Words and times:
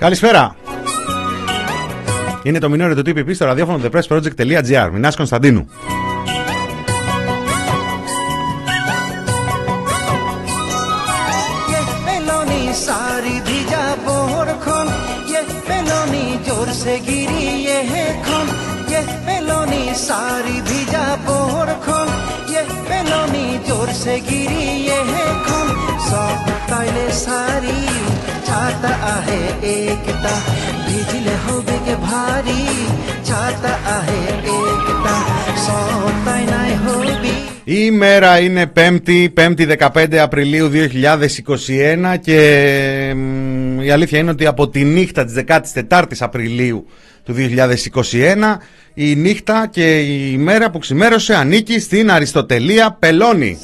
Καλησπέρα. 0.00 0.56
Είναι 2.42 2.58
το 2.58 2.68
μηνόριο 2.68 3.02
του 3.02 3.10
TPP 3.10 3.34
στο 3.34 3.44
ραδιόφωνο 3.44 3.84
thepressproject.gr. 3.84 4.90
Μινάς 4.92 5.16
Κωνσταντίνου. 5.16 5.68
एकता 30.19 30.33
भिजले 30.87 31.35
होबे 31.45 31.77
के 31.87 31.95
भारी 32.05 32.61
छाता 33.27 33.73
आहे 33.97 34.19
एकता 34.59 35.15
सब 35.65 36.07
तैनाय 36.27 36.73
होबी 36.85 37.33
Η 37.67 37.77
ημέρα 37.85 38.39
είναι 38.39 38.71
5η, 38.75 39.27
5η 39.39 39.77
15 39.93 40.15
Απριλίου 40.15 40.71
2021 40.73 42.17
και 42.21 42.39
μ, 43.15 43.81
η 43.81 43.91
αλήθεια 43.91 44.19
είναι 44.19 44.29
ότι 44.29 44.45
από 44.45 44.69
τη 44.69 44.83
νύχτα 44.83 45.25
της 45.25 45.43
14ης 45.89 46.03
Απριλίου 46.19 46.85
του 47.23 47.35
2021 47.37 48.57
η 48.93 49.15
νύχτα 49.15 49.67
και 49.71 49.99
η 49.99 50.29
ημέρα 50.33 50.69
που 50.69 50.79
ξημέρωσε 50.79 51.35
ανήκει 51.35 51.79
στην 51.79 52.11
Αριστοτελία 52.11 52.95
Πελώνη. 52.99 53.57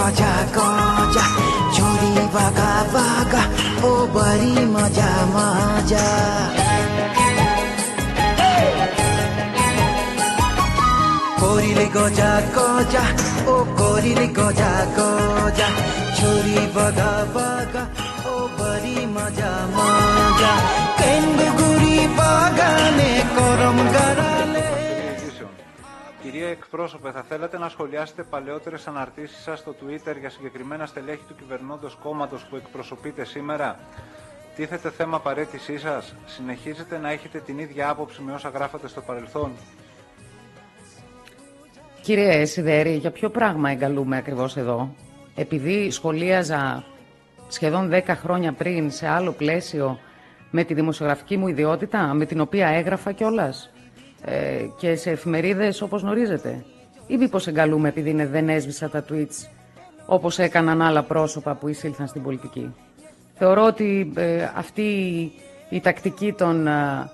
গজা 0.00 0.34
গজা 0.56 1.26
ঝুড়ি 1.74 2.12
বাগা 2.34 2.72
বাগা 2.94 3.42
ও 3.88 3.90
বড়ি 4.14 4.54
মজা 4.74 5.10
মজা। 5.34 6.06
করিলে 11.40 11.86
গজা 11.96 12.32
গজা, 12.56 13.04
ও 13.52 13.54
করিলে 13.78 14.26
গজা 14.38 14.72
গজা 14.98 15.68
ঝুড়ি 16.16 16.58
বাগা 16.74 17.12
বাগা 17.34 17.84
ও 18.32 18.34
বড়ি 18.58 18.98
মজা 19.16 19.52
মজা। 19.76 20.52
কেন্দ্রগুড়ি 21.00 21.96
বাগানে 22.18 23.12
করম 23.36 23.76
গড়ালে 23.94 24.79
Κυρία 26.40 26.54
εκπρόσωπε, 26.58 27.10
θα 27.10 27.22
θέλατε 27.22 27.58
να 27.58 27.68
σχολιάσετε 27.68 28.22
παλαιότερες 28.22 28.86
αναρτήσεις 28.86 29.42
σας 29.42 29.58
στο 29.58 29.74
Twitter 29.80 30.16
για 30.20 30.30
συγκεκριμένα 30.30 30.86
στελέχη 30.86 31.22
του 31.28 31.34
κυβερνώντος 31.34 31.94
κόμματος 32.02 32.44
που 32.44 32.56
εκπροσωπείτε 32.56 33.24
σήμερα; 33.24 33.78
Τίθεται 34.56 34.90
θέμα 34.90 35.20
παρέτησή 35.20 35.78
σας; 35.78 36.14
Συνεχίζετε 36.26 36.98
να 36.98 37.10
έχετε 37.10 37.38
την 37.38 37.58
ίδια 37.58 37.88
άποψη 37.88 38.22
με 38.22 38.32
όσα 38.32 38.48
γράφατε 38.48 38.88
στο 38.88 39.00
παρελθόν; 39.00 39.52
Κύριε 42.02 42.44
Σιδέρη, 42.44 42.94
για 42.94 43.10
ποιο 43.10 43.30
πράγμα 43.30 43.70
εγκαλούμε 43.70 44.16
ακριβώς 44.16 44.56
εδώ; 44.56 44.94
Επειδή 45.34 45.90
σχολίαζα 45.90 46.84
σχεδόν 47.48 47.90
10 47.92 48.02
χρόνια 48.06 48.52
πριν 48.52 48.90
σε 48.90 49.08
άλλο 49.08 49.32
πλαίσιο 49.32 49.98
με 50.50 50.64
τη 50.64 50.74
δημοσιογραφική 50.74 51.36
μου 51.36 51.48
ιδιότητα, 51.48 52.14
με 52.14 52.24
την 52.24 52.40
οποία 52.40 52.68
έγραφα 52.68 53.12
κιόλας 53.12 53.70
ε, 54.24 54.66
και 54.78 54.94
σε 54.96 55.10
εφημερίδες 55.10 55.82
όπως 55.82 56.02
γνωρίζετε. 56.02 56.64
Ή 57.06 57.16
μήπως 57.16 57.46
εγκαλούμε 57.46 57.88
επειδή 57.88 58.10
είναι, 58.10 58.26
δεν 58.26 58.48
έσβησα 58.48 58.88
τα 58.88 59.04
tweets 59.10 59.48
όπως 60.06 60.38
έκαναν 60.38 60.82
άλλα 60.82 61.02
πρόσωπα 61.02 61.54
που 61.54 61.68
εισήλθαν 61.68 62.06
στην 62.06 62.22
πολιτική. 62.22 62.74
Θεωρώ 63.34 63.66
ότι 63.66 64.12
ε, 64.16 64.48
αυτή 64.54 64.82
η 65.68 65.80
τακτική 65.80 66.32
των 66.32 66.66
ε, 66.66 67.10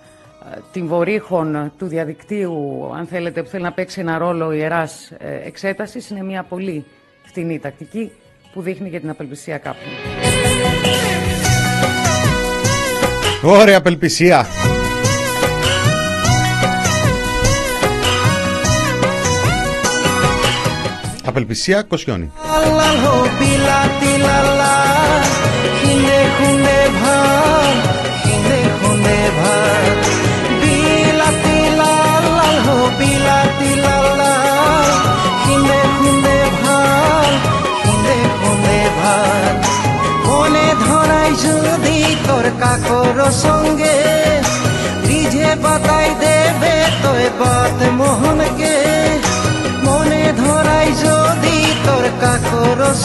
ε, 0.54 0.58
την 0.72 0.86
βορύχων 0.86 1.72
του 1.78 1.86
διαδικτύου, 1.86 2.90
αν 2.96 3.06
θέλετε, 3.06 3.42
που 3.42 3.48
θέλει 3.48 3.62
να 3.62 3.72
παίξει 3.72 4.00
ένα 4.00 4.18
ρόλο 4.18 4.52
ιεράς 4.52 5.10
ε, 5.18 5.46
εξέτασης, 5.46 6.10
είναι 6.10 6.22
μια 6.22 6.42
πολύ 6.42 6.84
φτηνή 7.24 7.58
τακτική 7.58 8.12
που 8.52 8.60
δείχνει 8.62 8.88
για 8.88 9.00
την 9.00 9.10
απελπισία 9.10 9.58
κάποιου. 9.58 9.90
Ωραία 13.42 13.78
απελπισία. 13.78 14.46
যদি 41.44 41.98
তোর 42.26 42.46
কাকর 42.60 43.18
সঙ্গে 43.44 43.96
রিঝে 45.08 45.50
বাতাই 45.62 46.08
দেবে 46.22 46.74
তোয় 47.02 47.28
বাত 47.40 47.78
মোহনকে। 47.98 48.65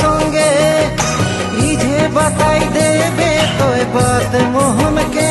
সঙ্গে 0.02 0.50
রিঝে 1.60 2.08
বাতাই 2.14 2.58
দেবে 2.58 3.30
তোয় 3.58 3.84
বাত 3.94 4.32
মোহনকে 4.52 5.30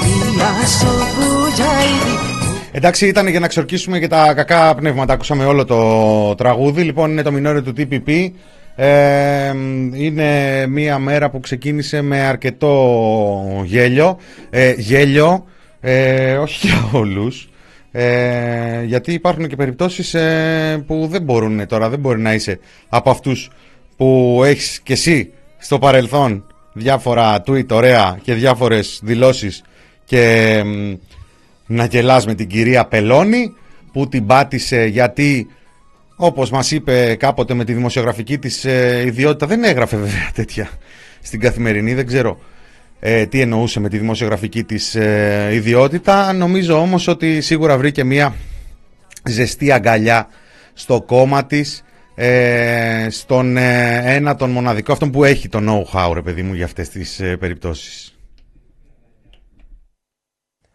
পিয়াস 0.00 0.84
বুঝাই 1.16 1.88
দি 2.04 2.28
Εντάξει, 2.72 3.06
ήταν 3.06 3.26
για 3.26 3.40
να 3.40 3.48
ξορκίσουμε 3.48 3.98
και 3.98 4.06
τα 4.06 4.34
κακά 4.34 4.74
πνεύματα. 4.74 5.12
Ακούσαμε 5.12 5.44
όλο 5.44 5.64
το 5.64 6.34
τραγούδι. 6.34 6.82
Λοιπόν, 6.82 7.10
είναι 7.10 7.22
το 7.22 7.32
μινόριο 7.32 7.62
του 7.62 7.72
TPP. 7.76 8.30
Ε, 8.76 9.52
είναι 9.92 10.66
μία 10.66 10.98
μέρα 10.98 11.30
που 11.30 11.40
ξεκίνησε 11.40 12.02
με 12.02 12.20
αρκετό 12.20 13.62
γέλιο. 13.64 14.18
Ε, 14.50 14.74
γέλιο, 14.76 15.44
ε, 15.80 16.36
όχι 16.36 16.66
για 16.66 16.88
όλους. 16.92 17.48
Ε, 17.95 18.83
γιατί 18.83 19.13
υπάρχουν 19.13 19.47
και 19.47 19.55
περιπτώσεις 19.55 20.13
ε, 20.13 20.83
που 20.87 21.07
δεν 21.11 21.21
μπορούν 21.21 21.67
τώρα, 21.67 21.89
δεν 21.89 21.99
μπορεί 21.99 22.19
να 22.19 22.33
είσαι 22.33 22.59
από 22.89 23.09
αυτούς 23.09 23.49
που 23.97 24.41
έχεις 24.45 24.79
και 24.83 24.93
εσύ 24.93 25.31
στο 25.57 25.79
παρελθόν 25.79 26.45
διάφορα 26.73 27.43
tweet 27.47 27.67
ωραία 27.71 28.19
και 28.21 28.33
διάφορες 28.33 28.99
δηλώσεις 29.03 29.63
και 30.05 30.61
μ, 30.65 30.93
να 31.65 31.85
γελάς 31.85 32.25
με 32.25 32.33
την 32.33 32.47
κυρία 32.47 32.85
Πελώνη 32.85 33.53
που 33.91 34.07
την 34.07 34.25
πάτησε 34.25 34.85
γιατί 34.85 35.47
όπως 36.15 36.49
μας 36.49 36.71
είπε 36.71 37.15
κάποτε 37.15 37.53
με 37.53 37.63
τη 37.63 37.73
δημοσιογραφική 37.73 38.37
της 38.37 38.65
ε, 38.65 39.03
ιδιότητα 39.05 39.45
δεν 39.47 39.63
έγραφε 39.63 39.97
βέβαια 39.97 40.31
τέτοια 40.33 40.69
στην 41.21 41.39
καθημερινή 41.39 41.93
δεν 41.93 42.07
ξέρω 42.07 42.39
ε, 43.05 43.25
τι 43.25 43.41
εννοούσε 43.41 43.79
με 43.79 43.89
τη 43.89 43.97
δημοσιογραφική 43.97 44.63
της 44.63 44.95
ε, 44.95 45.49
ιδιότητα. 45.53 46.33
Νομίζω 46.33 46.79
όμως 46.79 47.07
ότι 47.07 47.41
σίγουρα 47.41 47.77
βρήκε 47.77 48.03
μια 48.03 48.35
ζεστή 49.25 49.71
αγκαλιά 49.71 50.27
στο 50.73 51.01
κόμμα 51.01 51.45
της 51.45 51.83
ε, 52.15 53.07
στον 53.09 53.57
ε, 53.57 54.01
ένα 54.15 54.35
τον 54.35 54.49
μοναδικό 54.49 54.91
αυτόν 54.91 55.11
που 55.11 55.23
έχει 55.23 55.49
το 55.49 55.59
know-how 55.67 56.11
ρε 56.13 56.21
παιδί 56.21 56.43
μου 56.43 56.53
για 56.53 56.65
αυτές 56.65 56.89
τις 56.89 57.19
ε, 57.19 57.37
περιπτώσεις. 57.37 58.17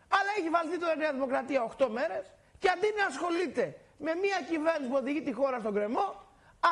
Αλλά 0.09 0.31
έχει 0.39 0.49
βαλθεί 0.57 0.79
το 0.79 0.87
Νέα 0.99 1.13
Δημοκρατία 1.13 1.61
8 1.79 1.87
μέρες 1.93 2.25
και 2.59 2.69
αντί 2.75 2.89
να 2.99 3.05
ασχολείται 3.13 3.65
με 4.05 4.13
μια 4.25 4.39
κυβέρνηση 4.51 4.89
που 4.91 4.99
οδηγεί 5.03 5.23
τη 5.29 5.33
χώρα 5.33 5.59
στον 5.63 5.75
κρεμό, 5.77 6.07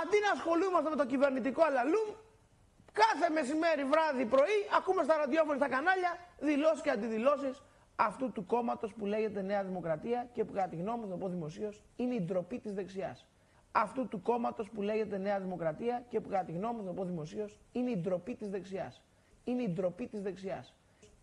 αντί 0.00 0.19
να 0.26 0.31
ασχολούμαστε 0.37 0.88
με 0.93 0.97
το 1.03 1.06
κυβερνητικό 1.12 1.62
αλαλούμ, 1.69 2.08
κάθε 3.00 3.32
μεσημέρι, 3.32 3.84
βράδυ, 3.84 4.25
πρωί, 4.26 4.58
ακούμε 4.78 5.02
στα 5.02 5.16
ραδιόφωνα, 5.16 5.56
στα 5.56 5.69
κανάλια, 5.69 6.12
δηλώσεις 6.38 6.81
και 6.82 6.90
αντιδηλώσεις 6.90 7.62
αυτού 7.96 8.32
του 8.32 8.46
κόμματος 8.46 8.94
που 8.94 9.06
λέγεται 9.06 9.43
Νέα 9.43 9.64
Δημοκρατία 9.64 10.28
και 10.32 10.44
που 10.44 10.52
κατά 10.52 10.69
τη 10.69 10.76
γνώμη 10.76 10.98
μου, 10.98 11.04
θα 11.06 11.12
το 11.12 11.16
πω 11.16 11.28
δημοσίως, 11.28 11.82
είναι 11.96 12.14
η 12.14 12.20
ντροπή 12.20 12.58
της 12.58 12.72
δεξιάς. 12.72 13.26
Αυτού 13.72 14.08
του 14.08 14.22
κόμματος 14.22 14.70
που 14.70 14.82
λέγεται 14.82 15.19
Νέα 15.19 15.40
Δημοκρατία 15.40 16.04
και 16.08 16.20
που 16.20 16.28
κατά 16.28 16.44
τη 16.44 16.52
γνώμη 16.52 16.75
μου, 16.75 16.82
θα 16.82 16.88
το 16.88 16.94
πω 16.94 17.04
δημοσίως, 17.04 17.58
είναι 17.72 17.90
η 17.90 17.96
ντροπή 17.96 18.34
της 18.34 18.48
δεξιάς. 18.48 19.02
Είναι 19.44 19.62
η 19.62 19.69
ντροπή 19.69 20.06
της 20.06 20.22
δεξιάς. 20.22 20.75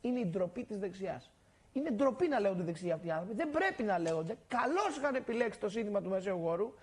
είναι 0.02 0.20
η 0.20 0.26
ντροπή 0.26 0.64
της 0.64 0.78
δεξιάς. 0.78 1.32
Είναι 1.74 1.92
ντροπή 1.92 2.28
να 2.28 2.40
λέγονται 2.40 2.64
δεξιοί 2.64 2.92
αυτοί 2.92 3.08
οι 3.08 3.12
άνθρωποι. 3.12 3.36
Δεν 3.36 3.50
πρέπει 3.50 3.84
να 3.84 4.00
λέγονται. 4.00 4.38
Καλώς 4.48 4.98
είχαν 4.98 5.16
επιλέξει 5.16 5.60
το 5.60 5.70
σύνθημα 5.70 6.02
του 6.02 6.10
Μεσαίου 6.10 6.38
Γόρου. 6.38 6.74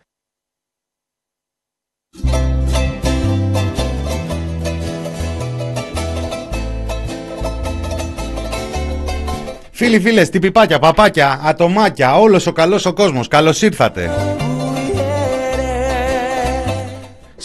Φίλοι, 9.82 10.00
φίλες, 10.00 10.30
τυπιπάκια, 10.30 10.78
παπάκια, 10.78 11.40
ατομάκια, 11.44 12.18
όλος 12.18 12.46
ο 12.46 12.52
καλός 12.52 12.86
ο 12.86 12.92
κόσμος, 12.92 13.28
καλώς 13.28 13.62
ήρθατε. 13.62 14.10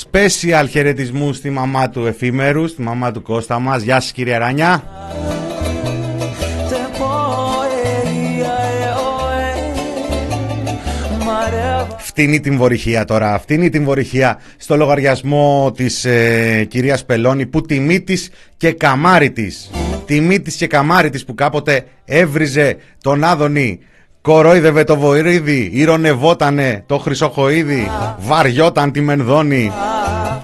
Special 0.03 0.65
χαιρετισμού 0.69 1.33
στη 1.33 1.49
μαμά 1.49 1.89
του 1.89 2.05
Εφήμερου, 2.05 2.67
στη 2.67 2.81
μαμά 2.81 3.11
του 3.11 3.21
Κώστα 3.21 3.59
μας. 3.59 3.81
Γεια 3.81 3.99
σας 3.99 4.11
κύριε 4.11 4.37
Ράνια. 4.37 4.83
Φτύνει 11.97 12.39
την 12.39 12.57
βορυχία 12.57 13.05
τώρα, 13.05 13.39
φτύνει 13.39 13.69
την 13.69 13.83
βορυχία 13.83 14.39
στο 14.57 14.75
λογαριασμό 14.75 15.71
της 15.75 16.05
ε, 16.05 16.65
κυρίας 16.69 17.05
Πελώνη 17.05 17.45
που 17.45 17.61
τιμή 17.61 18.01
της 18.01 18.29
και 18.57 18.71
καμάρι 18.71 19.31
της. 19.31 19.69
Τιμή 20.06 20.40
της 20.40 20.56
και 20.56 20.68
καμάρι 20.68 21.10
της 21.10 21.25
που 21.25 21.36
κάποτε 21.36 21.86
έβριζε 22.06 22.78
τον 23.02 23.24
Άδωνη 23.24 23.80
Κορόιδευε 24.25 24.84
το 24.84 24.98
βοηρίδι, 24.98 25.69
ηρωνευότανε 25.74 26.84
το 26.86 26.98
χρυσοχοίδι, 26.98 27.92
βαριόταν 28.19 28.92
τη 28.92 29.02
μενδόνη. 29.02 29.72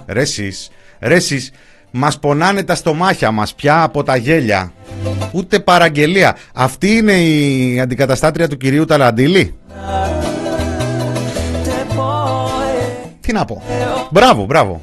Ρε 0.05 0.21
εσείς, 0.21 0.69
ρε 0.99 1.15
εσείς, 1.15 1.51
μας 1.91 2.19
πονάνε 2.19 2.63
τα 2.63 2.75
στομάχια 2.75 3.31
μας 3.31 3.53
πια 3.53 3.83
από 3.83 4.03
τα 4.03 4.15
γέλια. 4.15 4.71
Ούτε 5.31 5.59
παραγγελία. 5.59 6.37
Αυτή 6.53 6.91
είναι 6.91 7.13
η 7.13 7.79
αντικαταστάτρια 7.79 8.47
του 8.47 8.57
κυρίου 8.57 8.85
Ταλαντήλη. 8.85 9.55
Τι 13.21 13.33
να 13.33 13.45
πω. 13.45 13.63
Μπράβο, 14.11 14.45
μπράβο. 14.45 14.81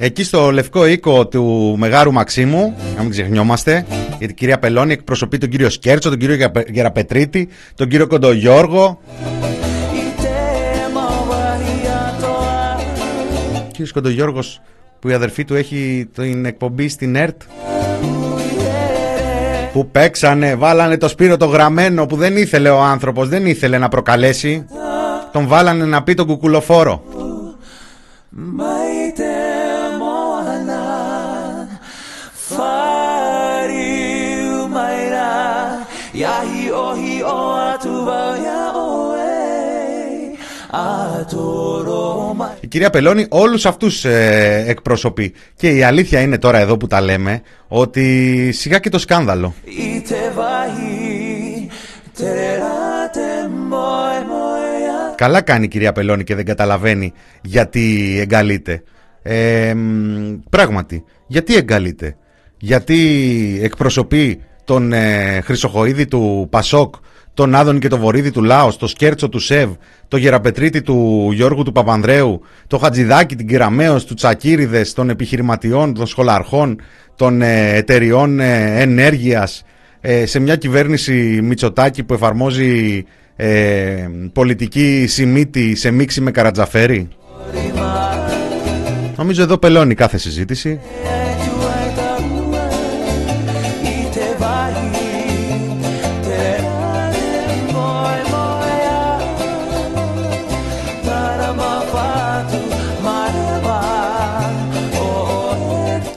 Εκεί 0.00 0.24
στο 0.24 0.50
λευκό 0.50 0.86
οίκο 0.86 1.26
του 1.26 1.74
Μεγάρου 1.78 2.12
Μαξίμου, 2.12 2.76
να 2.96 3.02
μην 3.02 3.10
ξεχνιόμαστε, 3.10 3.86
γιατί 4.08 4.32
η 4.32 4.34
κυρία 4.34 4.58
Πελώνη 4.58 4.92
εκπροσωπεί 4.92 5.38
τον 5.38 5.48
κύριο 5.48 5.70
Σκέρτσο, 5.70 6.08
τον 6.08 6.18
κύριο 6.18 6.50
Γεραπετρίτη, 6.68 7.48
τον 7.74 7.88
κύριο 7.88 8.06
Κοντογιώργο. 8.06 9.00
Ο 13.54 13.68
κύριος 13.70 13.92
Κοντογιώργος 13.92 14.60
που 14.98 15.08
η 15.08 15.12
αδερφή 15.12 15.44
του 15.44 15.54
έχει 15.54 16.08
την 16.14 16.44
εκπομπή 16.44 16.88
στην 16.88 17.16
ΕΡΤ 17.16 17.42
που 19.72 19.90
παίξανε, 19.90 20.54
βάλανε 20.54 20.96
το 20.96 21.08
Σπύρο 21.08 21.36
το 21.36 21.46
γραμμένο 21.46 22.06
που 22.06 22.16
δεν 22.16 22.36
ήθελε 22.36 22.68
ο 22.68 22.80
άνθρωπος, 22.80 23.28
δεν 23.28 23.46
ήθελε 23.46 23.78
να 23.78 23.88
προκαλέσει. 23.88 24.66
Τον 25.32 25.46
βάλανε 25.46 25.84
να 25.84 26.02
πει 26.02 26.14
τον 26.14 26.26
κουκουλοφόρο. 26.26 27.02
Η 42.60 42.66
κυρία 42.66 42.90
Πελώνη 42.90 43.26
όλους 43.28 43.66
αυτούς 43.66 44.04
ε, 44.04 44.64
εκπροσωπεί. 44.66 45.32
Και 45.56 45.70
η 45.70 45.82
αλήθεια 45.82 46.20
είναι 46.20 46.38
τώρα 46.38 46.58
εδώ 46.58 46.76
που 46.76 46.86
τα 46.86 47.00
λέμε 47.00 47.42
ότι 47.68 48.50
σιγά 48.52 48.78
και 48.78 48.88
το 48.88 48.98
σκάνδαλο. 48.98 49.54
Καλά 55.16 55.40
κάνει 55.40 55.64
η 55.64 55.68
κυρία 55.68 55.92
Πελώνη 55.92 56.24
και 56.24 56.34
δεν 56.34 56.44
καταλαβαίνει 56.44 57.12
γιατί 57.42 58.16
εγκαλείται. 58.20 58.82
Ε, 59.22 59.74
Πράγματι, 60.50 61.04
γιατί 61.26 61.56
εγκαλείται. 61.56 62.16
Γιατί 62.58 63.60
εκπροσωπεί 63.62 64.40
τον 64.64 64.92
ε, 64.92 65.40
Χρυσοχοίδη 65.44 66.06
του 66.06 66.46
Πασόκ 66.50 66.94
τον 67.36 67.54
Άδωνη 67.54 67.78
και 67.78 67.88
τον 67.88 68.00
Βορύδη 68.00 68.30
του 68.30 68.42
Λάος, 68.42 68.76
το 68.76 68.86
Σκέρτσο 68.86 69.28
του 69.28 69.38
Σεβ, 69.38 69.70
το 70.08 70.16
Γεραπετρίτη 70.16 70.82
του 70.82 71.30
Γιώργου 71.32 71.62
του 71.62 71.72
Παπανδρέου, 71.72 72.40
το 72.66 72.78
Χατζηδάκι, 72.78 73.36
την 73.36 73.46
Κυραμέως, 73.46 74.04
του 74.04 74.14
Τσακύριδες, 74.14 74.92
των 74.92 75.10
επιχειρηματιών, 75.10 75.94
των 75.94 76.06
σχολαρχών, 76.06 76.80
των 77.16 77.42
ε, 77.42 77.76
εταιριών 77.76 78.40
ε, 78.40 78.80
ενέργειας, 78.80 79.64
ε, 80.00 80.26
σε 80.26 80.38
μια 80.38 80.56
κυβέρνηση 80.56 81.40
Μητσοτάκη 81.42 82.04
που 82.04 82.14
εφαρμόζει 82.14 83.04
πολιτική 84.32 85.06
σημίτη 85.08 85.74
σε 85.74 85.90
μίξη 85.90 86.20
με 86.20 86.30
καρατζαφέρι. 86.30 87.08
Νομίζω 89.16 89.42
εδώ 89.42 89.58
πελώνει 89.58 89.94
κάθε 89.94 90.18
συζήτηση. 90.18 90.80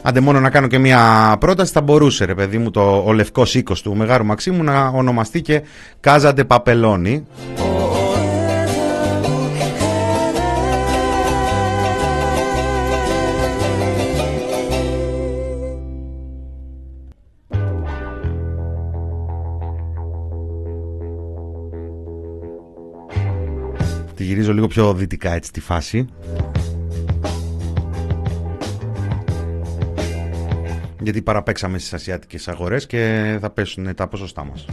Άντε 0.09 0.19
μόνο 0.19 0.39
να 0.39 0.49
κάνω 0.49 0.67
και 0.67 0.77
μια 0.77 1.35
πρόταση, 1.39 1.71
θα 1.71 1.81
μπορούσε 1.81 2.25
ρε 2.25 2.35
παιδί 2.35 2.57
μου 2.57 2.71
το, 2.71 3.03
ο 3.05 3.13
λευκός 3.13 3.55
οίκος 3.55 3.81
του 3.81 3.95
Μεγάρου 3.95 4.25
Μαξίμου 4.25 4.63
να 4.63 4.87
ονομαστεί 4.87 5.41
και 5.41 5.61
Κάζαντε 5.99 6.43
Παπελώνη. 6.43 7.25
Τη 24.15 24.23
γυρίζω 24.23 24.53
λίγο 24.53 24.67
πιο 24.67 24.93
δυτικά 24.93 25.33
έτσι 25.33 25.51
τη 25.51 25.59
φάση. 25.59 26.07
Γιατί 31.09 31.23
παραπέξαμε 31.23 31.77
στις 31.77 31.93
ασιατικές 31.93 32.47
αγορές 32.47 32.85
και 32.85 33.37
θα 33.41 33.49
πέσουν 33.49 33.95
τα 33.95 34.07
ποσοστά 34.07 34.45
μας. 34.45 34.65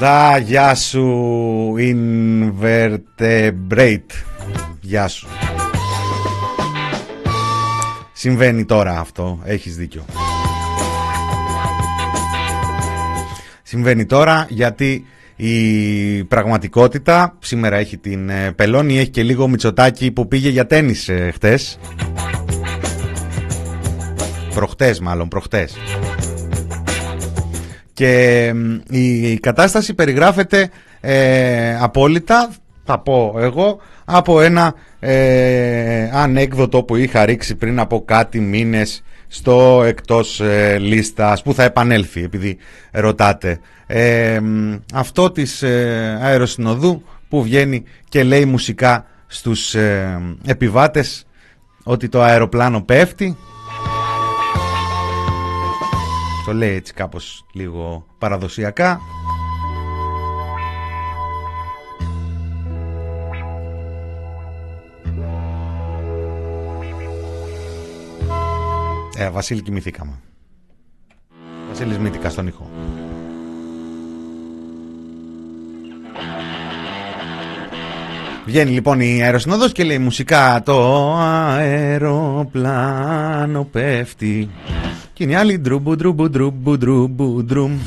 Da, 0.00 0.40
γεια 0.42 0.74
σου, 0.74 1.74
invertebrate. 1.78 4.00
Γεια 4.80 5.08
σου. 5.08 5.28
Συμβαίνει 8.12 8.64
τώρα 8.64 8.98
αυτό, 8.98 9.40
έχεις 9.44 9.76
δίκιο. 9.76 10.04
Συμβαίνει 13.74 14.06
τώρα 14.06 14.46
γιατί 14.48 15.06
η 15.36 16.24
πραγματικότητα 16.24 17.36
σήμερα 17.38 17.76
έχει 17.76 17.98
την 17.98 18.28
ε, 18.28 18.52
Πελώνη, 18.56 18.98
έχει 18.98 19.08
και 19.10 19.22
λίγο 19.22 19.48
Μητσοτάκι 19.48 20.10
που 20.10 20.28
πήγε 20.28 20.48
για 20.48 20.66
τένις 20.66 21.08
ε, 21.08 21.30
χτες. 21.34 21.78
Προχτές 24.54 25.00
μάλλον, 25.00 25.28
προχτές. 25.28 25.76
Και 27.92 28.52
η 28.90 29.38
κατάσταση 29.38 29.94
περιγράφεται 29.94 30.70
ε, 31.00 31.76
απόλυτα, 31.80 32.50
θα 32.84 32.98
πω 32.98 33.34
εγώ, 33.38 33.80
από 34.04 34.40
ένα 34.40 34.74
ε, 35.00 36.10
ανέκδοτο 36.12 36.82
που 36.82 36.96
είχα 36.96 37.24
ρίξει 37.24 37.54
πριν 37.54 37.78
από 37.80 38.04
κάτι 38.04 38.40
μήνες 38.40 39.02
στο 39.28 39.82
εκτός 39.86 40.40
ε, 40.40 40.78
λίστας 40.78 41.42
που 41.42 41.54
θα 41.54 41.62
επανέλθει 41.62 42.22
επειδή 42.22 42.56
ρωτάτε. 42.90 43.60
Ε, 43.86 44.40
αυτό 44.94 45.30
της 45.30 45.62
ε, 45.62 46.18
αεροσυνοδού 46.22 47.02
που 47.28 47.42
βγαίνει 47.42 47.84
και 48.08 48.22
λέει 48.22 48.44
μουσικά 48.44 49.06
στους 49.26 49.74
ε, 49.74 50.20
επιβάτες 50.46 51.26
ότι 51.82 52.08
το 52.08 52.22
αεροπλάνο 52.22 52.82
πέφτει. 52.82 53.36
Το 56.46 56.52
λέει 56.52 56.74
έτσι 56.74 56.92
κάπως 56.92 57.44
λίγο 57.52 58.06
παραδοσιακά 58.18 59.00
Ε, 69.16 69.30
Βασίλη, 69.30 69.62
κοιμηθήκαμε. 69.62 70.20
Βασίλης 71.68 71.98
στον 72.32 72.46
ήχο. 72.46 72.70
Βγαίνει 78.46 78.70
λοιπόν 78.70 79.00
η 79.00 79.22
αεροσυνόδος 79.22 79.72
και 79.72 79.84
λέει 79.84 79.98
μουσικά 79.98 80.62
το 80.64 81.12
αεροπλάνο 81.16 82.44
πέφτει 83.64 84.50
και 85.12 85.24
είναι 85.24 85.36
άλλη 85.36 85.58
ντρούμπου 85.58 85.96
ντρούμπου 85.96 86.30
ντρούμπου 86.30 86.78
ντρούμπου 86.78 87.44
ντρούμ 87.44 87.78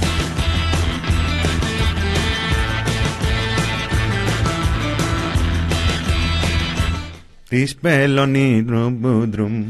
Της 7.50 7.76
πελωνή 7.76 8.64
ντρούμπου 8.66 9.28
ντρούμ 9.28 9.64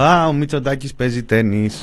Α, 0.00 0.26
ο 0.26 0.32
Μητσοτάκης 0.32 0.94
παίζει 0.94 1.22
τένις. 1.22 1.82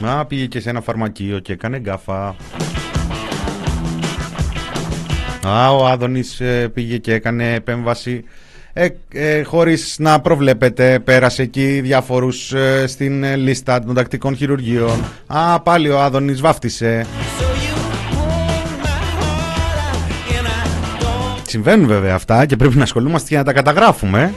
Α, 0.00 0.24
πήγε 0.24 0.46
και 0.46 0.60
σε 0.60 0.70
ένα 0.70 0.80
φαρμακείο 0.80 1.38
και 1.38 1.52
έκανε 1.52 1.78
γκάφα. 1.78 2.36
Α, 5.46 5.70
ο 5.70 5.86
Άδωνης 5.86 6.40
ε, 6.40 6.68
πήγε 6.74 6.96
και 6.96 7.14
έκανε 7.14 7.54
επέμβαση. 7.54 8.24
Ε, 8.72 8.88
ε, 9.12 9.42
χωρίς 9.42 9.96
να 9.98 10.20
προβλέπετε 10.20 10.98
πέρασε 10.98 11.42
εκεί 11.42 11.80
διάφορους 11.80 12.52
ε, 12.52 12.86
στην 12.86 13.36
λίστα 13.36 13.80
των 13.80 13.94
τακτικών 13.94 14.36
χειρουργείων. 14.36 15.04
Α, 15.26 15.60
πάλι 15.60 15.88
ο 15.88 16.00
Άδωνης 16.00 16.40
βάφτισε. 16.40 17.06
Συμβαίνουν 21.46 21.86
βέβαια 21.86 22.14
αυτά 22.14 22.46
και 22.46 22.56
πρέπει 22.56 22.76
να 22.76 22.82
ασχολούμαστε 22.82 23.28
και 23.28 23.36
να 23.36 23.44
τα 23.44 23.52
καταγράφουμε 23.52 24.34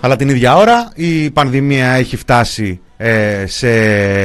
Αλλά 0.00 0.16
την 0.16 0.28
ίδια 0.28 0.56
ώρα 0.56 0.92
η 0.94 1.30
πανδημία 1.30 1.92
έχει 1.92 2.16
φτάσει 2.16 2.80
ε, 2.96 3.44
σε 3.46 3.70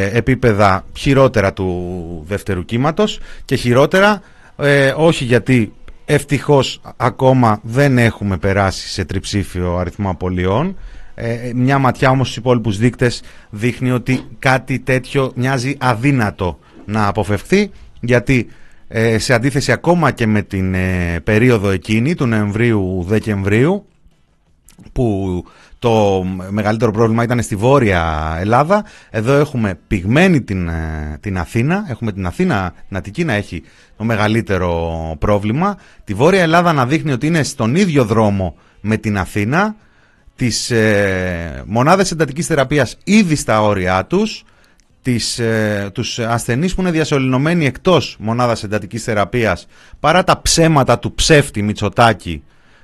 επίπεδα 0.03 0.85
χειρότερα 0.97 1.53
του 1.53 2.25
δεύτερου 2.27 2.65
κύματος 2.65 3.19
και 3.45 3.55
χειρότερα 3.55 4.21
ε, 4.57 4.93
όχι 4.97 5.23
γιατί 5.23 5.73
ευτυχώς 6.05 6.81
ακόμα 6.97 7.59
δεν 7.63 7.97
έχουμε 7.97 8.37
περάσει 8.37 8.87
σε 8.87 9.05
τριψήφιο 9.05 9.77
αριθμό 9.77 10.09
απολειών. 10.09 10.77
Ε, 11.15 11.51
μια 11.55 11.77
ματιά 11.77 12.09
όμως 12.09 12.25
στους 12.27 12.37
υπόλοιπους 12.37 12.77
δείκτες 12.77 13.21
δείχνει 13.49 13.91
ότι 13.91 14.25
κάτι 14.39 14.79
τέτοιο 14.79 15.31
μοιάζει 15.35 15.75
αδύνατο 15.79 16.59
να 16.85 17.07
αποφευχθεί 17.07 17.71
γιατί 17.99 18.47
σε 19.17 19.33
αντίθεση 19.33 19.71
ακόμα 19.71 20.11
και 20.11 20.27
με 20.27 20.41
την 20.41 20.75
περίοδο 21.23 21.69
εκείνη 21.69 22.15
του 22.15 22.25
Νοεμβρίου-Δεκεμβρίου 22.25 23.85
που 24.91 25.43
το 25.79 26.23
μεγαλύτερο 26.49 26.91
πρόβλημα 26.91 27.23
ήταν 27.23 27.41
στη 27.41 27.55
Βόρεια 27.55 28.35
Ελλάδα. 28.39 28.85
Εδώ 29.09 29.33
έχουμε 29.33 29.79
πυγμένη 29.87 30.41
την, 30.41 30.67
ε, 30.67 31.17
την 31.19 31.37
Αθήνα. 31.37 31.85
Έχουμε 31.89 32.11
την 32.11 32.25
Αθήνα, 32.25 32.73
την 32.87 32.97
Αττική 32.97 33.23
να 33.23 33.33
έχει 33.33 33.63
το 33.97 34.03
μεγαλύτερο 34.03 35.15
πρόβλημα. 35.19 35.77
Τη 36.03 36.13
Βόρεια 36.13 36.41
Ελλάδα 36.41 36.73
να 36.73 36.85
δείχνει 36.85 37.11
ότι 37.11 37.27
είναι 37.27 37.43
στον 37.43 37.75
ίδιο 37.75 38.05
δρόμο 38.05 38.55
με 38.81 38.97
την 38.97 39.17
Αθήνα. 39.17 39.75
Τις 40.35 40.71
ε, 40.71 41.63
μονάδες 41.65 42.11
εντατικής 42.11 42.47
θεραπείας 42.47 42.97
ήδη 43.03 43.35
στα 43.35 43.61
όρια 43.61 44.05
τους. 44.05 44.43
Τις, 45.01 45.39
ε, 45.39 45.89
τους 45.93 46.19
ασθενείς 46.19 46.75
που 46.75 46.81
είναι 46.81 46.91
διασωληνωμένοι 46.91 47.65
εκτός 47.65 48.15
μονάδας 48.19 48.63
εντατικής 48.63 49.03
θεραπείας 49.03 49.67
παρά 49.99 50.23
τα 50.23 50.41
ψέματα 50.41 50.99
του 50.99 51.13
ψεύτη 51.13 51.61
Μητσοτάκη 51.61 52.43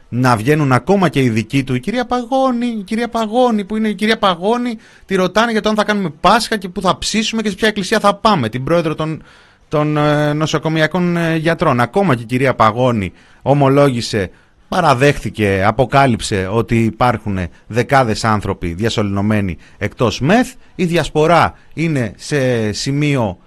να 0.10 0.36
βγαίνουν 0.36 0.72
ακόμα 0.72 1.10
και 1.10 1.22
οι 1.22 1.30
δικοί 1.30 1.64
του. 1.64 1.76
Η 1.76 1.80
κυρία 1.80 2.06
Παγώνη, 2.06 2.66
η 2.66 2.84
κυρία 2.84 3.08
Παγώνη 3.08 3.66
που 3.66 3.76
είναι 3.76 3.88
η 3.88 3.96
κυρία 3.96 4.18
Παγώνη, 4.18 4.78
τη 5.06 5.16
ρωτάνε 5.16 5.52
για 5.52 5.62
το 5.62 5.70
αν 5.70 5.76
θα 5.76 5.84
κάνουμε 5.84 6.10
Πάσχα 6.22 6.58
και 6.58 6.70
πού 6.70 6.82
θα 6.82 6.98
ψήσουμε 6.98 7.42
και 7.42 7.50
σε 7.50 7.56
ποια 7.56 7.68
εκκλησία 7.68 8.00
θα 8.00 8.16
πάμε. 8.16 8.50
Την 8.50 8.64
πρόεδρο 8.64 8.96
των, 8.96 9.24
των 9.68 9.98
ε, 9.98 10.34
νοσοκομιακών 10.34 11.18
ε, 11.18 11.36
γιατρών. 11.36 11.80
Ακόμα 11.80 12.16
και 12.16 12.22
η 12.22 12.26
κυρία 12.26 12.56
Παγώνη 12.56 13.14
ομολόγησε, 13.42 14.30
παραδέχθηκε, 14.68 15.64
αποκάλυψε 15.66 16.48
ότι 16.52 16.84
υπάρχουν 16.84 17.40
δεκάδες 17.68 18.24
άνθρωποι 18.24 18.74
διασωληνωμένοι 18.74 19.58
εκτός 19.78 20.20
ΜΕΘ. 20.20 20.54
Η 20.76 20.86
διασπορά 20.86 21.54
είναι 21.74 22.14
σε 22.18 22.72
σημείο 22.72 23.38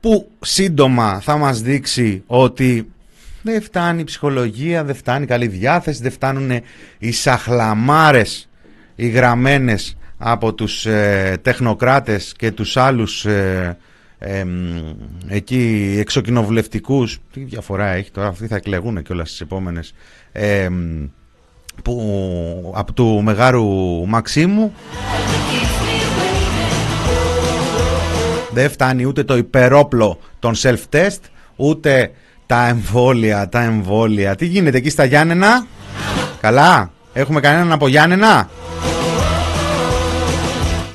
που 0.00 0.30
σύντομα 0.40 1.20
θα 1.20 1.36
μας 1.36 1.60
δείξει 1.60 2.22
ότι 2.26 2.92
δεν 3.42 3.62
φτάνει 3.62 4.00
η 4.00 4.04
ψυχολογία, 4.04 4.84
δεν 4.84 4.94
φτάνει 4.94 5.24
η 5.24 5.26
καλή 5.26 5.46
διάθεση, 5.46 6.02
δεν 6.02 6.10
φτάνουν 6.10 6.60
οι 6.98 7.12
σαχλαμάρες, 7.12 8.48
οι 8.94 9.08
γραμμένες 9.08 9.96
από 10.18 10.54
τους 10.54 10.86
ε, 10.86 11.38
τεχνοκράτες 11.42 12.34
και 12.36 12.50
τους 12.50 12.76
άλλους 12.76 13.24
ε, 13.24 13.76
εκεί 15.28 15.94
εξοκοινοβουλευτικούς. 15.98 17.18
Τι 17.32 17.40
διαφορά 17.40 17.86
έχει 17.86 18.10
τώρα, 18.10 18.28
αυτοί 18.28 18.46
θα 18.46 18.56
εκλεγούν 18.56 19.02
και 19.02 19.12
όλα 19.12 19.24
στις 19.24 19.40
επόμενες. 19.40 19.94
που, 21.82 22.72
από 22.76 22.92
του 22.92 23.22
Μεγάρου 23.22 24.06
Μαξίμου 24.06 24.72
δεν 28.52 28.70
φτάνει 28.70 29.04
ούτε 29.04 29.24
το 29.24 29.36
υπερόπλο 29.36 30.18
των 30.38 30.54
self-test 30.56 31.20
ούτε 31.56 32.10
τα 32.52 32.68
εμβόλια, 32.68 33.48
τα 33.48 33.62
εμβόλια. 33.62 34.34
Τι 34.34 34.46
γίνεται 34.46 34.76
εκεί 34.76 34.90
στα 34.90 35.04
Γιάννενα; 35.04 35.66
Καλά. 36.40 36.90
Έχουμε 37.12 37.40
κανέναν 37.40 37.72
από 37.72 37.88
Γιάννενα; 37.88 38.50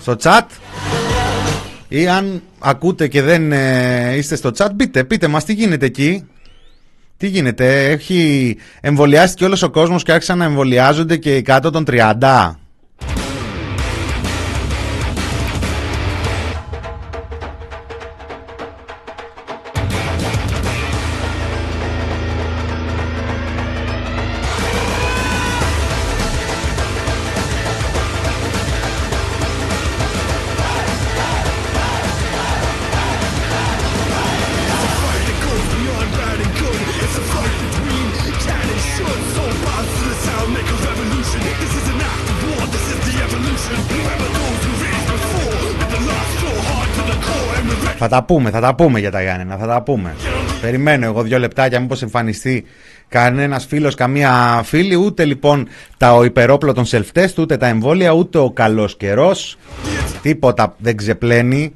Στο 0.01 0.15
chat; 0.21 0.41
Ή 1.87 2.07
αν 2.07 2.41
ακούτε 2.59 3.07
και 3.07 3.21
δεν 3.21 3.51
ε, 3.51 4.15
είστε 4.15 4.35
στο 4.35 4.51
chat, 4.57 4.67
πείτε, 4.75 5.03
πείτε 5.03 5.27
μας 5.27 5.43
τι 5.43 5.53
γίνεται 5.53 5.85
εκεί; 5.85 6.27
Τι 7.17 7.27
γίνεται, 7.27 7.89
έχει 7.89 8.57
εμβολιάσει 8.81 9.43
όλος 9.43 9.61
ο 9.61 9.69
κόσμος 9.69 10.03
και 10.03 10.11
άρχισαν 10.11 10.37
να 10.37 10.45
εμβολιάζονται 10.45 11.17
και 11.17 11.41
κάτω 11.41 11.69
των 11.69 11.85
30. 11.87 12.55
Θα 48.09 48.15
τα 48.15 48.23
πούμε, 48.23 48.49
θα 48.49 48.59
τα 48.59 48.75
πούμε 48.75 48.99
για 48.99 49.11
τα 49.11 49.21
Γιάννενα, 49.21 49.57
θα 49.57 49.67
τα 49.67 49.81
πούμε. 49.81 50.15
Περιμένω 50.61 51.05
εγώ 51.05 51.21
δύο 51.21 51.39
λεπτάκια 51.39 51.79
μήπως 51.79 52.01
εμφανιστεί 52.01 52.63
κανένας 53.07 53.65
φίλος, 53.65 53.95
καμία 53.95 54.61
φίλη, 54.63 54.95
ούτε 54.95 55.25
λοιπόν 55.25 55.67
τα 55.97 56.13
ο 56.15 56.23
υπερόπλο 56.23 56.73
των 56.73 56.85
self-test, 56.87 57.33
ούτε 57.37 57.57
τα 57.57 57.67
εμβόλια, 57.67 58.11
ούτε 58.11 58.37
ο 58.37 58.51
καλός 58.51 58.97
καιρός. 58.97 59.57
Τίποτα 60.21 60.75
δεν 60.77 60.97
ξεπλένει, 60.97 61.73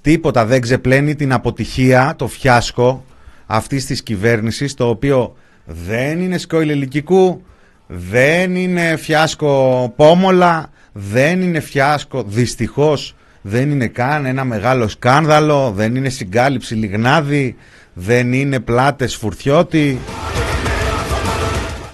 τίποτα 0.00 0.44
δεν 0.44 0.60
ξεπλένει 0.60 1.14
την 1.14 1.32
αποτυχία, 1.32 2.14
το 2.18 2.26
φιάσκο 2.26 3.04
αυτής 3.46 3.86
της 3.86 4.02
κυβέρνησης, 4.02 4.74
το 4.74 4.88
οποίο 4.88 5.36
δεν 5.64 6.20
είναι 6.20 6.38
σκόιλ 6.38 6.68
ελικικού, 6.70 7.42
δεν 7.86 8.56
είναι 8.56 8.96
φιάσκο 8.96 9.92
πόμολα, 9.96 10.70
δεν 10.92 11.42
είναι 11.42 11.60
φιάσκο 11.60 12.22
δυστυχώς 12.22 13.14
δεν 13.48 13.70
είναι 13.70 13.86
καν 13.86 14.26
ένα 14.26 14.44
μεγάλο 14.44 14.88
σκάνδαλο, 14.88 15.72
δεν 15.76 15.94
είναι 15.94 16.08
συγκάλυψη 16.08 16.74
λιγνάδι, 16.74 17.56
δεν 17.94 18.32
είναι 18.32 18.60
πλάτες 18.60 19.16
φουρτιώτη. 19.16 19.98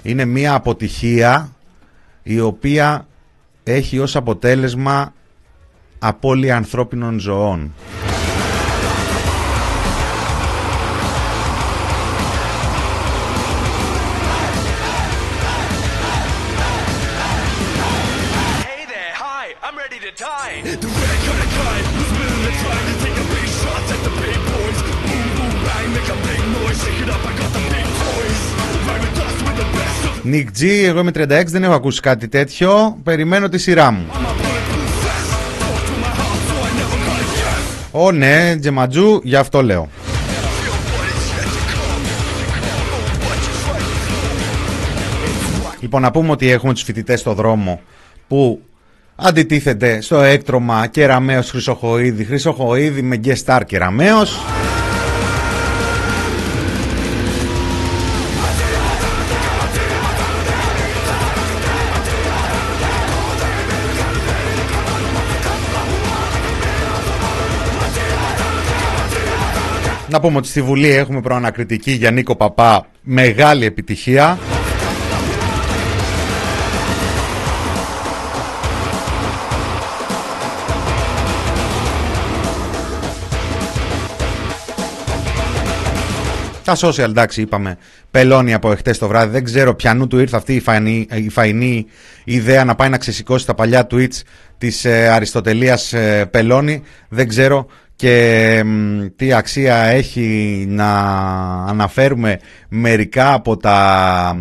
Είναι 0.03 0.25
μία 0.25 0.55
αποτυχία 0.55 1.53
η 2.23 2.41
οποία 2.41 3.07
έχει 3.63 3.99
ως 3.99 4.17
αποτέλεσμα 4.17 5.13
απώλεια 5.99 6.57
ανθρώπινων 6.57 7.19
ζωών. 7.19 7.73
Νικ 30.33 30.49
G, 30.59 30.65
εγώ 30.65 31.01
είμαι 31.01 31.11
36, 31.15 31.27
δεν 31.47 31.65
έχω 31.65 31.73
ακούσει 31.73 32.01
κάτι 32.01 32.29
τέτοιο. 32.29 32.99
Περιμένω 33.03 33.49
τη 33.49 33.59
σειρά 33.59 33.91
μου. 33.91 34.07
Ω 37.91 38.13
ναι, 38.13 38.57
Τζεματζού, 38.61 39.21
γι' 39.25 39.37
αυτό 39.37 39.63
λέω. 39.63 39.89
Λοιπόν, 45.81 46.03
να 46.03 46.11
πούμε 46.11 46.31
ότι 46.31 46.51
έχουμε 46.51 46.73
τους 46.73 46.83
φοιτητές 46.83 47.21
στο 47.21 47.35
δρόμο 47.35 47.81
που 48.29 48.63
αντιτίθεται 49.17 50.01
στο 50.01 50.21
έκτρωμα 50.21 50.87
Κεραμέως 50.87 51.51
Χρυσοχοίδη, 51.51 52.25
Χρυσοχοίδη 52.25 53.03
με 53.03 53.21
guest 53.25 53.45
star 53.45 53.61
Κεραμέως. 53.67 54.41
Να 70.13 70.21
πούμε 70.21 70.37
ότι 70.37 70.49
στη 70.49 70.63
Βουλή 70.63 70.89
έχουμε 70.89 71.21
προανακριτική 71.21 71.91
για 71.91 72.11
Νίκο 72.11 72.37
Παπά, 72.37 72.87
μεγάλη 73.03 73.65
επιτυχία. 73.65 74.39
Τα 86.65 86.77
social 86.77 86.99
εντάξει 86.99 87.41
είπαμε 87.41 87.79
πελώνει 88.11 88.55
από 88.55 88.73
εχθές 88.73 88.99
το 88.99 89.09
βράδυ. 89.09 89.33
Δεν 89.33 89.45
ξέρω 89.45 89.75
ποιανού 89.75 90.07
του 90.07 90.19
ήρθε 90.19 90.37
αυτή 90.37 90.55
η 90.55 90.61
φαϊνή, 90.61 91.07
η 91.13 91.29
φαϊνή 91.29 91.87
ιδέα 92.25 92.65
να 92.65 92.75
πάει 92.75 92.89
να 92.89 92.99
ξεσηκώσει 92.99 93.47
τα 93.47 93.55
παλιά 93.55 93.87
tweets 93.91 94.21
της 94.59 94.85
ε, 94.85 95.09
Αριστοτελείας 95.09 95.93
ε, 95.93 96.29
Πελώνη 96.31 96.83
Δεν 97.09 97.29
ξέρω 97.29 97.67
και 98.03 98.65
τι 99.17 99.33
αξία 99.33 99.77
έχει 99.77 100.65
να 100.69 100.93
αναφέρουμε 101.67 102.39
μερικά 102.69 103.33
από 103.33 103.57
τα, 103.57 104.37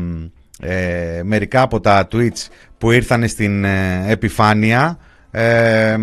ε, 0.60 1.22
μερικά 1.24 1.62
από 1.62 1.80
τα 1.80 2.08
tweets 2.12 2.48
που 2.78 2.92
ήρθαν 2.92 3.28
στην 3.28 3.64
ε, 3.64 4.04
επιφάνεια. 4.08 4.98
Ε, 5.32 5.98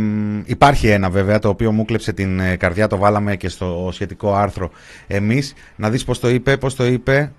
υπάρχει 0.44 0.88
ένα 0.88 1.10
βέβαια 1.10 1.38
το 1.38 1.48
οποίο 1.48 1.72
μου 1.72 1.84
κλέψε 1.84 2.12
την 2.12 2.40
ε, 2.40 2.56
καρδιά, 2.56 2.86
το 2.86 2.96
βάλαμε 2.96 3.36
και 3.36 3.48
στο 3.48 3.88
σχετικό 3.92 4.34
άρθρο 4.34 4.70
εμείς. 5.06 5.54
Να 5.76 5.90
δεις 5.90 6.04
πώς 6.04 6.20
το 6.20 6.28
είπε, 6.28 6.56
πώς 6.56 6.74
το 6.74 6.86
είπε. 6.86 7.32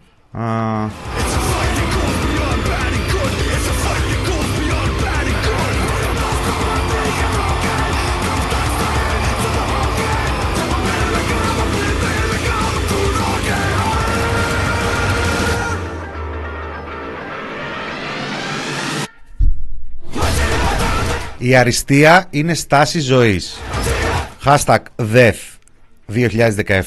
Η 21.41 21.55
αριστεία 21.55 22.25
είναι 22.29 22.53
στάση 22.53 22.99
ζωής. 22.99 23.59
Hashtag 24.45 24.77
death 25.13 25.33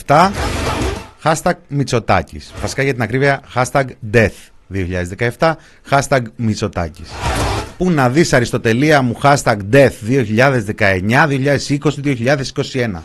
2017. 0.06 0.30
Hashtag 1.24 1.52
Μητσοτάκης. 1.68 2.52
Βασικά 2.60 2.82
για 2.82 2.92
την 2.92 3.02
ακρίβεια 3.02 3.42
hashtag 3.54 3.84
death 4.12 4.28
2017. 5.38 5.52
Hashtag 5.90 6.22
Μητσοτάκης. 6.36 7.08
Πού 7.78 7.90
να 7.90 8.08
δεις 8.08 8.32
αριστοτελεία 8.32 9.02
μου 9.02 9.18
hashtag 9.22 9.56
death 9.72 9.92
2019, 10.00 11.26
2020, 11.26 12.00
2021. 12.00 13.02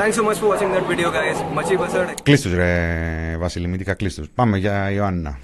Thanks 0.00 0.16
so 0.16 0.24
much 0.28 0.38
for 0.38 0.48
watching 0.52 0.70
that 0.72 0.84
video, 0.92 1.08
guys. 1.10 1.36
Machi 1.56 1.76
Basad. 1.76 2.14
Κλείστος 2.22 2.54
ρε 2.54 3.36
Βασίλη, 3.38 3.66
μυντικά 3.66 3.94
κλείστος. 3.94 4.26
Πάμε 4.34 4.58
για 4.58 4.90
Ιωάννα. 4.90 5.38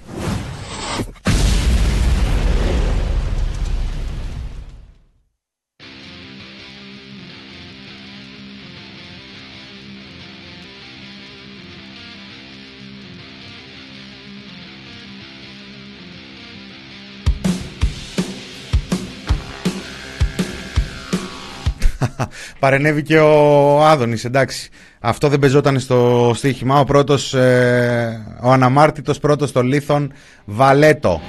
Παρενέβη 22.59 23.03
και 23.03 23.19
ο 23.19 23.85
Άδωνης, 23.85 24.25
εντάξει. 24.25 24.69
Αυτό 24.99 25.27
δεν 25.27 25.39
πεζόταν 25.39 25.79
στο 25.79 26.31
στοίχημα. 26.35 26.79
Ο 26.79 26.83
πρώτος, 26.83 27.33
ε, 27.33 28.25
ο 28.41 28.51
αναμάρτητος 28.51 29.19
πρώτος 29.19 29.49
στο 29.49 29.61
Λίθον, 29.61 30.13
Βαλέτο. 30.45 31.21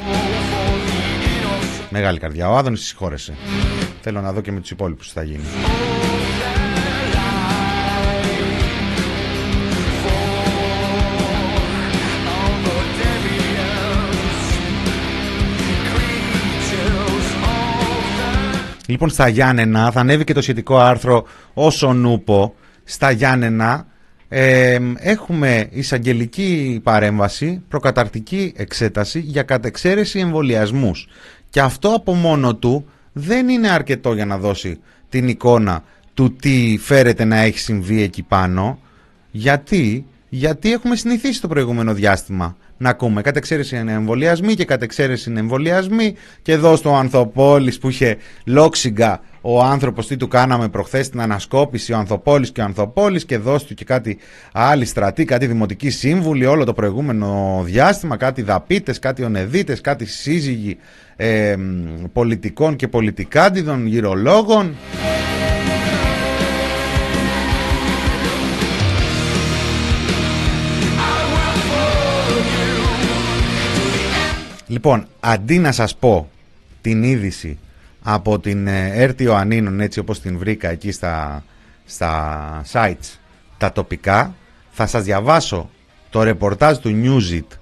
Μεγάλη 1.91 2.19
καρδιά. 2.19 2.51
Ο 2.51 2.57
Άδωνης 2.57 2.81
συγχώρεσε. 2.87 3.35
Θέλω 4.01 4.21
να 4.21 4.33
δω 4.33 4.41
και 4.41 4.53
με 4.53 4.61
τους 4.61 4.71
υπόλοιπους 4.71 5.07
τι 5.07 5.13
θα 5.13 5.23
γίνει. 5.23 5.45
Λοιπόν, 18.91 19.09
στα 19.09 19.29
Γιάννενα 19.29 19.91
θα 19.91 20.01
ανέβει 20.01 20.25
και 20.25 20.33
το 20.33 20.43
σχετικό 20.43 20.79
άρθρο 20.79 21.25
όσο 21.55 21.93
νούπο. 21.93 22.55
Στα 22.85 23.11
Γιάννενα 23.11 23.87
ε, 24.29 24.79
έχουμε 24.97 25.69
εισαγγελική 25.71 26.81
παρέμβαση, 26.83 27.63
προκαταρτική 27.69 28.53
εξέταση 28.57 29.21
για 29.21 29.43
κατεξαίρεση 29.43 30.19
εμβολιασμούς. 30.19 31.09
Και 31.51 31.61
αυτό 31.61 31.95
από 31.95 32.15
μόνο 32.15 32.55
του 32.55 32.85
δεν 33.13 33.49
είναι 33.49 33.69
αρκετό 33.71 34.15
για 34.15 34.27
να 34.27 34.39
δώσει 34.39 34.81
την 35.09 35.29
εικόνα 35.29 35.85
του 36.15 36.37
τι 36.37 36.79
φέρεται 36.81 37.25
να 37.25 37.37
έχει 37.37 37.59
συμβεί 37.59 38.03
εκεί 38.03 38.23
πάνω. 38.23 38.79
Γιατί, 39.31 40.07
γιατί 40.29 40.73
έχουμε 40.73 40.97
συνηθίσει 40.97 41.41
το 41.41 41.49
προηγούμενο 41.49 41.95
διάστημα 41.95 42.57
να 42.83 42.89
ακούμε. 42.89 43.23
Κατ' 43.23 43.37
εξαίρεση 43.37 43.77
είναι 43.77 43.93
εμβολιασμοί 43.93 44.55
και 44.55 44.65
κατ' 44.65 44.83
εξαίρεση 44.83 45.31
είναι 45.31 45.41
εμβολιασμοί. 45.41 46.15
Και 46.43 46.53
εδώ 46.53 46.77
στο 46.77 46.95
Ανθοπόλης 46.95 47.79
που 47.79 47.89
είχε 47.89 48.17
λόξιγκα 48.45 49.21
ο 49.41 49.63
άνθρωπος 49.63 50.07
τι 50.07 50.17
του 50.17 50.29
κάναμε 50.29 50.69
προχθές 50.69 51.09
την 51.09 51.21
ανασκόπηση 51.21 51.93
ο 51.93 51.97
Ανθοπόλης 51.97 52.51
και 52.53 52.61
ο 52.61 52.65
Ανθοπόλης 52.65 53.25
και 53.25 53.39
δώσ' 53.39 53.65
του 53.65 53.75
και 53.75 53.85
κάτι 53.85 54.19
άλλη 54.53 54.85
στρατή, 54.85 55.25
κάτι 55.25 55.47
δημοτική 55.47 55.91
σύμβουλη 55.91 56.47
όλο 56.47 56.65
το 56.65 56.73
προηγούμενο 56.73 57.61
διάστημα, 57.65 58.17
κάτι 58.17 58.43
δαπίτες, 58.43 58.99
κάτι 58.99 59.23
ονεδίτες, 59.23 59.81
κάτι 59.81 60.05
σύζυγοι 60.07 60.79
ε, 61.17 61.57
πολιτικών 62.13 62.77
και 62.77 62.89
πολιτικάντιδων, 62.89 63.87
γυρολόγων. 63.87 64.75
Λοιπόν, 74.71 75.07
αντί 75.21 75.59
να 75.59 75.73
σας 75.73 75.97
πω 75.97 76.31
την 76.81 77.03
είδηση 77.03 77.59
από 78.03 78.39
την 78.39 78.67
ε, 78.67 78.91
Έρτη 78.95 79.23
Ιωαννίνων 79.23 79.81
έτσι 79.81 79.99
όπως 79.99 80.21
την 80.21 80.39
βρήκα 80.39 80.69
εκεί 80.69 80.93
στα, 80.93 81.45
στα 81.85 82.63
sites 82.73 83.19
τα 83.59 83.73
τοπικά 83.73 84.35
θα 84.71 84.87
σας 84.87 85.05
διαβάσω 85.05 85.71
το 86.11 86.23
ρεπορτάζ 86.23 86.77
του 86.77 87.01
Newsit 87.05 87.57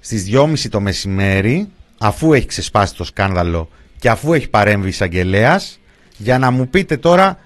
στις 0.00 0.30
2.30 0.32 0.58
το 0.70 0.80
μεσημέρι 0.80 1.68
αφού 1.98 2.32
έχει 2.32 2.46
ξεσπάσει 2.46 2.94
το 2.94 3.04
σκάνδαλο 3.04 3.68
και 3.98 4.08
αφού 4.08 4.32
έχει 4.32 4.48
παρέμβει 4.48 4.88
εισαγγελέας, 4.88 5.80
για 6.16 6.38
να 6.38 6.50
μου 6.50 6.68
πείτε 6.68 6.96
τώρα 6.96 7.38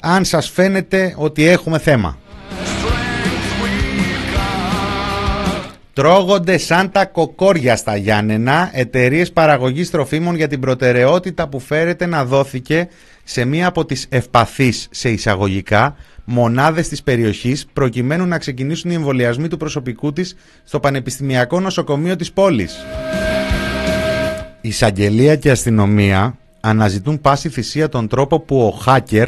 αν 0.00 0.24
σας 0.24 0.48
φαίνεται 0.48 1.14
ότι 1.16 1.44
έχουμε 1.44 1.78
θέμα. 1.78 2.18
Τρώγονται 5.98 6.58
σαν 6.58 6.90
τα 6.90 7.06
κοκόρια 7.06 7.76
στα 7.76 7.96
Γιάννενα 7.96 8.70
εταιρείες 8.72 9.32
παραγωγής 9.32 9.90
τροφίμων 9.90 10.34
για 10.34 10.48
την 10.48 10.60
προτεραιότητα 10.60 11.48
που 11.48 11.60
φέρεται 11.60 12.06
να 12.06 12.24
δόθηκε 12.24 12.88
σε 13.24 13.44
μία 13.44 13.66
από 13.66 13.84
τις 13.84 14.06
ευπαθείς 14.08 14.88
σε 14.90 15.10
εισαγωγικά 15.10 15.96
μονάδες 16.24 16.88
της 16.88 17.02
περιοχής 17.02 17.66
προκειμένου 17.72 18.26
να 18.26 18.38
ξεκινήσουν 18.38 18.90
οι 18.90 18.94
εμβολιασμοί 18.94 19.48
του 19.48 19.56
προσωπικού 19.56 20.12
της 20.12 20.36
στο 20.64 20.80
Πανεπιστημιακό 20.80 21.60
Νοσοκομείο 21.60 22.16
της 22.16 22.32
πόλης. 22.32 22.76
Η 24.60 24.68
εισαγγελία 24.68 25.36
και 25.36 25.50
αστυνομία 25.50 26.38
αναζητούν 26.60 27.20
πάση 27.20 27.48
θυσία 27.48 27.88
τον 27.88 28.08
τρόπο 28.08 28.40
που 28.40 28.60
ο 28.60 28.82
hacker 28.86 29.26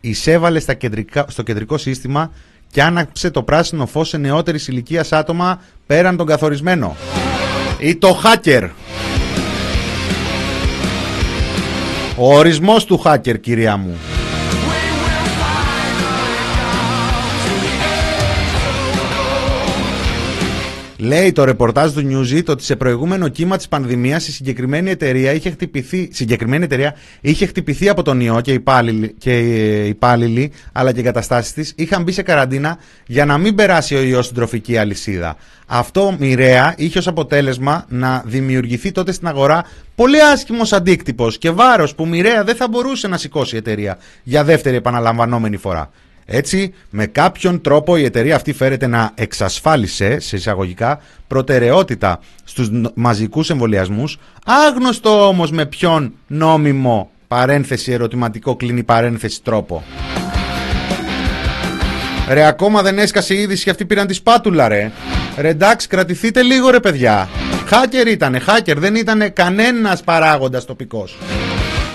εισέβαλε 0.00 0.60
στα 0.60 0.74
κεντρικά, 0.74 1.24
στο 1.28 1.42
κεντρικό 1.42 1.78
σύστημα 1.78 2.32
και 2.72 2.82
άναψε 2.82 3.30
το 3.30 3.42
πράσινο 3.42 3.86
φως 3.86 4.08
σε 4.08 4.16
νεότερης 4.16 4.68
ηλικίας 4.68 5.12
άτομα 5.12 5.60
πέραν 5.86 6.16
τον 6.16 6.26
καθορισμένο. 6.26 6.96
Ή 7.78 7.96
το 7.96 8.20
hacker. 8.24 8.68
Ο 12.16 12.34
ορισμός 12.34 12.84
του 12.84 13.02
hacker, 13.04 13.40
κυρία 13.40 13.76
μου. 13.76 13.98
Λέει 21.04 21.32
το 21.32 21.44
ρεπορτάζ 21.44 21.92
του 21.92 22.08
Newsy 22.10 22.42
ότι 22.46 22.64
σε 22.64 22.76
προηγούμενο 22.76 23.28
κύμα 23.28 23.56
της 23.56 23.68
πανδημίας 23.68 24.28
η 24.28 24.32
συγκεκριμένη 24.32 24.90
εταιρεία 24.90 25.32
είχε 25.32 25.50
χτυπηθεί, 25.50 26.08
συγκεκριμένη 26.12 26.64
εταιρεία 26.64 26.94
είχε 27.20 27.46
χτυπηθεί 27.46 27.88
από 27.88 28.02
τον 28.02 28.20
ιό 28.20 28.40
και 28.40 28.50
οι 28.50 28.54
υπάλληλοι, 28.54 29.14
και 29.18 29.38
οι 29.38 29.88
υπάλληλοι 29.88 30.52
αλλά 30.72 30.92
και 30.92 31.00
οι 31.00 31.02
καταστάσει 31.02 31.54
της 31.54 31.72
είχαν 31.76 32.02
μπει 32.02 32.12
σε 32.12 32.22
καραντίνα 32.22 32.78
για 33.06 33.24
να 33.24 33.38
μην 33.38 33.54
περάσει 33.54 33.94
ο 33.94 34.02
ιός 34.02 34.24
στην 34.24 34.36
τροφική 34.36 34.76
αλυσίδα. 34.76 35.36
Αυτό 35.66 36.16
μοιραία 36.18 36.74
είχε 36.76 36.98
ως 36.98 37.06
αποτέλεσμα 37.06 37.84
να 37.88 38.22
δημιουργηθεί 38.26 38.92
τότε 38.92 39.12
στην 39.12 39.28
αγορά 39.28 39.64
πολύ 39.94 40.22
άσχημος 40.22 40.72
αντίκτυπος 40.72 41.38
και 41.38 41.50
βάρος 41.50 41.94
που 41.94 42.06
μοιραία 42.06 42.44
δεν 42.44 42.56
θα 42.56 42.68
μπορούσε 42.68 43.08
να 43.08 43.16
σηκώσει 43.16 43.54
η 43.54 43.58
εταιρεία 43.58 43.98
για 44.22 44.44
δεύτερη 44.44 44.76
επαναλαμβανόμενη 44.76 45.56
φορά. 45.56 45.90
Έτσι, 46.26 46.74
με 46.90 47.06
κάποιον 47.06 47.60
τρόπο 47.60 47.96
η 47.96 48.04
εταιρεία 48.04 48.36
αυτή 48.36 48.52
φέρεται 48.52 48.86
να 48.86 49.10
εξασφάλισε, 49.14 50.20
σε 50.20 50.36
εισαγωγικά, 50.36 51.00
προτεραιότητα 51.26 52.20
στους 52.44 52.70
μαζικούς 52.94 53.50
εμβολιασμούς, 53.50 54.18
άγνωστο 54.44 55.26
όμως 55.26 55.50
με 55.50 55.66
ποιον 55.66 56.12
νόμιμο 56.26 57.10
παρένθεση 57.28 57.92
ερωτηματικό 57.92 58.56
κλείνει 58.56 58.82
παρένθεση 58.82 59.42
τρόπο. 59.42 59.82
Ρε 62.28 62.46
ακόμα 62.46 62.82
δεν 62.82 62.98
έσκασε 62.98 63.34
η 63.34 63.38
είδηση 63.40 63.64
και 63.64 63.70
αυτοί 63.70 63.84
πήραν 63.84 64.06
τη 64.06 64.14
σπάτουλα 64.14 64.68
ρε. 64.68 64.92
Ρε 65.38 65.48
εντάξει 65.48 65.88
κρατηθείτε 65.88 66.42
λίγο 66.42 66.70
ρε 66.70 66.80
παιδιά. 66.80 67.28
Χάκερ 67.66 68.06
ήτανε, 68.06 68.38
χάκερ 68.38 68.78
δεν 68.78 68.94
ήτανε 68.94 69.28
κανένας 69.28 70.02
παράγοντας 70.02 70.64
τοπικός. 70.64 71.18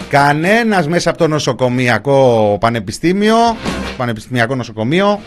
Κανένας 0.09 0.87
μέσα 0.87 1.09
από 1.09 1.17
το 1.17 1.27
νοσοκομιακό 1.27 2.57
πανεπιστήμιο 2.59 3.35
Πανεπιστημιακό 3.97 4.55
Νοσοκομείο. 4.55 5.21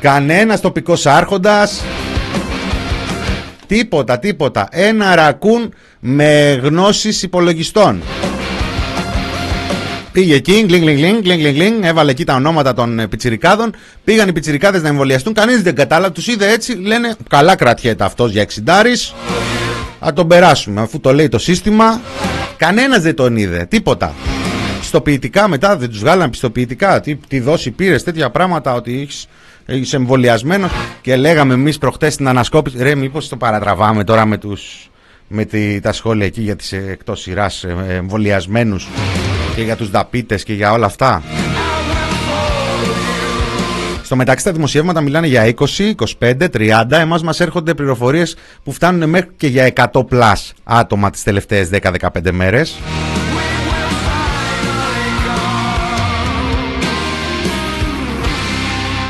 Κανένας 0.00 0.60
τοπικός 0.60 1.06
άρχοντας. 1.06 1.82
Τίποτα, 3.66 4.18
τίποτα. 4.18 4.68
Ένα 4.70 5.14
ρακούν 5.14 5.74
με 6.00 6.60
γνώσεις 6.62 7.22
υπολογιστών. 7.22 8.02
Πήγε 10.12 10.34
εκεί, 10.34 10.64
γκλινγκ, 10.66 10.82
γκλινγκ, 10.82 11.22
γκλινγκ, 11.22 11.54
γκλινγκ, 11.54 11.84
έβαλε 11.84 12.10
εκεί 12.10 12.24
τα 12.24 12.34
ονόματα 12.34 12.72
των 12.72 12.98
ε, 12.98 13.06
πιτσιρικάδων. 13.06 13.74
Πήγαν 14.04 14.28
οι 14.28 14.32
πιτσιρικάδες 14.32 14.82
να 14.82 14.88
εμβολιαστούν. 14.88 15.32
Κανείς 15.32 15.62
δεν 15.62 15.74
κατάλαβε, 15.74 16.12
τους 16.12 16.26
είδε 16.26 16.52
έτσι. 16.52 16.74
Λένε, 16.74 17.14
καλά 17.28 17.56
κρατιέται 17.56 18.04
αυτός 18.04 18.30
για 18.30 18.42
εξηντάρης. 18.42 19.14
Ας 19.98 20.12
τον 20.14 20.28
περάσουμε, 20.28 20.80
αφού 20.80 21.00
το 21.00 21.14
λέει 21.14 21.28
το 21.28 21.38
σύστημα. 21.38 22.00
Κανένας 22.56 23.02
δεν 23.02 23.14
τον 23.14 23.36
είδε, 23.36 23.66
τίποτα 23.68 24.14
πιστοποιητικά 24.86 25.48
μετά, 25.48 25.76
δεν 25.76 25.88
τους 25.88 25.98
βγάλαν 25.98 26.30
πιστοποιητικά. 26.30 27.00
Τι, 27.00 27.16
τι 27.16 27.40
δόση 27.40 27.70
πήρες, 27.70 28.02
τέτοια 28.02 28.30
πράγματα 28.30 28.74
ότι 28.74 29.08
είσαι 29.66 29.92
εμβολιασμένος 29.92 30.70
και 31.00 31.16
λέγαμε 31.16 31.54
εμείς 31.54 31.78
προχτές 31.78 32.14
στην 32.14 32.28
ανασκόπηση. 32.28 32.76
Ρε, 32.82 32.94
μήπως 32.94 33.28
το 33.28 33.36
παρατραβάμε 33.36 34.04
τώρα 34.04 34.26
με, 34.26 34.38
τους, 34.38 34.90
με 35.28 35.44
τη, 35.44 35.80
τα 35.80 35.92
σχόλια 35.92 36.26
εκεί 36.26 36.40
για 36.40 36.56
τις 36.56 36.72
εκτός 36.72 37.20
σειράς 37.20 37.64
ε, 37.64 37.74
εμβολιασμένους 37.88 38.88
και 39.54 39.62
για 39.62 39.76
τους 39.76 39.90
δαπίτε 39.90 40.34
και 40.34 40.52
για 40.52 40.72
όλα 40.72 40.86
αυτά. 40.86 41.22
Στο 44.02 44.16
μεταξύ 44.16 44.44
τα 44.44 44.52
δημοσιεύματα 44.52 45.00
μιλάνε 45.00 45.26
για 45.26 45.54
20, 45.56 45.92
25, 46.18 46.48
30. 46.52 46.84
Εμάς 46.90 47.22
μας 47.22 47.40
έρχονται 47.40 47.74
πληροφορίες 47.74 48.36
που 48.64 48.72
φτάνουν 48.72 49.08
μέχρι 49.08 49.30
και 49.36 49.46
για 49.46 49.72
100 49.92 50.06
πλάς 50.06 50.52
άτομα 50.64 51.10
τις 51.10 51.22
τελευταίες 51.22 51.68
10-15 51.72 52.30
μέρες. 52.32 52.76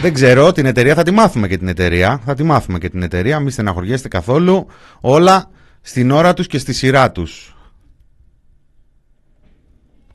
Δεν 0.03 0.15
ξέρω, 0.15 0.53
την 0.53 0.67
εταιρεία 0.67 0.95
θα 0.95 1.03
τη 1.03 1.11
μάθουμε 1.11 1.49
και 1.49 1.59
την 1.59 1.69
εταιρεία. 1.69 2.21
Θα 2.25 2.35
τη 2.35 2.43
μάθουμε 2.43 2.79
και 2.79 2.89
την 2.89 3.03
εταιρεία, 3.03 3.41
μην 3.41 3.51
στεναχωριέστε 3.51 4.09
καθόλου. 4.09 4.67
Όλα 5.01 5.51
στην 5.81 6.11
ώρα 6.11 6.35
τους 6.35 6.47
και 6.47 6.59
στη 6.59 6.73
σειρά 6.73 7.13
τους. 7.13 7.57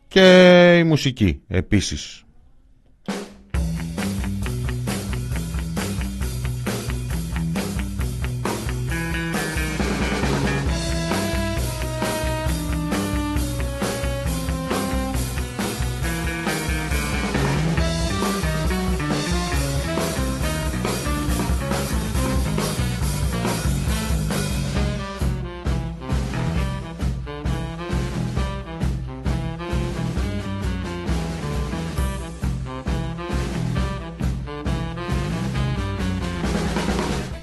Και 0.07 0.77
η 0.77 0.83
μουσική 0.83 1.41
επίσης. 1.47 2.23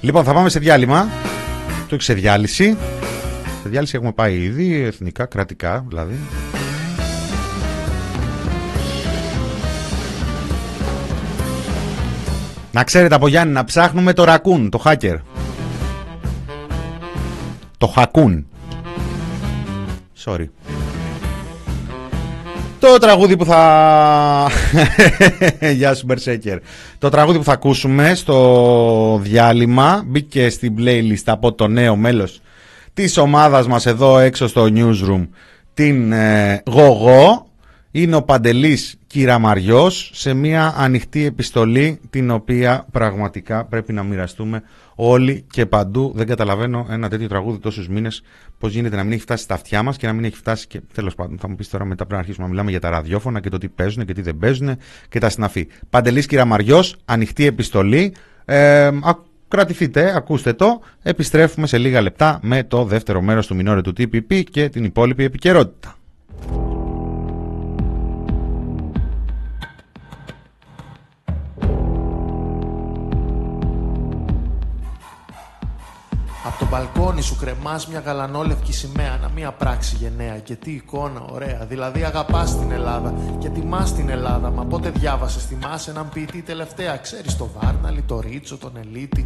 Λοιπόν, 0.09 0.23
θα 0.23 0.33
πάμε 0.33 0.49
σε 0.49 0.59
διάλειμμα. 0.59 1.07
Το 1.87 1.95
έχει 1.95 2.03
σε 2.03 2.13
διάλυση. 2.13 2.77
Σε 3.61 3.69
διάλυση 3.69 3.95
έχουμε 3.95 4.11
πάει 4.11 4.35
ήδη, 4.41 4.81
εθνικά, 4.81 5.25
κρατικά 5.25 5.85
δηλαδή. 5.87 6.19
Να 12.71 12.83
ξέρετε 12.83 13.15
από 13.15 13.27
Γιάννη 13.27 13.53
να 13.53 13.63
ψάχνουμε 13.63 14.13
το 14.13 14.23
ρακούν, 14.23 14.69
το 14.69 14.81
hacker. 14.85 15.15
Το 17.77 17.87
χακούν. 17.87 18.47
Sorry. 20.25 20.45
Το 22.79 22.97
τραγούδι 22.97 23.37
που 23.37 23.45
θα... 23.45 24.51
Γεια 25.75 25.93
σου 25.93 26.05
Μπερσέκερ. 26.05 26.59
Το 26.97 27.09
τραγούδι 27.09 27.37
που 27.37 27.43
θα 27.43 27.51
ακούσουμε 27.51 28.15
στο 28.15 29.19
διάλειμμα 29.23 30.03
μπήκε 30.05 30.49
στην 30.49 30.75
playlist 30.79 31.23
από 31.25 31.53
το 31.53 31.67
νέο 31.67 31.95
μέλος 31.95 32.41
της 32.93 33.17
ομάδας 33.17 33.67
μας 33.67 33.85
εδώ 33.85 34.19
έξω 34.19 34.47
στο 34.47 34.67
newsroom 34.73 35.27
την 35.73 36.11
ε, 36.11 36.63
Γογό 36.65 37.47
είναι 37.91 38.15
ο 38.15 38.21
Παντελής 38.21 38.97
Κυραμαριός 39.07 40.11
σε 40.13 40.33
μια 40.33 40.73
ανοιχτή 40.77 41.25
επιστολή 41.25 41.99
την 42.09 42.31
οποία 42.31 42.85
πραγματικά 42.91 43.65
πρέπει 43.65 43.93
να 43.93 44.03
μοιραστούμε 44.03 44.63
όλοι 45.01 45.45
και 45.51 45.65
παντού. 45.65 46.11
Δεν 46.15 46.27
καταλαβαίνω 46.27 46.87
ένα 46.89 47.09
τέτοιο 47.09 47.27
τραγούδι 47.27 47.59
τόσους 47.59 47.87
μήνες 47.87 48.23
πώς 48.57 48.73
γίνεται 48.73 48.95
να 48.95 49.03
μην 49.03 49.11
έχει 49.11 49.21
φτάσει 49.21 49.43
στα 49.43 49.53
αυτιά 49.53 49.83
μας 49.83 49.97
και 49.97 50.07
να 50.07 50.13
μην 50.13 50.23
έχει 50.23 50.35
φτάσει 50.35 50.67
και 50.67 50.81
τέλος 50.93 51.15
πάντων 51.15 51.37
θα 51.39 51.49
μου 51.49 51.55
πεις 51.55 51.69
τώρα 51.69 51.85
μετά 51.85 51.95
πρέπει 51.95 52.13
να 52.13 52.19
αρχίσουμε 52.19 52.45
να 52.45 52.51
μιλάμε 52.51 52.71
για 52.71 52.79
τα 52.79 52.89
ραδιόφωνα 52.89 53.39
και 53.39 53.49
το 53.49 53.57
τι 53.57 53.69
παίζουν 53.69 54.05
και 54.05 54.13
τι 54.13 54.21
δεν 54.21 54.37
παίζουν 54.37 54.77
και 55.09 55.19
τα 55.19 55.29
συναφή. 55.29 55.67
Παντελής 55.89 56.25
Κυραμαριός, 56.25 56.95
ανοιχτή 57.05 57.45
επιστολή. 57.45 58.13
Ε, 58.45 58.89
κρατηθείτε, 59.47 60.15
ακούστε 60.15 60.53
το. 60.53 60.81
Επιστρέφουμε 61.01 61.67
σε 61.67 61.77
λίγα 61.77 62.01
λεπτά 62.01 62.39
με 62.41 62.63
το 62.63 62.83
δεύτερο 62.83 63.21
μέρος 63.21 63.47
του 63.47 63.55
μινόρε 63.55 63.81
του 63.81 63.93
TPP 63.97 64.43
και 64.51 64.69
την 64.69 64.83
υπόλοιπη 64.83 65.23
επικαιρότητα. 65.23 65.98
Το 76.59 76.65
μπαλκόνι 76.69 77.21
σου 77.21 77.35
κρεμάς 77.35 77.87
μια 77.87 77.99
γαλανόλευκη 77.99 78.73
σημαία 78.73 79.17
να 79.21 79.29
μία 79.29 79.51
πράξη 79.51 79.95
γενναία. 79.95 80.37
Και 80.37 80.55
τι 80.55 80.71
εικόνα 80.71 81.21
ωραία. 81.31 81.65
Δηλαδή 81.65 82.03
αγαπάς 82.03 82.57
την 82.57 82.71
Ελλάδα 82.71 83.13
και 83.39 83.49
τιμάς 83.49 83.93
την 83.93 84.09
Ελλάδα. 84.09 84.49
Μα 84.49 84.65
πότε 84.65 84.89
διάβασες 84.89 85.45
τιμάς 85.45 85.87
έναν 85.87 86.09
ποιητή 86.09 86.41
τελευταία. 86.41 86.97
Ξέρεις 86.97 87.37
το 87.37 87.49
Βάρναλι, 87.59 88.01
το 88.01 88.19
Ρίτσο, 88.19 88.57
τον 88.57 88.71
Ελίτη. 88.77 89.25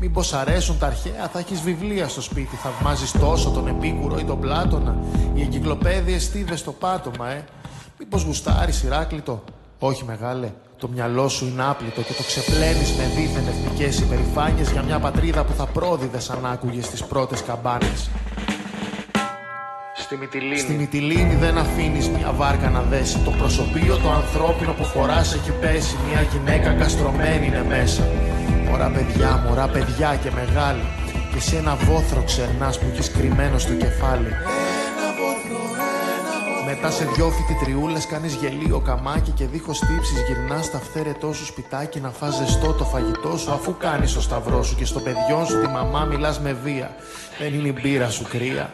Μήπως 0.00 0.32
αρέσουν 0.32 0.78
τα 0.78 0.86
αρχαία 0.86 1.28
θα 1.32 1.38
έχεις 1.38 1.60
βιβλία 1.60 2.08
στο 2.08 2.20
σπίτι. 2.20 2.56
Θαυμάζεις 2.56 3.12
τόσο 3.12 3.50
τον 3.50 3.68
Επίκουρο 3.68 4.18
ή 4.18 4.24
τον 4.24 4.40
Πλάτωνα. 4.40 4.96
Οι 5.34 5.42
εγκυκλοπαίδειες 5.42 6.22
στίβες 6.22 6.60
στο 6.60 6.72
πάτωμα 6.72 7.28
ε. 7.28 7.44
Μήπως 7.98 8.22
γουστάρεις 8.22 8.82
Ηράκλειτο. 8.82 9.44
Όχι 9.78 10.04
μεγάλε 10.04 10.52
το 10.78 10.88
μυαλό 10.88 11.28
σου 11.28 11.46
είναι 11.46 11.64
άπλητο 11.64 12.00
και 12.00 12.12
το 12.12 12.22
ξεπλένεις 12.22 12.92
με 12.92 13.04
δίθεν 13.16 13.44
εθνικές 13.48 13.98
υπερηφάνειες 13.98 14.70
για 14.70 14.82
μια 14.82 14.98
πατρίδα 14.98 15.44
που 15.44 15.52
θα 15.52 15.66
πρόδιδες 15.66 16.30
αν 16.30 16.46
άκουγες 16.46 16.88
τις 16.88 17.04
πρώτες 17.04 17.42
καμπάνες. 17.42 18.10
Στη 19.96 20.16
Μυτιλίνη. 20.16 20.58
Στη 20.58 20.72
Μυτιλίνη 20.72 21.34
δεν 21.34 21.58
αφήνεις 21.58 22.08
μια 22.08 22.32
βάρκα 22.32 22.70
να 22.70 22.82
δέσει. 22.82 23.18
Το 23.18 23.30
προσωπείο 23.30 23.96
το 23.96 24.10
ανθρώπινο 24.10 24.72
που 24.72 24.84
φοράς 24.84 25.34
έχει 25.34 25.50
πέσει. 25.60 25.96
Μια 26.08 26.22
γυναίκα 26.22 26.72
καστρωμένη 26.72 27.46
είναι 27.46 27.64
μέσα. 27.68 28.02
Μωρά 28.70 28.90
παιδιά, 28.90 29.44
μωρά 29.48 29.68
παιδιά 29.68 30.18
και 30.22 30.30
μεγάλη. 30.30 30.86
Και 31.32 31.40
σε 31.40 31.56
ένα 31.56 31.74
βόθρο 31.74 32.22
ξερνάς 32.22 32.78
που 32.78 32.86
έχεις 32.92 33.10
κρυμμένο 33.10 33.58
στο 33.58 33.72
κεφάλι. 33.72 34.28
Μετά 36.80 36.92
σε 36.92 37.04
δυο 37.04 37.30
φοιτητριούλες 37.30 38.06
κάνεις 38.06 38.34
γελίο 38.34 38.80
καμάκι 38.80 39.30
και 39.30 39.46
δίχως 39.46 39.78
τύψεις 39.78 40.18
γυρνάς 40.26 40.64
στα 40.64 40.78
φθαίρετό 40.78 41.32
σου 41.32 41.44
σπιτάκι 41.44 42.00
να 42.00 42.10
φας 42.10 42.36
ζεστό 42.36 42.72
το 42.72 42.84
φαγητό 42.84 43.36
σου 43.36 43.52
αφού 43.52 43.76
κάνεις 43.78 44.12
το 44.12 44.20
σταυρό 44.20 44.62
σου 44.62 44.76
και 44.76 44.84
στο 44.84 45.00
παιδιό 45.00 45.44
σου 45.44 45.60
τη 45.60 45.66
μαμά 45.66 46.04
μιλάς 46.04 46.40
με 46.40 46.52
βία. 46.52 46.90
Δεν 47.38 47.54
είναι 47.54 47.68
η 47.68 47.74
μπύρα 47.80 48.10
σου 48.10 48.24
κρύα. 48.28 48.70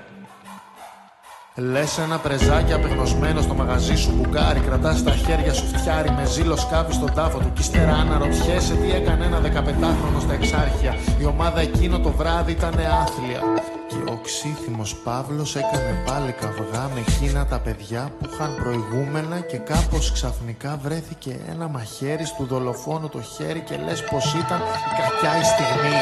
Λες 1.55 1.99
ένα 1.99 2.19
πρεζάκι 2.19 2.73
απεγνωσμένο 2.73 3.41
στο 3.41 3.55
μαγαζί 3.55 3.97
σου 3.97 4.13
μπουγκάρι 4.17 4.61
Κρατάς 4.61 4.99
στα 4.99 5.11
χέρια 5.11 5.53
σου 5.53 5.67
φτιάρι 5.67 6.11
με 6.11 6.25
ζήλο 6.25 6.57
σκάβει 6.57 6.93
στον 6.93 7.15
τάφο 7.15 7.39
του 7.39 7.53
Κι 7.55 7.61
ύστερα 7.61 7.93
αναρωτιέσαι 7.95 8.75
τι 8.75 8.91
έκανε 8.91 9.25
ένα 9.25 9.41
15χρονο 9.41 10.21
στα 10.21 10.33
εξάρχεια 10.33 10.97
Η 11.21 11.25
ομάδα 11.25 11.61
εκείνο 11.61 11.99
το 11.99 12.11
βράδυ 12.11 12.53
ήταν 12.53 12.75
άθλια 13.03 13.41
Και 13.65 13.74
ο 14.15 14.19
ξύθιμος 14.23 14.97
Παύλος 14.97 15.57
έκανε 15.57 16.03
πάλι 16.07 16.33
καυγά 16.33 16.91
με 16.95 17.01
εκείνα 17.09 17.47
τα 17.47 17.59
παιδιά 17.59 18.13
που 18.19 18.29
είχαν 18.33 18.55
προηγούμενα 18.55 19.41
Και 19.41 19.57
κάπως 19.57 20.13
ξαφνικά 20.13 20.79
βρέθηκε 20.83 21.41
ένα 21.49 21.69
μαχαίρι 21.69 22.25
του 22.37 22.45
δολοφόνου 22.45 23.09
το 23.09 23.21
χέρι 23.21 23.61
Και 23.61 23.77
λες 23.77 24.05
πως 24.05 24.35
ήταν 24.35 24.59
η 24.59 24.91
κακιά 25.01 25.41
η 25.41 25.45
στιγμή 25.45 25.97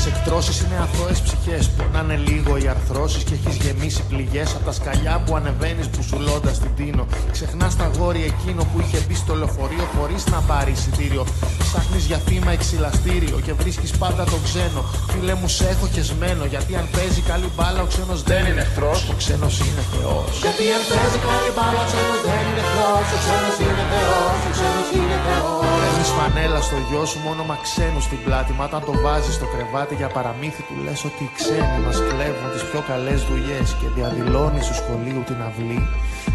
συμφωνεί 0.00 0.06
με 0.06 0.06
τις 0.06 0.06
εκτρώσεις, 0.06 0.56
είναι 0.60 0.78
αθώες 0.86 1.20
ψυχές. 1.20 1.64
Πονάνε 1.76 2.16
λίγο 2.28 2.52
οι 2.56 2.66
αρθρώσεις 2.74 3.22
και 3.28 3.34
έχεις 3.38 3.56
γεμίσει 3.64 4.02
πληγές 4.10 4.48
από 4.56 4.64
τα 4.64 4.72
σκαλιά 4.78 5.14
που 5.24 5.36
ανεβαίνεις 5.36 5.88
πουσουλώντα 5.94 6.50
την 6.62 6.72
τίνο. 6.78 7.04
Ξεχνάς 7.36 7.76
τα 7.76 7.86
γόρι 7.96 8.22
εκείνο 8.32 8.62
που 8.70 8.76
είχε 8.82 8.98
μπει 9.06 9.14
στο 9.22 9.34
λεωφορείο 9.40 9.86
χωρίς 9.96 10.22
να 10.32 10.38
πάρει 10.50 10.70
εισιτήριο. 10.76 11.22
Ψάχνεις 11.66 12.04
για 12.10 12.18
θύμα 12.26 12.50
εξυλαστήριο 12.58 13.36
και 13.46 13.52
βρίσκεις 13.60 13.90
πάντα 14.02 14.24
τον 14.32 14.40
ξένο. 14.46 14.82
Φίλε 15.12 15.34
μου, 15.40 15.48
σε 15.56 15.64
έχω 15.72 15.86
χεσμένο 15.94 16.44
γιατί 16.52 16.72
αν 16.80 16.86
παίζει 16.94 17.20
καλή 17.30 17.48
μπάλα 17.56 17.80
ο 17.86 17.88
ξένος 17.92 18.20
δεν 18.30 18.42
είναι 18.48 18.62
εχθρός. 18.66 18.98
Ο 19.12 19.14
ξένος 19.20 19.54
είναι 19.66 19.82
θεός. 19.92 20.30
Γιατί 20.44 20.64
αν 20.76 20.82
παίζει 20.90 21.18
καλή 21.28 21.50
μπάλα 21.56 21.80
ο 21.84 21.86
ξένος 21.90 22.20
δεν 22.28 22.42
είναι 22.48 22.62
εχθρός. 22.64 23.06
Ο 23.14 23.18
ξένος 23.22 23.56
είναι 23.64 23.84
θεός. 23.92 24.38
Ο 24.46 24.50
ξένος 24.56 24.88
είναι 24.96 25.18
θεός. 25.26 25.69
Παίρνει 26.00 26.14
φανέλα 26.18 26.60
στο 26.60 26.76
γιο 26.88 27.04
σου 27.04 27.18
μόνο 27.18 27.42
μα 27.44 27.56
ξένου 27.62 28.00
στην 28.00 28.18
πλάτη. 28.24 28.52
Μα 28.52 28.64
όταν 28.64 28.82
το 28.84 28.92
βάζεις 29.02 29.34
στο 29.34 29.46
κρεβάτι 29.46 29.94
για 29.94 30.08
παραμύθι 30.08 30.62
του 30.62 30.74
λες 30.84 31.04
ότι 31.04 31.22
οι 31.24 31.30
ξένοι 31.34 31.78
μας 31.84 31.96
κλέβουν 32.08 32.50
τις 32.52 32.64
πιο 32.70 32.80
καλές 32.90 33.22
δουλειές 33.24 33.76
και 33.80 33.86
διαδηλώνει 33.94 34.62
στο 34.62 34.74
σχολείο 34.74 35.20
την 35.26 35.36
αυλή 35.48 35.82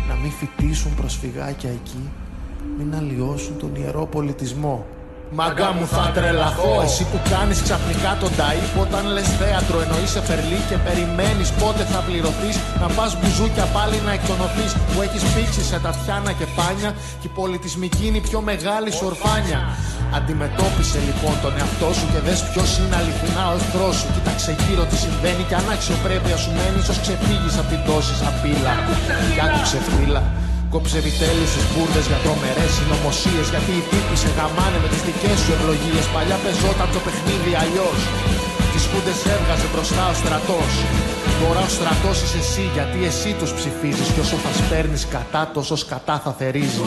να 0.10 0.15
μην 0.21 0.32
φοιτήσουν 0.32 0.95
προσφυγάκια 0.95 1.69
εκεί, 1.69 2.10
μην 2.78 2.95
αλλοιώσουν 2.95 3.58
τον 3.58 3.75
ιερό 3.75 4.06
πολιτισμό. 4.06 4.86
Μαγκά 5.32 5.72
μου 5.78 5.88
θα 5.88 6.12
τρελαθώ. 6.16 6.82
Εσύ 6.88 7.04
που 7.12 7.20
κάνεις 7.32 7.62
ξαφνικά 7.66 8.12
τον 8.22 8.32
ταΐπ 8.40 8.74
Όταν 8.86 9.04
λες 9.16 9.30
θέατρο 9.40 9.78
εννοείσαι 9.86 10.22
φερλί 10.30 10.60
Και 10.70 10.78
περιμένεις 10.88 11.50
πότε 11.62 11.84
θα 11.92 12.00
πληρωθείς. 12.08 12.56
Να 12.82 12.88
πας 12.98 13.12
μπουζούκια 13.18 13.66
πάλι 13.76 13.98
να 14.08 14.12
εκτονωθείς 14.18 14.72
Που 14.90 14.98
έχεις 15.06 15.24
πήξει 15.34 15.62
σε 15.70 15.78
τατιάνα 15.86 16.32
και 16.40 16.48
πάνια 16.58 16.92
Και 17.22 17.28
η 17.32 17.34
πολιτισμική 17.40 18.04
είναι 18.08 18.20
η 18.24 18.26
πιο 18.30 18.40
μεγάλη 18.50 18.90
σου 18.98 19.06
ορφάνια 19.12 19.60
Αντιμετώπισε 20.18 21.00
λοιπόν 21.08 21.36
τον 21.44 21.54
εαυτό 21.60 21.90
σου 21.98 22.06
Και 22.12 22.22
δες 22.28 22.40
ποιος 22.50 22.70
είναι 22.80 22.96
αληθινά 23.00 23.44
ο 23.52 23.54
εχθρός 23.60 23.96
σου. 24.00 24.08
Κοίταξε 24.16 24.52
γύρω 24.64 24.84
τι 24.90 24.98
συμβαίνει 25.04 25.44
Και 25.50 25.56
αν 25.60 25.68
αξιοπρέπεια 25.76 26.38
σου 26.44 26.52
μένεις 26.58 26.84
Ίσως 26.84 26.98
ξεφύγεις 27.04 27.56
απ' 27.62 27.70
την 27.72 27.82
τόση 27.88 28.14
σαπίλα. 28.22 28.74
Κι 29.34 29.42
άκου 29.46 29.60
ξεφύλα 29.68 30.24
Κόψε 30.76 30.98
επιτέλους 31.04 31.50
τις 31.56 31.66
μπουρδες 31.72 32.06
για 32.12 32.20
τρομερές 32.24 32.72
συνωμοσίες. 32.78 33.46
Γιατί 33.54 33.72
οι 33.80 33.84
τύποι 33.92 34.16
σε 34.24 34.30
γαμάνε 34.38 34.78
με 34.84 34.88
τις 34.92 35.02
δικές 35.08 35.38
σου 35.44 35.52
ευλογίες. 35.58 36.06
Παλιά 36.14 36.38
πεζόταν 36.44 36.90
το 36.96 37.00
παιχνίδι 37.06 37.54
αλλιώς. 37.62 38.00
Τις 38.72 38.84
χούντε 38.90 39.14
έβγαζε 39.36 39.68
μπροστά 39.72 40.04
ο 40.14 40.16
στρατός. 40.22 40.72
Τώρα 41.42 41.62
ο 41.70 41.72
στρατός 41.78 42.18
είσαι 42.24 42.40
εσύ 42.46 42.66
γιατί 42.76 43.00
εσύ 43.10 43.30
τους 43.40 43.52
ψηφίζεις. 43.58 44.08
Και 44.14 44.22
όσο 44.26 44.38
θα 44.44 44.52
σπέρνεις 44.60 45.04
κατά, 45.16 45.42
τόσο 45.58 45.76
κατά 45.94 46.16
θα 46.24 46.32
θερίζεις. 46.40 46.82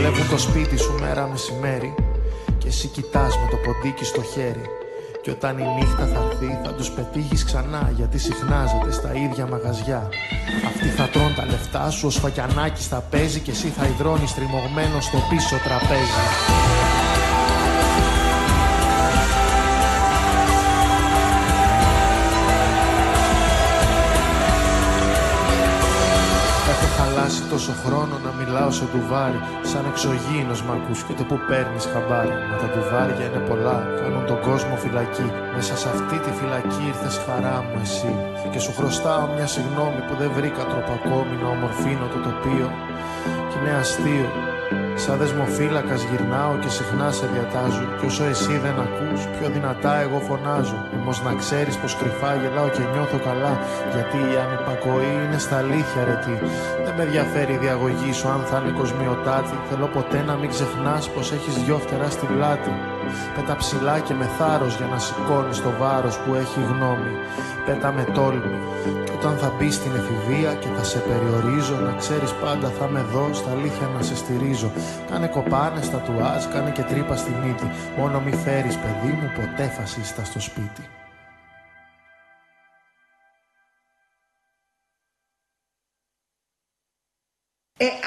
Βλέπουν 0.00 0.26
το 0.34 0.38
σπίτι 0.46 0.76
σου 0.84 0.92
μέρα 1.02 1.22
μεσημέρι. 1.32 1.90
Και 2.60 2.68
εσύ 2.72 2.86
κοιτάς 2.96 3.32
με 3.40 3.46
το 3.52 3.58
ποντίκι 3.64 4.04
στο 4.12 4.22
χέρι. 4.32 4.66
Και 5.24 5.30
όταν 5.30 5.58
η 5.58 5.64
νύχτα 5.78 6.06
θα 6.06 6.28
έρθει 6.30 6.58
θα 6.64 6.74
τους 6.74 6.90
πετύχεις 6.90 7.44
ξανά 7.44 7.92
Γιατί 7.96 8.18
συχνάζεται 8.18 8.92
στα 8.92 9.14
ίδια 9.14 9.46
μαγαζιά. 9.46 10.08
Αυτοί 10.66 10.88
θα 10.88 11.08
τρώνε 11.08 11.34
τα 11.36 11.44
λεφτά 11.44 11.90
σου, 11.90 12.06
ο 12.06 12.10
σφακιανάκης 12.10 12.86
θα 12.86 13.00
παίζει 13.10 13.40
Και 13.40 13.50
εσύ 13.50 13.68
θα 13.68 13.86
υδρώνεις 13.86 14.34
τριμωγμένο 14.34 15.00
στο 15.00 15.18
πίσω 15.30 15.56
τραπέζι 15.64 17.03
Έχω 27.34 27.42
χαλάσει 27.42 27.54
τόσο 27.54 27.72
χρόνο 27.84 28.14
να 28.26 28.32
μιλάω 28.38 28.70
σε 28.70 28.84
ντουβάρι 28.90 29.40
Σαν 29.70 29.84
εξωγήινος 29.90 30.60
μ' 30.62 30.72
ακούς 30.76 31.02
και 31.06 31.14
το 31.18 31.24
που 31.28 31.36
παίρνεις 31.48 31.84
χαμπάρι 31.92 32.34
Μα 32.50 32.56
τα 32.60 32.68
ντουβάρια 32.70 33.24
είναι 33.28 33.42
πολλά, 33.48 33.78
κάνουν 34.00 34.24
τον 34.30 34.40
κόσμο 34.48 34.74
φυλακή. 34.84 35.28
Μέσα 35.56 35.74
σε 35.82 35.88
αυτή 35.94 36.16
τη 36.24 36.30
φυλακή 36.38 36.82
ήρθες 36.90 37.16
χαρά 37.24 37.56
μου 37.66 37.76
εσύ. 37.84 38.12
Και 38.52 38.60
σου 38.64 38.72
χρωστάω 38.78 39.24
μια 39.34 39.46
συγνώμη 39.54 40.00
που 40.06 40.14
δεν 40.20 40.30
βρήκα 40.36 40.62
τρόπο 40.70 40.90
ακόμη 40.98 41.34
να 41.42 41.48
ομορφύνω 41.54 42.06
το 42.14 42.18
τοπίο. 42.26 42.68
Και 43.48 43.56
είναι 43.58 43.74
αστείο 43.82 44.28
Σαν 44.94 45.18
δεσμοφύλακας 45.18 46.02
γυρνάω 46.02 46.58
και 46.62 46.68
συχνά 46.68 47.10
σε 47.10 47.26
διατάζω. 47.32 47.84
Κι 47.98 48.06
όσο 48.06 48.24
εσύ 48.24 48.58
δεν 48.58 48.76
ακούς, 48.86 49.20
πιο 49.38 49.48
δυνατά 49.48 50.00
εγώ 50.00 50.18
φωνάζω. 50.18 50.78
Όμως 51.00 51.22
να 51.22 51.34
ξέρεις 51.34 51.76
πως 51.76 51.96
κρυφά 51.96 52.34
γελάω 52.34 52.68
και 52.68 52.82
νιώθω 52.92 53.18
καλά. 53.28 53.52
Γιατί 53.92 54.16
η 54.32 54.36
ανυπακοή 54.44 55.14
είναι 55.24 55.38
στα 55.38 55.56
αλήθεια 55.56 56.04
ρε 56.04 56.16
τι. 56.24 56.34
Δεν 56.84 56.94
με 56.96 57.02
ενδιαφέρει 57.02 57.52
η 57.52 57.56
διαγωγή 57.56 58.12
σου 58.12 58.28
αν 58.28 58.40
θα 58.48 58.56
είναι 58.58 58.78
κοσμιοτάτη 58.78 59.56
Θέλω 59.68 59.86
ποτέ 59.86 60.22
να 60.22 60.34
μην 60.36 60.48
ξεχνάς 60.48 61.10
πως 61.10 61.32
έχεις 61.32 61.54
δυο 61.64 61.78
φτερά 61.78 62.10
στην 62.10 62.28
πλάτη 62.28 62.70
Πέτα 63.34 63.56
ψηλά 63.56 63.98
και 64.06 64.14
με 64.14 64.26
θάρρος 64.38 64.76
για 64.76 64.86
να 64.86 64.98
σηκώνεις 64.98 65.62
το 65.62 65.70
βάρος 65.80 66.16
που 66.18 66.34
έχει 66.34 66.60
γνώμη. 66.70 67.12
Πέτα 67.66 67.92
με 67.92 68.04
τόλμη. 68.16 68.56
Και 69.04 69.12
όταν 69.18 69.34
θα 69.36 69.52
μπεις 69.56 69.74
στην 69.74 69.92
εφηβεία 70.00 70.54
και 70.54 70.68
θα 70.76 70.84
σε 70.84 70.98
περιορίζω 70.98 71.76
Να 71.86 71.92
ξέρεις 72.02 72.32
πάντα 72.32 72.68
θα 72.76 72.84
είμαι 72.86 73.00
εδώ 73.06 73.24
στα 73.32 73.50
αλήθεια 73.50 73.86
να 73.96 74.02
σε 74.02 74.16
στηρίζω. 74.16 74.70
Κάνε 75.10 75.26
κοπάνες, 75.26 75.90
τατουάζ, 75.90 76.42
κάνε 76.52 76.70
και 76.70 76.82
τρύπα 76.82 77.16
στη 77.16 77.32
μύτη. 77.42 77.70
Μόνο 77.98 78.20
μη 78.24 78.32
φέρεις 78.44 78.76
παιδί 78.76 79.12
μου 79.20 79.28
ποτέ 79.38 79.66
φασίστα 79.76 80.24
στο 80.24 80.40
σπίτι 80.40 80.82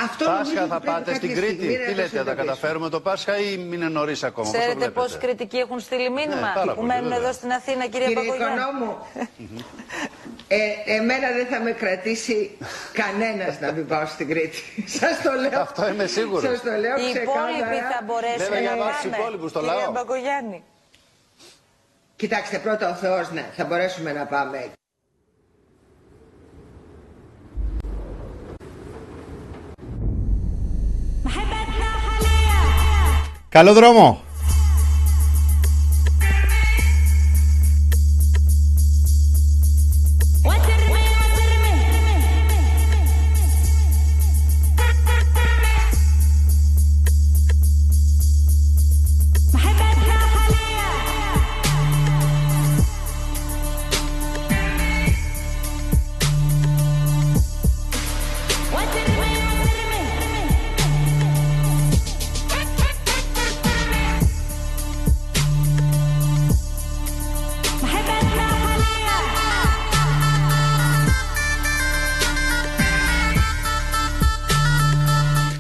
αυτό 0.10 0.24
νομίζω 0.26 0.39
Πάσχα 0.43 0.62
ότι 0.63 0.70
θα 0.74 0.80
πρέπει 0.80 0.86
πάτε 0.91 1.12
κάποια 1.12 1.15
στην 1.15 1.30
στιγμή 1.30 1.48
Κρήτη. 1.48 1.65
να 1.67 1.72
Τι 1.72 1.78
το 1.78 1.80
λέτε, 1.80 1.91
θα 1.91 2.00
τα 2.00 2.08
συνειδητοποιήσουμε. 2.08 2.43
καταφέρουμε 2.46 2.88
το 2.96 3.00
Πάσχα 3.08 3.34
ή 3.46 3.50
είναι 3.74 3.88
νωρίς 3.98 4.24
ακόμα; 4.24 4.43
πώς 4.48 4.52
το 4.52 4.58
Ξέρετε 4.60 4.78
βλέπετε; 4.80 5.00
πόσοι 5.00 5.17
κριτικοί 5.24 5.58
έχουν 5.65 5.80
στείλει 5.80 6.10
μήνυμα; 6.17 6.48
Ναι, 6.48 6.52
πάρα 6.60 6.72
που 6.74 6.80
πολύ, 6.80 6.88
μένουν 6.91 7.10
βέβαια. 7.10 7.17
εδώ 7.24 7.32
στην 7.39 7.52
Αθήνα, 7.60 7.84
κυρία 7.93 8.08
Κύριε 8.08 8.22
Παπαγιάννη. 8.24 8.56
Οικονόμου, 8.60 8.89
ε, 10.60 10.60
εμένα 10.98 11.28
δεν 11.38 11.46
θα 11.52 11.60
με 11.65 11.72
κρατήσει 11.82 12.38
κανένας 13.02 13.54
να 13.63 13.72
μην 13.76 13.86
πάω 13.91 14.06
στην 14.06 14.28
Κρήτη. 14.32 14.62
Σας 15.00 15.15
το 15.26 15.32
λέω. 15.43 15.60
Αυτό 15.67 15.82
είμαι 15.91 16.06
σίγουρος. 16.17 16.50
Σας 16.50 16.62
το 16.67 16.72
λέω 16.84 16.96
Οι 17.02 17.08
υπόλοιποι 17.10 17.17
ξεκάθαρα. 17.17 17.91
θα 17.96 18.02
μπορέσουν 18.08 18.38
Βέβαια, 18.46 18.60
για 18.65 18.76
να 18.76 18.84
βάση 18.84 19.02
τους 19.02 19.10
πάνε. 19.12 19.17
υπόλοιπους, 19.22 19.52
το 19.52 19.60
Κυρία 19.60 19.76
λαό. 19.76 19.91
Μπακογιάννη. 19.91 20.60
Κοιτάξτε, 22.15 22.58
πρώτα 22.58 22.89
ο 22.89 22.93
Θεός, 22.93 23.32
ναι, 23.32 23.46
θα 23.58 23.65
μπορέσουμε 23.65 24.12
να 24.13 24.26
πάμε. 24.26 24.72
Καλό 33.58 33.74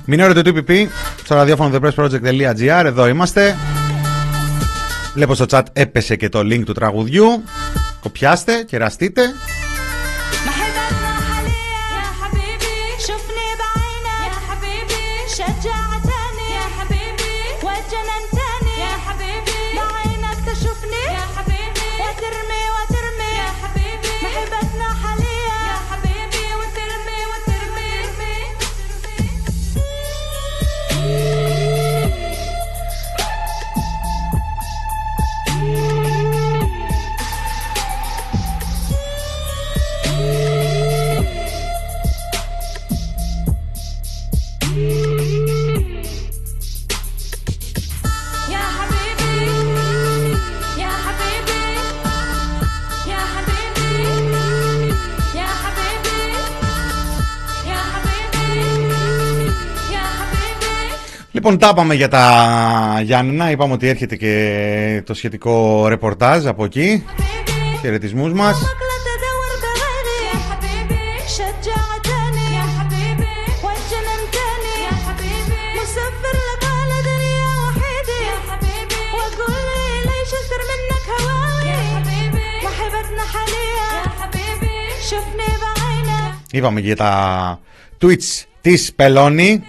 δρόμο. 0.07 0.33
Μηνόριο 0.33 0.43
του 0.43 0.51
TPP 0.55 0.87
στο 1.23 1.35
ραδιόφωνο 1.35 1.79
thepressproject.gr. 1.79 2.83
Εδώ 2.85 3.07
είμαστε. 3.07 3.55
Βλέπω 5.13 5.35
στο 5.35 5.45
chat 5.49 5.63
έπεσε 5.73 6.15
και 6.15 6.29
το 6.29 6.39
link 6.39 6.61
του 6.65 6.73
τραγουδιού. 6.73 7.43
Κοπιάστε, 7.99 8.63
κεραστείτε. 8.63 9.21
Λοιπόν, 61.49 61.61
τα 61.61 61.69
είπαμε 61.73 61.93
για 61.93 62.07
τα 62.07 63.01
Γιάννενα. 63.03 63.51
Είπαμε 63.51 63.73
ότι 63.73 63.87
έρχεται 63.87 64.15
και 64.15 65.03
το 65.05 65.13
σχετικό 65.13 65.87
ρεπορτάζ 65.87 66.45
από 66.45 66.63
εκεί. 66.63 67.03
Χαιρετισμού 67.81 68.35
μα. 68.35 68.53
Είπαμε 86.51 86.79
για 86.79 86.95
τα 86.95 87.59
Twitch 88.01 88.43
της 88.61 88.93
Πελώνη. 88.95 89.63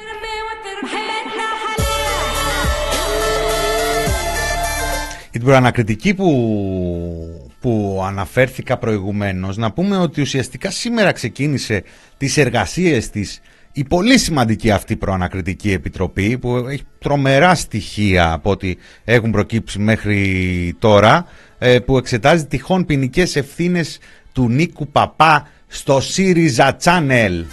Την 5.38 5.46
προανακριτική 5.46 6.14
που, 6.14 7.50
που 7.60 8.02
αναφέρθηκα 8.06 8.76
προηγουμένως 8.76 9.56
να 9.56 9.72
πούμε 9.72 9.96
ότι 9.96 10.20
ουσιαστικά 10.20 10.70
σήμερα 10.70 11.12
ξεκίνησε 11.12 11.82
τις 12.16 12.36
εργασίες 12.36 13.10
της 13.10 13.40
η 13.72 13.84
πολύ 13.84 14.18
σημαντική 14.18 14.70
αυτή 14.70 14.96
προανακριτική 14.96 15.72
επιτροπή 15.72 16.38
που 16.38 16.56
έχει 16.56 16.82
τρομερά 16.98 17.54
στοιχεία 17.54 18.32
από 18.32 18.50
ό,τι 18.50 18.74
έχουν 19.04 19.30
προκύψει 19.30 19.78
μέχρι 19.78 20.76
τώρα 20.78 21.26
ε, 21.58 21.78
που 21.78 21.98
εξετάζει 21.98 22.46
τυχόν 22.46 22.84
ποινικές 22.84 23.36
ευθύνες 23.36 23.98
του 24.32 24.48
Νίκου 24.48 24.88
Παπά 24.88 25.48
στο 25.66 26.00
ΣΥΡΙΖΑ 26.00 26.76
Channel. 26.82 27.44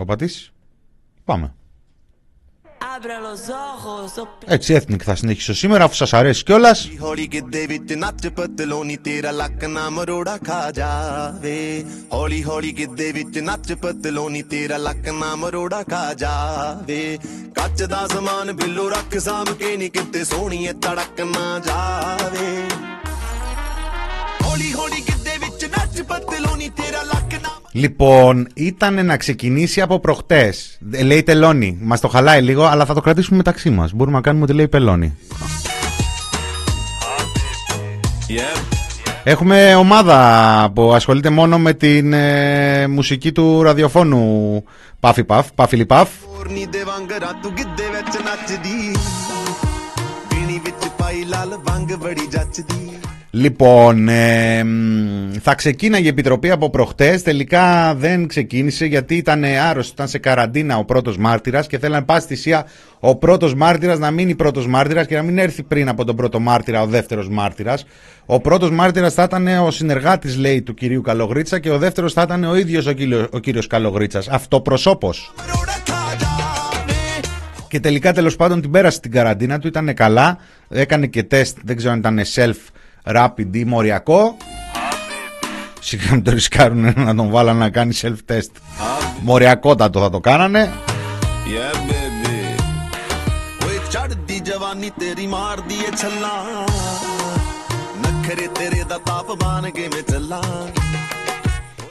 Ο 0.00 0.04
Πατής, 0.04 0.52
πάμε. 1.24 1.54
Έτσι, 4.46 4.74
Ethnic 4.78 5.02
θα 5.04 5.14
συνεχίσω 5.14 5.54
σήμερα, 5.54 5.84
αφού 5.84 5.94
σας 5.94 6.12
αρέσει 6.12 6.42
κιόλας. 6.44 6.88
ਹੌਲੀ 7.02 7.26
ਗਿੱਦੇ 7.26 7.66
ਵਿੱਚ 7.66 7.92
ਨੱਚ 7.92 8.26
ਪਤਲੋਨੀ 8.36 8.96
ਤੇਰਾ 8.96 9.30
ਲੱਕ 9.30 9.64
ਨਾ 9.64 9.88
ਮਰੋੜਾ 9.90 10.36
ਖਾ 10.46 10.70
ਜਾਵੇ 10.70 11.56
ਹੌਲੀ 12.12 12.42
ਹੌਲੀ 12.44 12.72
ਗਿੱਦੇ 12.78 13.10
ਵਿੱਚ 13.12 13.38
ਨੱਚ 13.38 13.72
ਪਤਲੋਨੀ 13.82 14.42
ਤੇਰਾ 14.42 14.76
ਲੱਕ 14.76 15.08
ਨਾ 15.20 15.34
ਮਰੋੜਾ 15.36 15.82
ਖਾ 15.90 16.02
ਜਾਵੇ 16.14 17.18
ਕੱਚ 17.58 17.82
ਦਾ 17.92 18.06
ਸਮਾਨ 18.14 18.52
ਬਿੱਲੋ 18.52 18.88
ਰੱਖ 18.90 19.18
ਸਾਂਭ 19.18 19.48
ਕੇ 19.58 19.76
ਨੀ 19.76 19.88
ਕਿਤੇ 19.88 20.24
ਸੋਹਣੀਏ 20.24 20.72
ਤੜਕ 20.84 21.20
ਨਾ 21.34 21.46
ਜਾਵੇ 21.68 22.48
ਹੌਲੀ 24.44 24.72
ਹੌਲੀ 24.72 25.00
ਗਿੱਦੇ 25.08 25.36
ਵਿੱਚ 25.44 25.64
ਨੱਚ 25.76 26.00
ਪਤਲੋਨੀ 26.02 26.68
ਤੇਰਾ 26.78 27.02
ਲੱਕ 27.02 27.32
ਨਾ 27.42 27.52
Λοιπόν, 27.77 28.47
ήταν 28.53 29.05
να 29.05 29.17
ξεκινήσει 29.17 29.81
από 29.81 29.99
προχτές. 29.99 30.77
Λέει 31.03 31.23
τελώνει. 31.23 31.77
Μας 31.81 31.99
το 31.99 32.07
χαλάει 32.07 32.41
λίγο, 32.41 32.63
αλλά 32.63 32.85
θα 32.85 32.93
το 32.93 33.01
κρατήσουμε 33.01 33.37
μεταξύ 33.37 33.69
μας. 33.69 33.93
Μπορούμε 33.93 34.15
να 34.15 34.21
κάνουμε 34.21 34.43
ότι 34.43 34.53
λέει 34.53 34.67
πελώνει. 34.67 35.17
Έχουμε 39.23 39.75
ομάδα 39.75 40.71
που 40.73 40.93
ασχολείται 40.93 41.29
μόνο 41.29 41.59
με 41.59 41.73
την 41.73 42.13
ε, 42.13 42.87
μουσική 42.87 43.31
του 43.31 43.61
ραδιοφώνου 43.61 44.63
Πάφι 44.99 45.23
Παφ, 45.23 45.47
Πάφιλι 45.55 45.85
Παφ. 45.85 46.09
ਨੀ 52.63 52.86
Λοιπόν, 53.39 54.07
ε, 54.07 54.63
μ, 54.63 55.31
θα 55.41 55.55
ξεκίναγε 55.55 56.05
η 56.05 56.07
Επιτροπή 56.07 56.51
από 56.51 56.69
προχτές, 56.69 57.23
τελικά 57.23 57.95
δεν 57.95 58.27
ξεκίνησε 58.27 58.85
γιατί 58.85 59.15
ήταν 59.15 59.43
άρρωστο, 59.43 59.91
ήταν 59.93 60.07
σε 60.07 60.17
καραντίνα 60.17 60.77
ο 60.77 60.85
πρώτος 60.85 61.17
μάρτυρας 61.17 61.67
και 61.67 61.77
θέλανε 61.77 62.05
πάση 62.05 62.27
θυσία 62.27 62.65
ο 62.99 63.15
πρώτος 63.15 63.55
μάρτυρας 63.55 63.99
να 63.99 64.11
μείνει 64.11 64.35
πρώτος 64.35 64.67
μάρτυρας 64.67 65.07
και 65.07 65.15
να 65.15 65.21
μην 65.21 65.37
έρθει 65.37 65.63
πριν 65.63 65.89
από 65.89 66.05
τον 66.05 66.15
πρώτο 66.15 66.39
μάρτυρα 66.39 66.81
ο 66.81 66.85
δεύτερος 66.85 67.29
μάρτυρας. 67.29 67.85
Ο 68.25 68.39
πρώτος 68.41 68.71
μάρτυρας 68.71 69.13
θα 69.13 69.23
ήταν 69.23 69.47
ο 69.47 69.71
συνεργάτης 69.71 70.37
λέει 70.37 70.61
του 70.61 70.73
κυρίου 70.73 71.01
Καλογρίτσα 71.01 71.59
και 71.59 71.69
ο 71.69 71.77
δεύτερος 71.77 72.13
θα 72.13 72.21
ήταν 72.21 72.43
ο 72.43 72.55
ίδιος 72.55 72.85
ο, 72.85 72.91
κύριο, 72.91 73.27
ο 73.31 73.39
κύριος 73.39 73.67
Καλογρίτσας, 73.67 74.27
αυτοπροσώπος. 74.27 75.33
Και 77.67 77.79
τελικά 77.79 78.13
τέλος 78.13 78.35
πάντων 78.35 78.61
την 78.61 78.71
πέρασε 78.71 78.99
την 78.99 79.11
καραντίνα 79.11 79.59
του, 79.59 79.67
ήταν 79.67 79.93
καλά, 79.93 80.37
έκανε 80.69 81.07
και 81.07 81.23
τεστ, 81.23 81.57
δεν 81.63 81.75
ξέρω 81.75 81.91
αν 81.91 81.99
ήταν 81.99 82.21
self 82.35 82.55
rapid 83.15 83.55
ή 83.55 83.65
μοριακό. 83.65 84.37
Σιγά 85.79 86.11
μην 86.11 86.23
το 86.23 86.31
ρισκάρουν 86.31 86.93
να 86.95 87.15
τον 87.15 87.29
βάλουν 87.29 87.57
να 87.57 87.69
κάνει 87.69 87.97
self-test. 88.01 88.51
Μοριακότατο 89.21 89.99
θα 89.99 90.09
το 90.09 90.19
κάνανε. 90.19 90.71
Yeah, 91.47 91.87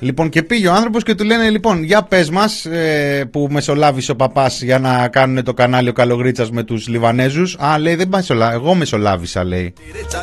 Λοιπόν, 0.00 0.28
και 0.28 0.42
πήγε 0.42 0.68
ο 0.68 0.72
άνθρωπος 0.72 1.02
και 1.02 1.14
του 1.14 1.24
λένε: 1.24 1.50
Λοιπόν, 1.50 1.82
για 1.82 2.02
πες 2.02 2.30
μας 2.30 2.64
ε, 2.64 3.28
που 3.30 3.48
μεσολάβησε 3.50 4.10
ο 4.10 4.16
παπάς 4.16 4.62
για 4.62 4.78
να 4.78 5.08
κάνουν 5.08 5.44
το 5.44 5.54
κανάλι 5.54 5.88
ο 5.88 5.92
Καλογρίτσας 5.92 6.50
με 6.50 6.62
τους 6.62 6.88
Λιβανέζους. 6.88 7.56
Α, 7.58 7.78
λέει: 7.78 7.94
Δεν 7.94 8.08
μεσολά... 8.08 8.52
Εγώ 8.52 8.74
μεσολάβησα, 8.74 9.44
λέει. 9.44 9.72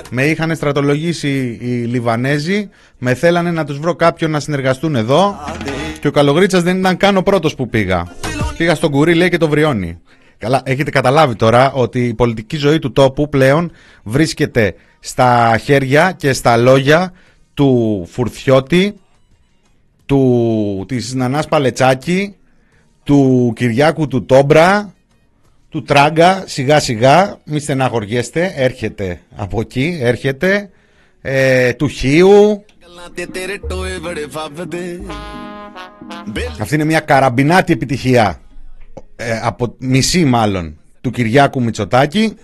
Με 0.10 0.24
είχαν 0.26 0.56
στρατολογήσει 0.56 1.58
οι 1.62 1.68
Λιβανέζοι, 1.68 2.70
με 2.98 3.14
θέλανε 3.14 3.52
να 3.52 3.66
τους 3.66 3.80
βρω 3.80 3.96
κάποιον 3.96 4.32
να 4.32 4.40
συνεργαστούν 4.40 4.96
εδώ. 4.96 5.36
Και 6.00 6.08
ο 6.08 6.12
Καλογρίτσας 6.12 6.64
δεν 6.64 6.78
ήταν 6.78 6.98
καν 6.98 7.18
ο 7.18 7.22
πρώτος 7.22 7.56
που 7.56 7.70
πήγα. 7.70 8.08
Πήγα 8.58 8.76
στον 8.76 8.92
κουρί, 8.92 9.14
λέει, 9.14 9.30
και 9.30 9.38
το 9.38 9.48
βριώνει. 9.48 10.00
Καλά, 10.38 10.62
έχετε 10.66 10.90
καταλάβει 10.90 11.36
τώρα 11.36 11.72
ότι 11.72 12.06
η 12.08 12.14
πολιτική 12.14 12.58
ζωή 12.58 12.80
του 12.80 12.92
τόπου 12.92 13.30
πλέον 13.30 13.72
βρίσκεται 14.04 14.76
στα 15.00 15.58
χέρια 15.64 16.14
και 16.18 16.34
στα 16.34 16.58
λόγια 16.58 17.14
του 17.54 18.08
Φουρθιώτη, 18.12 18.96
του, 20.06 20.86
της 20.88 21.14
Νανάς 21.14 21.47
Παλετσάκη, 21.47 22.36
του 23.04 23.51
Κυριάκου 23.56 24.08
του 24.08 24.26
Τόμπρα, 24.26 24.93
του 25.70 25.84
Τράγκα, 25.84 26.43
σιγά 26.47 26.80
σιγά, 26.80 27.38
μη 27.45 27.60
στεναχωριέστε, 27.60 28.54
έρχεται 28.56 29.22
από 29.36 29.60
εκεί, 29.60 29.97
έρχεται, 30.01 30.70
ε, 31.22 31.74
του 31.74 31.88
Χίου. 31.88 32.66
Αυτή 36.60 36.76
είναι 36.76 36.84
μια 36.84 36.99
καραμπινάτη 36.99 37.74
επιτυχία, 37.74 38.41
ε, 39.16 39.39
από 39.43 39.76
μισή 39.78 40.26
μάλλον, 40.26 40.78
του 41.01 41.10
Κυριάκου 41.12 41.64
Μητσοτάκη 41.64 42.36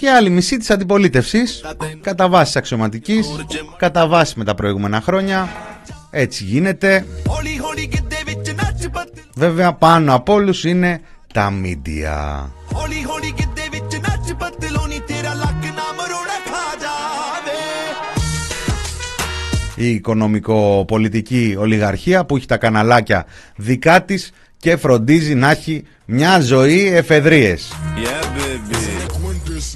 και 0.00 0.10
άλλη 0.10 0.30
μισή 0.30 0.56
της 0.56 0.70
αντιπολίτευσης 0.70 1.64
κατά 2.00 2.28
βάσης 2.28 2.56
αξιωματικής, 2.56 3.28
κατά 3.76 4.06
βάση 4.06 4.34
με 4.36 4.44
τα 4.44 4.54
προηγούμενα 4.54 5.00
χρόνια. 5.00 5.48
Έτσι 6.10 6.44
γίνεται. 6.44 7.06
Βέβαια 9.34 9.72
πάνω 9.72 10.14
από 10.14 10.32
όλους 10.32 10.64
είναι 10.64 11.00
τα 11.34 11.50
μίντια. 11.50 12.50
Η 19.74 19.90
οικονομικοπολιτική 19.90 21.56
ολιγαρχία 21.58 22.24
που 22.24 22.36
έχει 22.36 22.46
τα 22.46 22.56
καναλάκια 22.56 23.26
δικά 23.56 24.02
της 24.02 24.32
και 24.56 24.76
φροντίζει 24.76 25.34
να 25.34 25.50
έχει 25.50 25.84
μια 26.04 26.40
ζωή 26.40 26.86
εφεδρίες. 26.94 27.72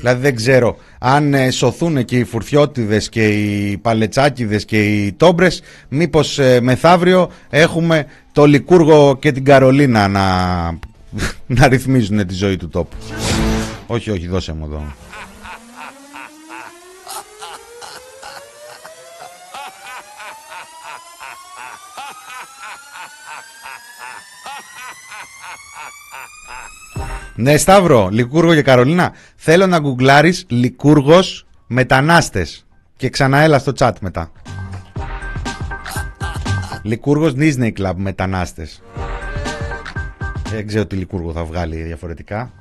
Δηλαδή 0.04 0.22
δεν 0.22 0.34
ξέρω 0.34 0.76
αν 0.98 1.34
ε, 1.34 1.50
σωθούν 1.50 2.04
και 2.04 2.18
οι 2.18 2.24
φουρτιώτιδες 2.24 3.08
και 3.08 3.28
οι 3.28 3.76
παλετσάκιδες 3.76 4.64
και 4.64 4.82
οι 4.82 5.12
τόμπρες 5.12 5.62
μήπως 5.88 6.38
ε, 6.38 6.60
μεθαύριο 6.60 7.30
έχουμε 7.50 8.06
το 8.32 8.44
Λικούργο 8.44 9.16
και 9.16 9.32
την 9.32 9.44
Καρολίνα 9.44 10.08
να, 10.08 10.24
να 11.58 11.68
ρυθμίζουν 11.68 12.26
τη 12.26 12.34
ζωή 12.34 12.56
του 12.56 12.68
τόπου. 12.68 12.96
όχι, 13.86 14.10
όχι, 14.10 14.26
δώσε 14.26 14.52
μου 14.52 14.64
εδώ. 14.64 14.82
Ναι, 27.36 27.56
Σταύρο, 27.56 28.08
Λικούργο 28.12 28.54
και 28.54 28.62
Καρολίνα. 28.62 29.12
Θέλω 29.36 29.66
να 29.66 29.78
γκουγκλάρεις 29.78 30.44
Λικούργος 30.48 31.46
μετανάστες. 31.66 32.66
Και 32.96 33.08
ξαναέλα 33.08 33.58
στο 33.58 33.72
chat 33.78 33.92
μετά. 34.00 34.32
Λικούργος 36.82 37.32
Disney 37.38 37.72
Club 37.78 37.92
μετανάστες. 37.96 38.82
Δεν 40.50 40.66
ξέρω 40.66 40.86
τι 40.86 40.96
Λικούργο 40.96 41.32
θα 41.32 41.44
βγάλει 41.44 41.82
διαφορετικά. 41.82 42.52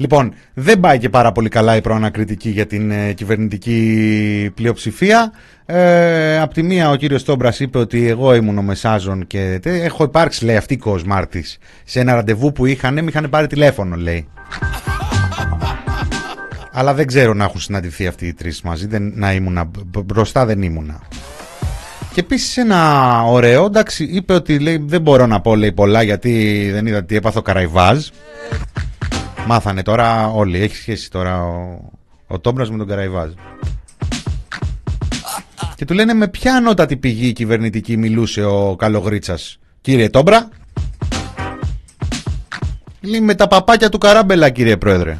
Λοιπόν, 0.00 0.32
δεν 0.54 0.80
πάει 0.80 0.98
και 0.98 1.08
πάρα 1.08 1.32
πολύ 1.32 1.48
καλά 1.48 1.76
η 1.76 1.80
προανακριτική 1.80 2.50
για 2.50 2.66
την 2.66 2.90
ε, 2.90 3.12
κυβερνητική 3.12 4.50
πλειοψηφία. 4.54 5.32
Ε, 5.66 6.38
απ' 6.38 6.52
τη 6.52 6.62
μία 6.62 6.90
ο 6.90 6.96
κύριος 6.96 7.24
Τόμπρας 7.24 7.60
είπε 7.60 7.78
ότι 7.78 8.08
εγώ 8.08 8.34
ήμουν 8.34 8.58
ο 8.58 8.62
Μεσάζων 8.62 9.26
και 9.26 9.58
τε, 9.62 9.82
έχω 9.82 10.04
υπάρξει 10.04 10.44
λέει 10.44 10.56
αυτή 10.56 10.74
η 10.74 10.76
κοσμάρτης 10.76 11.58
σε 11.84 12.00
ένα 12.00 12.14
ραντεβού 12.14 12.52
που 12.52 12.66
είχαν, 12.66 12.94
με 12.94 13.04
είχαν 13.08 13.30
πάρει 13.30 13.46
τηλέφωνο 13.46 13.96
λέει. 13.96 14.28
Αλλά 16.72 16.94
δεν 16.94 17.06
ξέρω 17.06 17.34
να 17.34 17.44
έχουν 17.44 17.60
συναντηθεί 17.60 18.06
αυτοί 18.06 18.26
οι 18.26 18.34
τρεις 18.34 18.62
μαζί, 18.62 18.86
δεν, 18.86 19.12
να 19.14 19.32
ήμουνα, 19.32 19.64
μπ- 19.64 20.04
μπροστά 20.04 20.46
δεν 20.46 20.62
ήμουνα. 20.62 21.00
Και 22.12 22.20
επίσης 22.20 22.56
ένα 22.56 23.22
ωραίο, 23.22 23.64
εντάξει, 23.64 24.04
είπε 24.04 24.32
ότι 24.32 24.58
λέει, 24.58 24.84
δεν 24.86 25.00
μπορώ 25.00 25.26
να 25.26 25.40
πω 25.40 25.56
λέει, 25.56 25.72
πολλά 25.72 26.02
γιατί 26.02 26.68
δεν 26.72 26.86
είδα 26.86 27.04
τι 27.04 27.16
έπαθε 27.16 27.38
ο 27.38 27.42
Καραϊβάζ. 27.42 28.06
Μάθανε 29.46 29.82
τώρα 29.82 30.26
όλοι. 30.26 30.62
Έχει 30.62 30.76
σχέση 30.76 31.10
τώρα 31.10 31.42
ο, 31.42 31.78
ο 32.26 32.38
Τόμπρας 32.38 32.70
με 32.70 32.76
τον 32.76 32.86
Καραϊβάζ. 32.86 33.30
Και 35.76 35.84
του 35.84 35.94
λένε 35.94 36.14
με 36.14 36.28
ποια 36.28 36.54
ανώτατη 36.54 36.96
πηγή 36.96 37.32
κυβερνητική 37.32 37.96
μιλούσε 37.96 38.44
ο 38.44 38.76
Καλογρίτσας; 38.76 39.58
Κύριε 39.80 40.08
Τόμπρα; 40.08 40.48
Λέει 43.00 43.20
με 43.20 43.34
τα 43.34 43.48
παπάκια 43.48 43.88
του 43.88 43.98
Καράμπελα 43.98 44.50
κύριε 44.50 44.76
Πρόεδρε. 44.76 45.18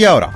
Ίδια 0.00 0.14
ώρα. 0.14 0.32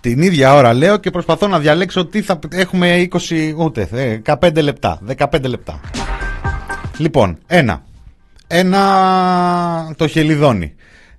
Την 0.00 0.22
ίδια 0.22 0.54
ώρα 0.54 0.72
λέω 0.72 0.96
και 0.96 1.10
προσπαθώ 1.10 1.46
να 1.46 1.58
διαλέξω 1.58 2.06
τι 2.06 2.22
θα 2.22 2.38
έχουμε 2.48 3.08
20 3.10 3.54
ούτε 3.56 3.88
ε, 3.92 4.20
15 4.40 4.62
λεπτά. 4.62 5.00
15 5.16 5.42
λεπτά. 5.42 5.80
Λοιπόν, 6.96 7.38
ένα. 7.46 7.82
Ένα 8.46 9.94
το 9.96 10.06
χελιδόνι. 10.06 10.74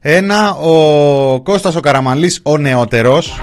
Ένα 0.05 0.53
ο 0.53 1.41
Κώστας 1.41 1.75
ο 1.75 1.79
Καραμαλής 1.79 2.39
ο 2.43 2.57
νεότερος. 2.57 3.39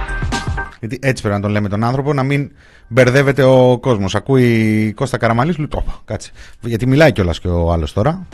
Γιατί 0.80 0.98
έτσι 1.02 1.22
πρέπει 1.22 1.36
να 1.36 1.42
τον 1.42 1.50
λέμε 1.50 1.68
τον 1.68 1.84
άνθρωπο 1.84 2.12
να 2.12 2.22
μην 2.22 2.50
μπερδεύεται 2.88 3.42
ο 3.42 3.78
κόσμος. 3.80 4.14
Ακούει 4.14 4.92
Κώστα 4.96 5.16
Καραμαλής 5.16 5.58
λέει 5.58 5.68
«Όπα, 5.74 6.00
κάτσε. 6.04 6.30
Γιατί 6.60 6.86
μιλάει 6.86 7.12
κιόλας 7.12 7.40
και 7.40 7.48
ο 7.48 7.72
άλλος 7.72 7.92
τώρα 7.92 8.26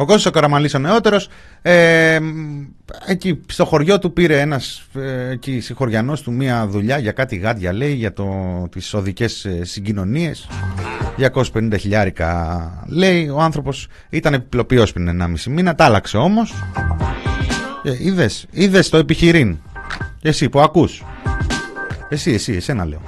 Ο 0.00 0.04
Κώστας 0.04 0.26
ο 0.26 0.30
Καραμαλής 0.30 0.74
ο 0.74 0.78
νεότερος. 0.78 1.28
Ε, 1.62 2.18
εκεί 3.06 3.40
στο 3.48 3.64
χωριό 3.64 3.98
του 3.98 4.12
πήρε 4.12 4.40
ένας 4.40 4.82
ε, 4.94 5.30
εκεί 5.30 5.60
συγχωριανός 5.60 6.22
του 6.22 6.32
μία 6.32 6.66
δουλειά 6.66 6.98
για 6.98 7.12
κάτι 7.12 7.36
γάντια 7.36 7.72
λέει 7.72 7.92
για 7.92 8.12
το, 8.12 8.26
τις 8.70 8.94
οδικές 8.94 9.44
ε, 9.44 9.64
συγκοινωνίες. 9.64 10.48
250 11.52 11.74
χιλιάρικα 11.78 12.84
λέει 12.86 13.28
ο 13.28 13.40
άνθρωπος 13.40 13.88
ήταν 14.10 14.34
επιπλοποιός 14.34 14.92
πριν 14.92 15.22
1,5 15.22 15.42
μήνα 15.44 15.74
τα 15.74 15.84
άλλαξε 15.84 16.16
όμως. 16.16 16.54
Ε, 17.82 17.96
είδες, 17.98 18.46
είδες 18.50 18.88
το 18.88 18.96
επιχειρήν. 18.96 19.58
Εσύ 20.22 20.48
που 20.48 20.60
ακούς. 20.60 21.04
Εσύ, 22.08 22.32
εσύ, 22.32 22.52
εσένα 22.52 22.84
λέω 22.84 23.00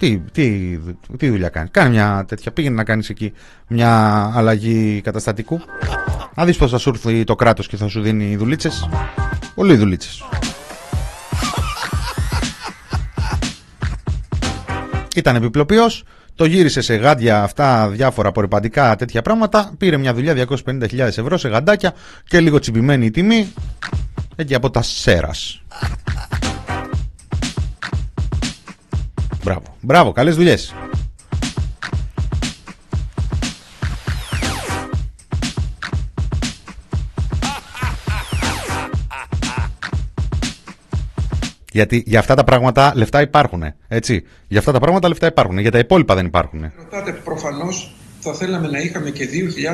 τι, 0.00 0.18
τι, 0.32 0.78
τι 1.16 1.28
δουλειά 1.28 1.48
κάνεις; 1.48 1.70
Κάνει 1.70 1.90
μια 1.90 2.24
τέτοια. 2.28 2.52
Πήγαινε 2.52 2.74
να 2.74 2.84
κάνεις 2.84 3.08
εκεί 3.08 3.32
μια 3.66 4.22
αλλαγή 4.34 5.00
καταστατικού. 5.00 5.60
Να 6.34 6.44
δεις 6.44 6.56
πώς 6.56 6.70
θα 6.70 6.78
σου 6.78 6.88
έρθει 6.88 7.24
το 7.24 7.34
κράτος 7.34 7.66
και 7.68 7.76
θα 7.76 7.88
σου 7.88 8.00
δίνει 8.00 8.36
δουλίτσες. 8.36 8.88
Πολύ 9.54 9.76
δουλίτσες. 9.76 10.22
Ήταν 15.16 15.36
επιπλοποιός, 15.36 16.04
το 16.34 16.44
γύρισε 16.44 16.80
σε 16.80 16.94
γάντια 16.94 17.42
αυτά 17.42 17.88
διάφορα 17.88 18.28
απορριπαντικά 18.28 18.96
τέτοια 18.96 19.22
πράγματα. 19.22 19.72
Πήρε 19.78 19.96
μια 19.96 20.14
δουλειά 20.14 20.46
250.000 20.48 20.98
ευρώ 20.98 21.38
σε 21.38 21.48
γαντάκια 21.48 21.94
και 22.24 22.40
λίγο 22.40 22.58
τσιμπημένη 22.58 23.06
η 23.06 23.10
τιμή. 23.10 23.52
Εκεί 24.36 24.54
από 24.54 24.70
τα 24.70 24.82
Σέρας. 24.82 25.62
Μπράβο, 29.50 29.76
μπράβο, 29.80 30.12
καλές 30.12 30.36
δουλειές. 30.36 30.74
Γιατί 41.72 42.02
για 42.06 42.18
αυτά 42.18 42.34
τα 42.34 42.44
πράγματα 42.44 42.92
λεφτά 42.94 43.20
υπάρχουν. 43.20 43.64
Έτσι. 43.88 44.24
Για 44.48 44.58
αυτά 44.58 44.72
τα 44.72 44.80
πράγματα 44.80 45.08
λεφτά 45.08 45.26
υπάρχουν. 45.26 45.58
Για 45.58 45.70
τα 45.70 45.78
υπόλοιπα 45.78 46.14
δεν 46.14 46.26
υπάρχουν. 46.26 46.72
Ρωτάτε, 46.76 47.12
προφανώς 47.12 47.94
θα 48.20 48.34
θέλαμε 48.34 48.68
να 48.68 48.78
είχαμε 48.78 49.10
και 49.10 49.28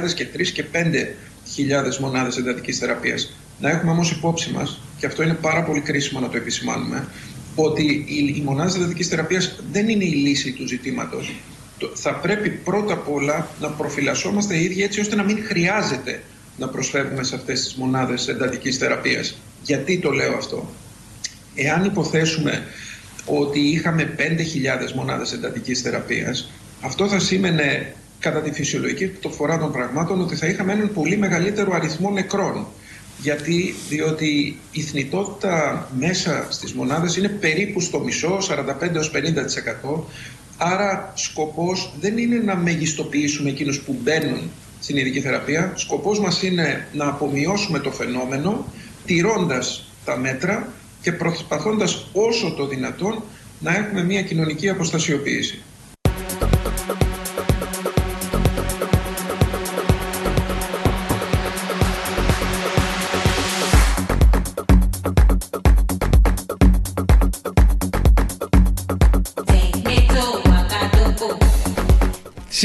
2.000 0.04 0.12
και 0.14 0.26
3 0.36 0.52
και 0.52 0.64
5.000 0.72 1.96
μονάδες 2.00 2.36
εντατικής 2.36 2.78
θεραπείας. 2.78 3.32
Να 3.60 3.70
έχουμε 3.70 3.90
όμως 3.90 4.10
υπόψη 4.10 4.52
μας, 4.52 4.80
και 4.98 5.06
αυτό 5.06 5.22
είναι 5.22 5.34
πάρα 5.34 5.62
πολύ 5.62 5.80
κρίσιμο 5.80 6.20
να 6.20 6.28
το 6.28 6.36
επισημάνουμε, 6.36 7.08
ότι 7.56 8.04
οι, 8.06 8.34
οι 8.36 8.42
μονάδε 8.44 8.78
εντατική 8.78 9.02
θεραπείας 9.02 9.62
δεν 9.72 9.88
είναι 9.88 10.04
η 10.04 10.12
λύση 10.12 10.52
του 10.52 10.66
ζητήματος. 10.66 11.34
Θα 11.94 12.14
πρέπει 12.14 12.50
πρώτα 12.50 12.92
απ' 12.92 13.10
όλα 13.10 13.48
να 13.60 13.68
προφυλασσόμαστε 13.68 14.56
οι 14.56 14.64
ίδιοι 14.64 14.82
έτσι 14.82 15.00
ώστε 15.00 15.16
να 15.16 15.22
μην 15.22 15.44
χρειάζεται 15.44 16.22
να 16.56 16.68
προσφεύγουμε 16.68 17.24
σε 17.24 17.34
αυτές 17.34 17.60
τις 17.60 17.74
μονάδες 17.74 18.28
εντατικής 18.28 18.76
θεραπείας. 18.76 19.38
Γιατί 19.62 19.98
το 19.98 20.10
λέω 20.10 20.36
αυτό; 20.36 20.68
Εάν 21.56 21.84
υποθέσουμε 21.84 22.62
ότι 23.24 23.60
είχαμε 23.60 24.14
5.000 24.18 24.92
μονάδες 24.94 25.32
εντατικής 25.32 25.80
θεραπείας, 25.80 26.50
αυτό 26.80 27.08
θα 27.08 27.18
σήμαινε 27.18 27.94
κατά 28.18 28.40
τη 28.40 28.52
φυσιολογική 28.52 29.08
το 29.08 29.28
φορά 29.28 29.58
των 29.58 29.72
πραγμάτων 29.72 30.20
ότι 30.20 30.36
θα 30.36 30.46
είχαμε 30.46 30.72
έναν 30.72 30.92
πολύ 30.92 31.16
μεγαλύτερο 31.16 31.72
αριθμό 31.74 32.10
νεκρών. 32.10 32.66
Γιατί, 33.18 33.74
διότι 33.88 34.58
η 34.70 34.80
θνητότητα 34.80 35.88
μέσα 35.98 36.46
στις 36.50 36.72
μονάδες 36.72 37.16
είναι 37.16 37.28
περίπου 37.28 37.80
στο 37.80 37.98
μισό, 37.98 38.38
45-50%. 38.40 40.04
Άρα 40.58 41.12
σκοπός 41.14 41.92
δεν 42.00 42.18
είναι 42.18 42.36
να 42.36 42.56
μεγιστοποιήσουμε 42.56 43.50
εκείνους 43.50 43.80
που 43.80 43.96
μπαίνουν 44.02 44.50
στην 44.80 44.96
ειδική 44.96 45.20
θεραπεία. 45.20 45.72
Σκοπός 45.76 46.20
μας 46.20 46.42
είναι 46.42 46.88
να 46.92 47.08
απομειώσουμε 47.08 47.78
το 47.78 47.90
φαινόμενο, 47.90 48.66
τηρώντας 49.06 49.92
τα 50.04 50.16
μέτρα 50.16 50.72
και 51.02 51.12
προσπαθώντας 51.12 52.06
όσο 52.12 52.54
το 52.56 52.66
δυνατόν 52.66 53.22
να 53.60 53.76
έχουμε 53.76 54.04
μια 54.04 54.22
κοινωνική 54.22 54.68
αποστασιοποίηση. 54.68 55.62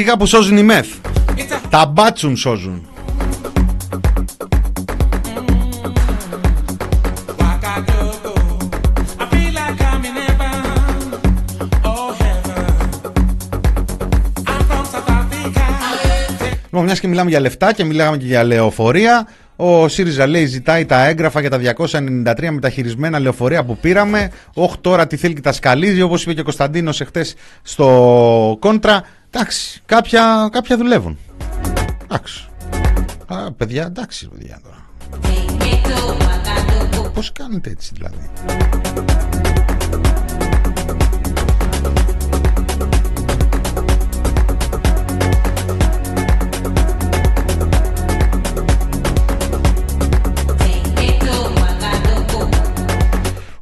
Σιγά 0.01 0.17
που 0.17 0.25
σώζουν 0.25 0.57
οι 0.57 0.63
μεθ. 0.63 0.87
Τα 1.69 1.85
μπάτσουν 1.85 2.35
σώζουν. 2.35 2.85
Λοιπόν, 16.63 16.83
μιας 16.83 16.99
και 16.99 17.07
μιλάμε 17.07 17.29
για 17.29 17.39
λεφτά 17.39 17.73
και 17.73 17.83
μιλάμε 17.83 18.17
και 18.17 18.25
για 18.25 18.43
λεωφορεία, 18.43 19.27
ο 19.55 19.87
ΣΥΡΙΖΑ 19.87 20.27
λέει 20.27 20.45
ζητάει 20.45 20.85
τα 20.85 21.05
έγγραφα 21.05 21.39
για 21.39 21.49
τα 21.49 21.57
293 21.57 22.49
μεταχειρισμένα 22.51 23.19
λεωφορεία 23.19 23.63
που 23.63 23.77
πήραμε. 23.77 24.31
Όχι 24.53 24.75
τώρα 24.81 25.07
τι 25.07 25.15
θέλει 25.15 25.33
και 25.33 25.41
τα 25.41 25.51
σκαλίζει, 25.51 26.01
όπως 26.01 26.23
είπε 26.23 26.33
και 26.33 26.39
ο 26.39 26.43
Κωνσταντίνος 26.43 27.01
εχθές 27.01 27.35
στο 27.61 28.57
κόντρα. 28.59 29.03
Εντάξει, 29.33 29.81
κάποια, 29.85 30.49
κάποια 30.51 30.77
δουλεύουν. 30.77 31.17
Εντάξει. 32.03 32.49
Α, 33.27 33.51
παιδιά, 33.51 33.85
εντάξει, 33.85 34.27
παιδιά 34.27 34.59
τώρα. 34.63 34.89
Πώς 37.13 37.31
κάνετε 37.31 37.69
έτσι 37.69 37.91
δηλαδή; 37.93 38.29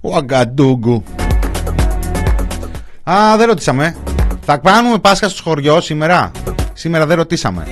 Ο 0.01 0.15
Αγκαντούγκου. 0.15 1.03
Α, 3.03 3.37
δεν 3.37 3.47
ρωτήσαμε. 3.47 3.95
Θα 4.51 4.57
κάνουμε 4.57 4.97
Πάσχα 4.97 5.29
στο 5.29 5.43
χωριό 5.43 5.81
σήμερα; 5.81 6.31
Σήμερα 6.73 7.05
δεν 7.05 7.17
ρωτήσαμε. 7.17 7.67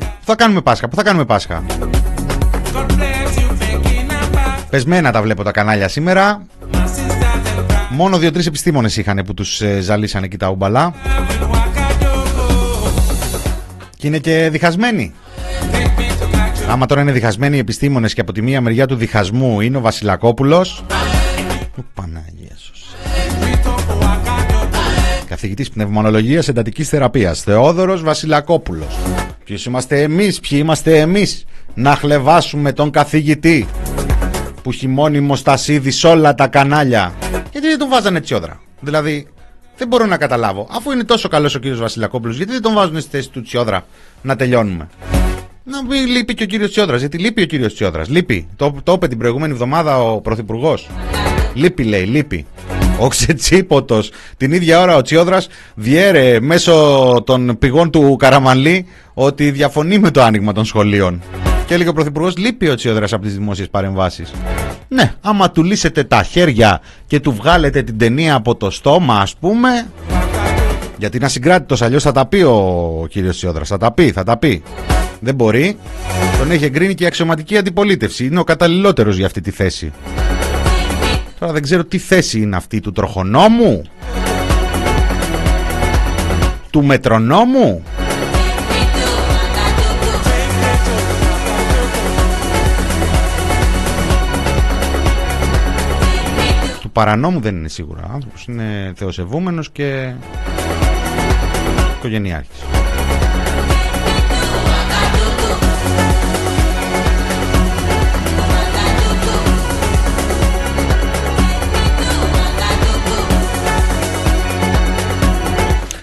Πού 0.00 0.24
θα 0.24 0.34
κάνουμε 0.34 0.60
Πάσχα, 0.60 0.88
πού 0.88 0.96
θα 0.96 1.02
κάνουμε 1.02 1.24
Πάσχα; 1.24 1.62
Πεσμένα 4.70 5.12
τα 5.12 5.22
βλέπω 5.22 5.42
τα 5.42 5.50
κανάλια 5.50 5.88
σήμερα. 5.88 6.42
Μόνο 7.88 8.18
δύο-τρεις 8.18 8.46
επιστήμονες 8.46 8.96
είχαν 8.96 9.22
που 9.26 9.34
τους 9.34 9.60
ε, 9.60 9.80
ζαλίσανε 9.80 10.26
εκεί 10.26 10.36
τα 10.36 10.48
ουμπαλά. 10.48 10.94
Και 13.96 14.06
είναι 14.06 14.18
και 14.18 14.48
διχασμένοι. 14.52 15.14
Άμα 16.70 16.86
τώρα 16.86 17.00
είναι 17.00 17.12
διχασμένοι 17.12 17.56
οι 17.56 17.60
επιστήμονες 17.60 18.14
και 18.14 18.20
από 18.20 18.32
τη 18.32 18.42
μία 18.42 18.60
μεριά 18.60 18.86
του 18.86 18.94
διχασμού 18.94 19.60
είναι 19.60 19.76
ο 19.76 19.80
Βασιλακόπουλος. 19.80 20.84
Καθηγητής 25.60 25.84
πνευμονολογίας 25.84 26.48
εντατικής 26.48 26.88
θεραπείας 26.88 27.42
Θεόδωρος 27.42 28.02
Βασιλακόπουλος 28.02 28.98
Ποιος 29.44 29.64
είμαστε 29.64 30.02
εμείς, 30.02 30.40
ποιοι 30.40 30.58
είμαστε 30.62 30.98
εμείς 30.98 31.44
Να 31.74 31.94
χλεβάσουμε 31.94 32.72
τον 32.72 32.90
καθηγητή 32.90 33.68
Που 34.62 34.70
έχει 34.70 34.88
μόνιμος 34.88 35.38
στασίδι 35.38 35.90
σε 35.90 36.06
όλα 36.06 36.34
τα 36.34 36.46
κανάλια 36.46 37.12
Γιατί 37.52 37.66
δεν 37.66 37.78
τον 37.78 37.88
βάζανε 37.88 38.20
τσιόδρα 38.20 38.60
Δηλαδή 38.80 39.26
δεν 39.76 39.88
μπορώ 39.88 40.06
να 40.06 40.16
καταλάβω 40.16 40.66
Αφού 40.70 40.90
είναι 40.90 41.04
τόσο 41.04 41.28
καλός 41.28 41.54
ο 41.54 41.58
κύριος 41.58 41.80
Βασιλακόπουλος 41.80 42.36
Γιατί 42.36 42.52
δεν 42.52 42.62
τον 42.62 42.74
βάζουν 42.74 43.00
στη 43.00 43.10
θέση 43.10 43.30
του 43.30 43.42
τσιόδρα 43.42 43.84
Να 44.22 44.36
τελειώνουμε 44.36 44.88
να 45.64 45.84
μην 45.84 46.06
λείπει 46.06 46.34
και 46.34 46.42
ο 46.42 46.46
κύριος 46.46 46.70
Τσιόδρας. 46.70 47.00
Γιατί 47.00 47.18
λείπει 47.18 47.42
ο 47.42 47.46
κύριος 47.46 47.74
Τσιόδρας. 47.74 48.08
Λείπει. 48.08 48.48
Το, 48.56 48.74
το 48.82 48.92
είπε 48.92 49.08
την 49.08 49.18
προηγούμενη 49.18 49.52
εβδομάδα 49.52 50.02
ο 50.02 50.20
Πρωθυπουργός. 50.20 50.88
Λείπει, 51.54 51.84
λέει, 51.84 52.04
λείπει. 52.04 52.46
Ο 53.00 53.08
Ξετσίποτο. 53.08 54.00
Την 54.36 54.52
ίδια 54.52 54.80
ώρα 54.80 54.96
ο 54.96 55.02
Τσιόδρας 55.02 55.48
διέρε 55.74 56.40
μέσω 56.40 56.74
των 57.26 57.58
πηγών 57.58 57.90
του 57.90 58.16
Καραμανλή 58.18 58.86
ότι 59.14 59.50
διαφωνεί 59.50 59.98
με 59.98 60.10
το 60.10 60.22
άνοιγμα 60.22 60.52
των 60.52 60.64
σχολείων. 60.64 61.22
Και 61.66 61.74
έλεγε 61.74 61.88
ο 61.88 61.92
Πρωθυπουργός, 61.92 62.36
λείπει 62.36 62.68
ο 62.68 62.74
Τσιόδρας 62.74 63.12
από 63.12 63.22
τις 63.22 63.34
δημόσιες 63.34 63.68
παρεμβάσεις. 63.68 64.30
Ναι, 64.88 65.14
άμα 65.20 65.50
του 65.50 65.62
λύσετε 65.62 66.04
τα 66.04 66.22
χέρια 66.22 66.80
και 67.06 67.20
του 67.20 67.32
βγάλετε 67.32 67.82
την 67.82 67.98
ταινία 67.98 68.34
από 68.34 68.54
το 68.54 68.70
στόμα, 68.70 69.20
ας 69.20 69.34
πούμε. 69.40 69.88
Γιατί 70.98 71.16
είναι 71.16 71.26
ασυγκράτητο, 71.26 71.84
αλλιώς 71.84 72.02
θα 72.02 72.12
τα 72.12 72.26
πει 72.26 72.36
ο 72.36 73.06
κύριος 73.10 73.36
Τσιόδρας. 73.36 73.68
Θα 73.68 73.76
τα 73.76 73.92
πει, 73.92 74.10
θα 74.10 74.22
τα 74.22 74.36
πει. 74.36 74.62
Δεν 75.20 75.34
μπορεί. 75.34 75.76
Τον 76.38 76.50
έχει 76.50 76.64
εγκρίνει 76.64 76.94
και 76.94 77.04
η 77.04 77.06
αξιωματική 77.06 77.56
αντιπολίτευση. 77.56 78.24
Είναι 78.24 78.38
ο 78.38 78.44
καταλληλότερος 78.44 79.16
για 79.16 79.26
αυτή 79.26 79.40
τη 79.40 79.50
θέση. 79.50 79.92
Τώρα 81.40 81.52
δεν 81.52 81.62
ξέρω 81.62 81.84
τι 81.84 81.98
θέση 81.98 82.40
είναι 82.40 82.56
αυτή 82.56 82.80
του 82.80 82.92
τροχονόμου. 82.92 83.82
Του 86.70 86.84
μετρονόμου. 86.84 87.82
Του 96.80 96.90
παρανόμου 96.90 97.40
δεν 97.40 97.56
είναι 97.56 97.68
σίγουρα. 97.68 98.00
Ο 98.10 98.12
άνθρωπος 98.14 98.44
είναι 98.44 98.92
θεοσεβούμενος 98.96 99.70
και 99.70 100.12
οικογενειάρχης. 101.96 102.79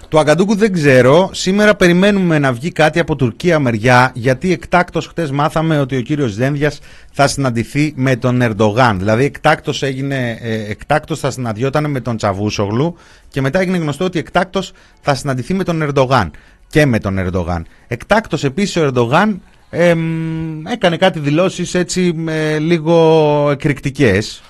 Του 0.10 0.20
Αγκαντούκου 0.20 0.55
δεν 0.55 0.74
ξέρω. 0.74 1.30
Σήμερα 1.34 1.76
περιμένουμε 1.76 2.39
να 2.39 2.53
βγει 2.53 2.72
κάτι 2.72 2.99
από 2.99 3.16
Τουρκία 3.16 3.60
μεριά, 3.60 4.12
γιατί 4.14 4.51
εκτάκτος 4.51 5.08
χτες 5.08 5.32
μάθαμε 5.32 5.80
ότι 5.80 5.97
ο 5.97 6.01
κύριος 6.01 6.36
Δένδιας 6.36 6.80
θα 7.12 7.28
συναντηθεί 7.28 7.93
με 7.95 8.16
τον 8.16 8.41
Ερντογάν. 8.41 8.97
Δηλαδή 8.97 9.24
εκτάκτος, 9.24 9.84
έγινε, 9.84 10.38
ε, 10.41 10.70
εκτάκτος 10.70 11.20
θα 11.20 11.32
συναντιόταν 11.32 11.91
με 11.91 11.99
τον 11.99 12.18
Τσαβούσογλου 12.18 12.95
και 13.30 13.41
μετά 13.41 13.60
έγινε 13.60 13.78
γνωστό 13.78 14.05
ότι 14.05 14.20
εκτάκτος 14.20 14.72
θα 15.01 15.16
συναντηθεί 15.16 15.53
με 15.53 15.64
τον 15.64 15.82
Ερντογάν 15.82 16.32
και 16.68 16.86
με 16.86 16.99
τον 16.99 17.18
Ερντογάν. 17.18 17.66
Εκτάκτος 17.88 18.43
επίσης 18.43 18.76
ο 18.76 18.82
Ερντογάν 18.82 19.41
εμ, 19.70 20.68
έκανε 20.68 20.97
κάτι 20.97 21.20
δηλώσεις 21.20 21.74
έτσι 21.74 22.24
ε, 22.28 22.58
λίγο 22.58 23.47
εκρηκτικές. 23.51 24.41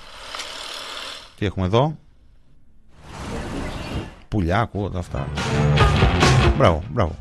Τι 1.38 1.46
έχουμε 1.46 1.66
εδώ; 1.66 1.96
Πουλιά, 4.28 4.60
ακούω 4.60 4.88
τα 4.90 4.98
αυτά. 4.98 5.28
Μπράβο, 6.56 6.82
μπράβο. 6.92 7.14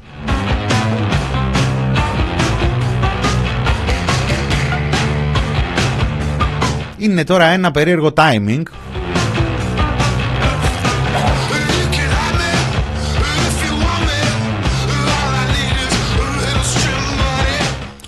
Είναι 6.98 7.24
τώρα 7.24 7.46
ένα 7.46 7.72
περίεργο 7.72 8.14
timing 8.16 8.64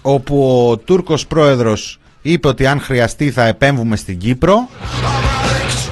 όπου 0.01 0.67
ο 0.69 0.77
Τούρκος 0.77 1.27
πρόεδρος 1.27 1.99
είπε 2.21 2.47
ότι 2.47 2.67
αν 2.67 2.79
χρειαστεί 2.79 3.31
θα 3.31 3.45
επέμβουμε 3.45 3.95
στην 3.95 4.17
Κύπρο 4.17 4.67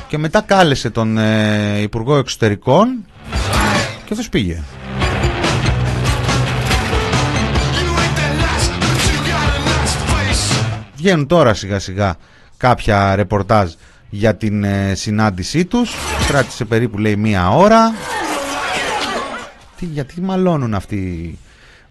και 0.07 0.17
μετά 0.17 0.41
κάλεσε 0.41 0.89
τον 0.89 1.17
ε, 1.17 1.81
Υπουργό 1.81 2.17
Εξωτερικών 2.17 3.05
και 4.05 4.13
αυτός 4.13 4.29
πήγε. 4.29 4.63
Βγαίνουν 10.95 11.27
τώρα 11.27 11.53
σιγά 11.53 11.79
σιγά 11.79 12.15
κάποια 12.57 13.15
ρεπορτάζ 13.15 13.71
για 14.09 14.35
την 14.35 14.63
ε, 14.63 14.93
συνάντησή 14.95 15.65
τους. 15.65 15.95
Κράτησε 16.27 16.65
περίπου 16.65 16.97
λέει 16.97 17.15
μία 17.15 17.49
ώρα. 17.49 17.93
Τι, 19.77 19.85
γιατί 19.85 20.21
μαλώνουν 20.21 20.73
αυτοί 20.73 21.37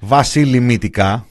Βασίλη 0.00 0.60
Μύτικα; 0.60 1.26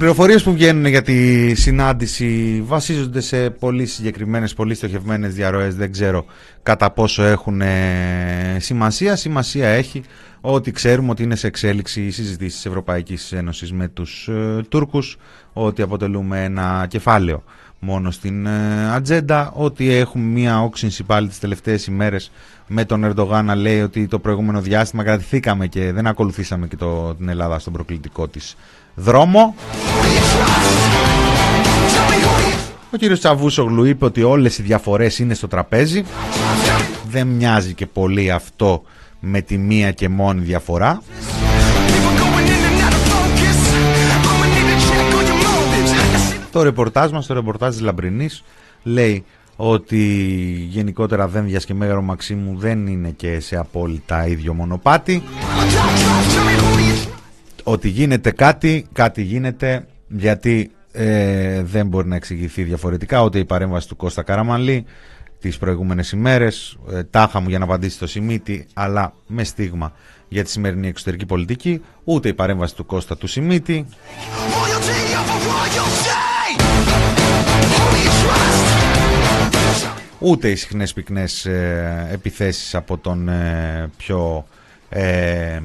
Λοιπόν, 0.00 0.14
οι 0.14 0.16
πληροφορίες 0.16 0.42
που 0.42 0.52
βγαίνουν 0.52 0.86
για 0.86 1.02
τη 1.02 1.54
συνάντηση 1.54 2.62
βασίζονται 2.66 3.20
σε 3.20 3.50
πολύ 3.50 3.86
συγκεκριμένες, 3.86 4.54
πολύ 4.54 4.74
στοχευμένες 4.74 5.34
διαρροές. 5.34 5.74
Δεν 5.76 5.92
ξέρω 5.92 6.24
κατά 6.62 6.90
πόσο 6.90 7.22
έχουν 7.22 7.60
ε, 7.60 8.56
σημασία. 8.58 9.16
Σημασία 9.16 9.68
έχει 9.68 10.02
ότι 10.40 10.70
ξέρουμε 10.70 11.10
ότι 11.10 11.22
είναι 11.22 11.34
σε 11.36 11.46
εξέλιξη 11.46 12.02
οι 12.02 12.10
συζητήσεις 12.10 12.54
της 12.54 12.66
Ευρωπαϊκής 12.66 13.32
Ένωσης 13.32 13.72
με 13.72 13.88
τους 13.88 14.28
ε, 14.28 14.62
Τούρκους, 14.68 15.16
ότι 15.52 15.82
αποτελούμε 15.82 16.44
ένα 16.44 16.86
κεφάλαιο 16.88 17.44
μόνο 17.78 18.10
στην 18.10 18.46
ε, 18.46 18.90
ατζέντα, 18.92 19.52
ότι 19.54 19.92
έχουμε 19.92 20.24
μία 20.24 20.62
όξυνση 20.62 21.02
πάλι 21.02 21.28
τις 21.28 21.38
τελευταίες 21.38 21.86
ημέρες 21.86 22.30
με 22.66 22.84
τον 22.84 23.04
Ερντογάν 23.04 23.44
να 23.44 23.54
λέει 23.54 23.80
ότι 23.80 24.06
το 24.06 24.18
προηγούμενο 24.18 24.60
διάστημα 24.60 25.04
κρατηθήκαμε 25.04 25.66
και 25.66 25.92
δεν 25.92 26.06
ακολουθήσαμε 26.06 26.66
και 26.66 26.76
το, 26.76 27.14
την 27.14 27.28
Ελλάδα 27.28 27.58
στον 27.58 27.72
προκλητικό 27.72 28.28
της 28.28 28.56
δρόμο. 28.94 29.54
Ο 32.92 32.96
κύριος 32.96 33.18
Τσαβούσογλου 33.18 33.84
είπε 33.84 34.04
ότι 34.04 34.22
όλες 34.22 34.58
οι 34.58 34.62
διαφορές 34.62 35.18
είναι 35.18 35.34
στο 35.34 35.48
τραπέζι. 35.48 36.04
Δεν 37.10 37.26
μοιάζει 37.26 37.74
και 37.74 37.86
πολύ 37.86 38.30
αυτό 38.30 38.82
με 39.20 39.40
τη 39.40 39.58
μία 39.58 39.92
και 39.92 40.08
μόνη 40.08 40.40
διαφορά. 40.40 41.02
Το 46.52 46.62
ρεπορτάζ 46.62 47.10
μας, 47.10 47.26
το 47.26 47.34
ρεπορτάζ 47.34 47.72
της 47.74 47.82
Λαμπρινής 47.82 48.44
λέει 48.82 49.24
ότι 49.56 49.98
γενικότερα 50.70 51.28
Δένδια 51.28 51.58
και 51.58 51.74
Μέγαρο 51.74 52.02
Μαξίμου 52.02 52.58
δεν 52.58 52.86
είναι 52.86 53.10
και 53.10 53.40
σε 53.40 53.56
απόλυτα 53.56 54.26
ίδιο 54.26 54.54
μονοπάτι. 54.54 55.22
Ότι 57.64 57.88
γίνεται 57.88 58.30
κάτι, 58.30 58.86
κάτι 58.92 59.22
γίνεται 59.22 59.86
γιατί 60.08 60.70
ε, 60.92 61.62
δεν 61.62 61.86
μπορεί 61.86 62.08
να 62.08 62.16
εξηγηθεί 62.16 62.62
διαφορετικά 62.62 63.22
ούτε 63.22 63.38
η 63.38 63.44
παρέμβαση 63.44 63.88
του 63.88 63.96
Κώστα 63.96 64.22
Καραμαλή 64.22 64.84
τις 65.40 65.58
προηγούμενες 65.58 66.12
ημέρες 66.12 66.78
ε, 66.92 67.02
τάχα 67.04 67.40
μου 67.40 67.48
για 67.48 67.58
να 67.58 67.64
απαντήσει 67.64 67.98
το 67.98 68.06
Σιμίτη 68.06 68.66
αλλά 68.74 69.12
με 69.26 69.44
στίγμα 69.44 69.92
για 70.28 70.44
τη 70.44 70.50
σημερινή 70.50 70.88
εξωτερική 70.88 71.26
πολιτική 71.26 71.82
ούτε 72.04 72.28
η 72.28 72.34
παρέμβαση 72.34 72.74
του 72.74 72.86
Κώστα 72.86 73.16
του 73.16 73.26
Σιμίτη. 73.26 73.86
Ούτε 80.18 80.50
οι 80.50 80.56
συχνές 80.56 80.92
πυκνές 80.92 81.46
ε, 81.46 82.08
επιθέσεις 82.12 82.74
από 82.74 82.98
τον 82.98 83.28
ε, 83.28 83.90
πιο 83.96 84.46
ε, 84.92 85.02
ε, 85.04 85.60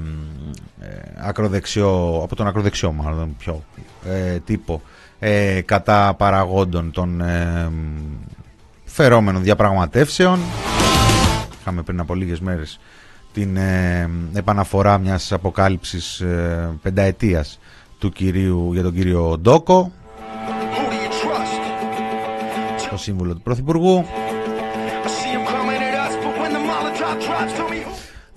ακροδεξιό, 1.18 2.20
από 2.24 2.36
τον 2.36 2.48
ακροδεξιό 2.48 2.92
μάλλον 2.92 3.36
πιο 3.38 3.64
ε, 4.06 4.40
τύπο 4.40 4.82
ε, 5.20 5.62
κατά 5.62 6.14
παραγόντων 6.18 6.92
των 6.92 7.22
ε, 7.22 7.72
φερόμενων 8.86 9.44
διαπραγματεύσεων. 9.44 10.40
Είχαμε 11.60 11.82
πριν 11.82 12.00
από 12.00 12.16
λίγες 12.16 12.40
μέρες 12.40 12.80
την 13.34 13.58
επαναφορά 14.34 14.98
μιας 14.98 15.32
αποκάλυψης 15.32 16.24
πενταετίας 16.82 17.60
του 18.00 18.10
κυρίου, 18.10 18.74
για 18.74 18.84
τον 18.84 18.94
κύριο 18.94 19.38
Ντόκο 19.42 19.92
το 22.90 22.98
σύμβουλο 22.98 23.34
του 23.34 23.42
Πρωθυπουργού 23.42 24.06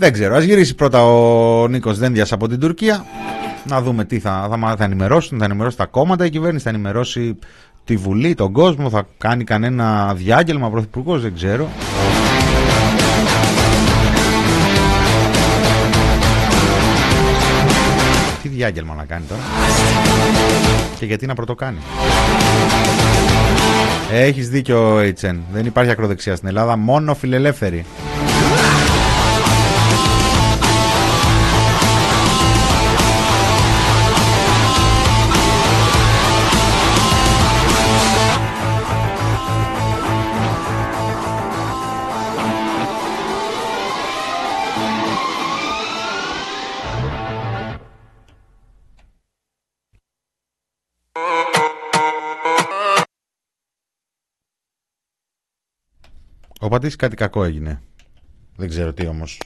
Δεν 0.00 0.12
ξέρω, 0.12 0.36
ας 0.36 0.44
γυρίσει 0.44 0.74
πρώτα 0.74 1.04
ο 1.04 1.68
Νίκος 1.68 1.98
Δένδιας 1.98 2.32
από 2.32 2.48
την 2.48 2.60
Τουρκία 2.60 3.04
να 3.64 3.82
δούμε 3.82 4.04
τι 4.04 4.18
θα, 4.18 4.48
θα, 4.50 4.74
θα 4.76 4.84
ενημερώσουν, 4.84 5.38
θα 5.38 5.44
ενημερώσει 5.44 5.76
τα 5.76 5.86
κόμματα, 5.86 6.24
η 6.24 6.30
κυβέρνηση 6.30 6.64
θα 6.64 6.70
ενημερώσει 6.70 7.38
τη 7.84 7.96
Βουλή, 7.96 8.34
τον 8.34 8.52
κόσμο, 8.52 8.90
θα 8.90 9.06
κάνει 9.18 9.44
κανένα 9.44 10.14
διάγγελμα 10.14 10.70
πρωθυπουργός, 10.70 11.22
δεν 11.22 11.34
ξέρω. 11.34 11.68
Τι 18.42 18.48
διάγγελμα 18.48 18.94
να 18.94 19.04
κάνει 19.04 19.24
τώρα; 19.28 19.40
Και 20.98 21.06
γιατί 21.06 21.26
να 21.26 21.34
πρωτοκάνει; 21.34 21.78
Έχεις 24.12 24.48
δίκιο, 24.48 24.98
Έιτσεν. 24.98 25.40
Δεν 25.52 25.66
υπάρχει 25.66 25.90
ακροδεξιά 25.90 26.36
στην 26.36 26.48
Ελλάδα, 26.48 26.76
μόνο 26.76 27.14
φιλελεύθεροι. 27.14 27.84
Ο 56.68 56.70
Πατής 56.70 56.96
κάτι 56.96 57.16
κακό 57.16 57.44
έγινε. 57.44 57.82
Δεν 58.56 58.68
ξέρω 58.68 58.92
τι 58.92 59.06
όμως. 59.06 59.40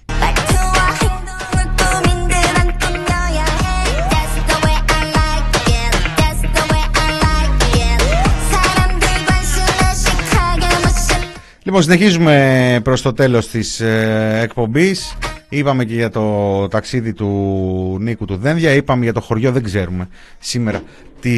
Λοιπόν, 11.62 11.82
συνεχίζουμε 11.82 12.80
προς 12.84 13.02
το 13.02 13.12
τέλος 13.12 13.48
της 13.48 13.80
ε, 13.80 14.38
εκπομπής. 14.42 15.16
Είπαμε 15.54 15.84
και 15.84 15.94
για 15.94 16.10
το 16.10 16.68
ταξίδι 16.68 17.12
του 17.12 17.96
Νίκου 18.00 18.24
του 18.24 18.36
Δένδια, 18.36 18.72
είπαμε 18.72 19.04
για 19.04 19.12
το 19.12 19.20
χωριό, 19.20 19.52
δεν 19.52 19.62
ξέρουμε 19.62 20.08
σήμερα 20.38 20.82
τι 21.20 21.32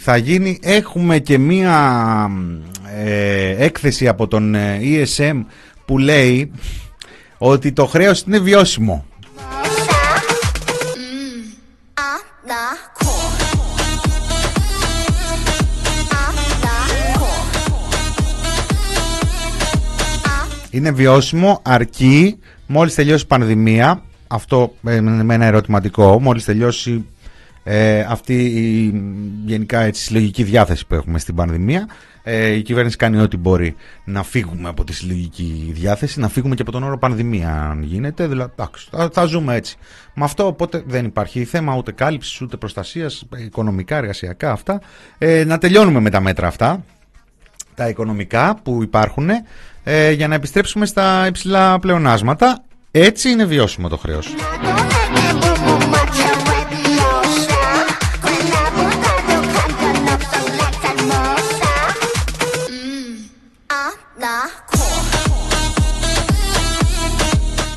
θα 0.00 0.16
γίνει. 0.16 0.58
Έχουμε 0.62 1.18
και 1.18 1.38
μία 1.38 2.30
ε, 3.04 3.64
έκθεση 3.64 4.08
από 4.08 4.28
τον 4.28 4.54
ε, 4.54 4.80
ESM 4.82 5.44
που 5.84 5.98
λέει 5.98 6.50
ότι 7.38 7.72
το 7.72 7.86
χρέος 7.86 8.20
είναι 8.20 8.38
βιώσιμο. 8.38 9.06
Είναι 20.70 20.90
βιώσιμο 20.90 21.60
αρκεί 21.64 22.38
μόλις 22.68 22.94
τελειώσει 22.94 23.24
η 23.24 23.26
πανδημία, 23.26 24.02
αυτό 24.28 24.74
με 24.80 25.34
ένα 25.34 25.44
ερωτηματικό, 25.44 26.20
μόλις 26.20 26.44
τελειώσει 26.44 27.04
ε, 27.64 28.00
αυτή 28.00 28.44
η 28.44 29.02
γενικά 29.44 29.80
έτσι, 29.80 30.02
συλλογική 30.02 30.42
διάθεση 30.42 30.86
που 30.86 30.94
έχουμε 30.94 31.18
στην 31.18 31.34
πανδημία, 31.34 31.88
ε, 32.22 32.46
η 32.46 32.62
κυβέρνηση 32.62 32.96
κάνει 32.96 33.20
ό,τι 33.20 33.36
μπορεί 33.36 33.74
να 34.04 34.22
φύγουμε 34.22 34.68
από 34.68 34.84
τη 34.84 34.92
συλλογική 34.92 35.70
διάθεση, 35.74 36.20
να 36.20 36.28
φύγουμε 36.28 36.54
και 36.54 36.62
από 36.62 36.72
τον 36.72 36.82
όρο 36.82 36.98
πανδημία 36.98 37.68
αν 37.70 37.82
γίνεται, 37.82 38.26
δηλαδή 38.26 38.52
θα, 38.90 39.10
θα 39.12 39.24
ζούμε 39.24 39.54
έτσι. 39.54 39.76
Με 40.14 40.24
αυτό 40.24 40.46
οπότε 40.46 40.82
δεν 40.86 41.04
υπάρχει 41.04 41.44
θέμα 41.44 41.76
ούτε 41.76 41.92
κάλυψης 41.92 42.40
ούτε 42.40 42.56
προστασίας, 42.56 43.24
οικονομικά, 43.36 43.96
εργασιακά 43.96 44.52
αυτά. 44.52 44.80
Ε, 45.18 45.44
να 45.44 45.58
τελειώνουμε 45.58 46.00
με 46.00 46.10
τα 46.10 46.20
μέτρα 46.20 46.46
αυτά, 46.46 46.84
τα 47.74 47.88
οικονομικά 47.88 48.60
που 48.62 48.82
υπάρχουν, 48.82 49.28
ε, 49.90 50.10
για 50.10 50.28
να 50.28 50.34
επιστρέψουμε 50.34 50.86
στα 50.86 51.26
υψηλά 51.26 51.78
πλεονάσματα. 51.78 52.64
Έτσι 52.90 53.30
είναι 53.30 53.44
βιώσιμο 53.44 53.88
το 53.88 53.96
χρέος. 53.96 54.34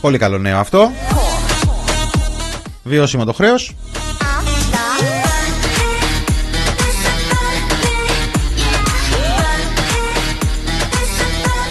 Πολύ 0.02 0.18
καλό 0.18 0.38
νέο 0.38 0.58
αυτό. 0.58 0.92
Βιώσιμο 2.84 3.26
το 3.26 3.34
χρέος. 3.34 3.76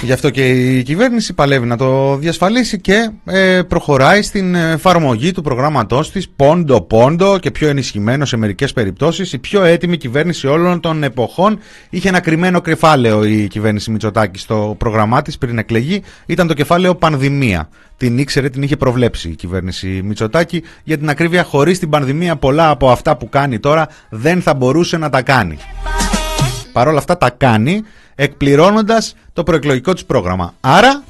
Γι' 0.03 0.12
αυτό 0.12 0.30
και 0.30 0.48
η 0.48 0.82
κυβέρνηση 0.82 1.32
παλεύει 1.32 1.66
να 1.66 1.76
το 1.76 2.16
διασφαλίσει 2.16 2.80
και 2.80 3.11
ε, 3.24 3.62
προχωράει 3.62 4.22
στην 4.22 4.55
εφαρμογή 4.55 5.32
του 5.32 5.42
προγράμματός 5.42 6.11
της 6.11 6.28
πόντο 6.28 6.80
πόντο 6.80 7.38
και 7.38 7.51
πιο 7.51 7.68
ενισχυμένο 7.68 8.24
σε 8.24 8.36
μερικές 8.36 8.72
περιπτώσεις. 8.72 9.32
Η 9.32 9.38
πιο 9.38 9.62
έτοιμη 9.62 9.96
κυβέρνηση 9.96 10.46
όλων 10.46 10.80
των 10.80 11.03
εποχών 11.03 11.59
είχε 11.90 12.09
ένα 12.09 12.20
κρυμμένο 12.20 12.61
κεφάλαιο 12.61 13.24
η 13.24 13.46
κυβέρνηση 13.48 13.90
Μητσοτάκη 13.90 14.38
στο 14.38 14.74
πρόγραμμά 14.78 15.22
της 15.22 15.38
πριν 15.38 15.59
εκλεγεί. 15.59 16.03
Ήταν 16.26 16.46
το 16.46 16.55
κεφάλαιο 16.55 16.94
πανδημία. 16.94 17.68
Την 17.96 18.18
ήξερε, 18.18 18.48
την 18.48 18.62
είχε 18.62 18.76
προβλέψει 18.76 19.28
η 19.28 19.34
κυβέρνηση 19.34 20.01
Μητσοτάκη. 20.05 20.62
Για 20.84 20.98
την 20.98 21.09
ακρίβεια, 21.09 21.42
χωρίς 21.42 21.78
την 21.78 21.88
πανδημία, 21.88 22.36
πολλά 22.36 22.70
από 22.70 22.90
αυτά 22.90 23.16
που 23.16 23.28
κάνει 23.28 23.59
τώρα 23.59 23.88
δεν 24.11 24.42
θα 24.42 24.55
μπορούσε 24.55 24.96
να 24.96 25.11
τα 25.11 25.22
κάνει. 25.22 25.59
Παρ' 26.72 26.88
όλα 26.88 26.98
αυτά 26.98 27.18
τα 27.18 27.30
κάνει 27.30 27.82
εκπληρώνοντας 28.23 29.14
το 29.33 29.43
προεκλογικό 29.43 29.93
της 29.93 30.05
πρόγραμμα. 30.05 30.55
Άρα... 30.61 31.03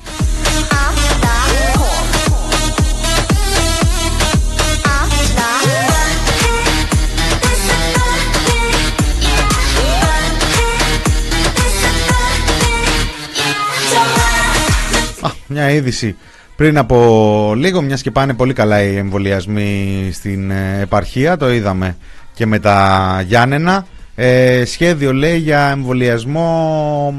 Α, 15.21 15.31
μια 15.47 15.71
είδηση 15.71 16.17
πριν 16.57 16.79
από 16.79 17.53
λίγο, 17.57 17.83
μιας 17.83 18.03
και 18.03 18.11
πάνε 18.11 18.35
πολύ 18.35 18.53
καλά 18.53 18.83
οι 18.83 18.97
εμβολιασμοί 18.97 20.11
στην 20.13 20.51
ε, 20.51 20.81
επαρχία, 20.81 21.37
το 21.37 21.53
είδαμε 21.53 21.97
και 22.35 22.47
με 22.47 22.59
τα 22.59 23.23
Γιάννενα. 23.27 23.87
Ε, 24.15 24.65
σχέδιο 24.65 25.13
λέει 25.13 25.39
για 25.39 25.69
εμβολιασμό 25.69 27.15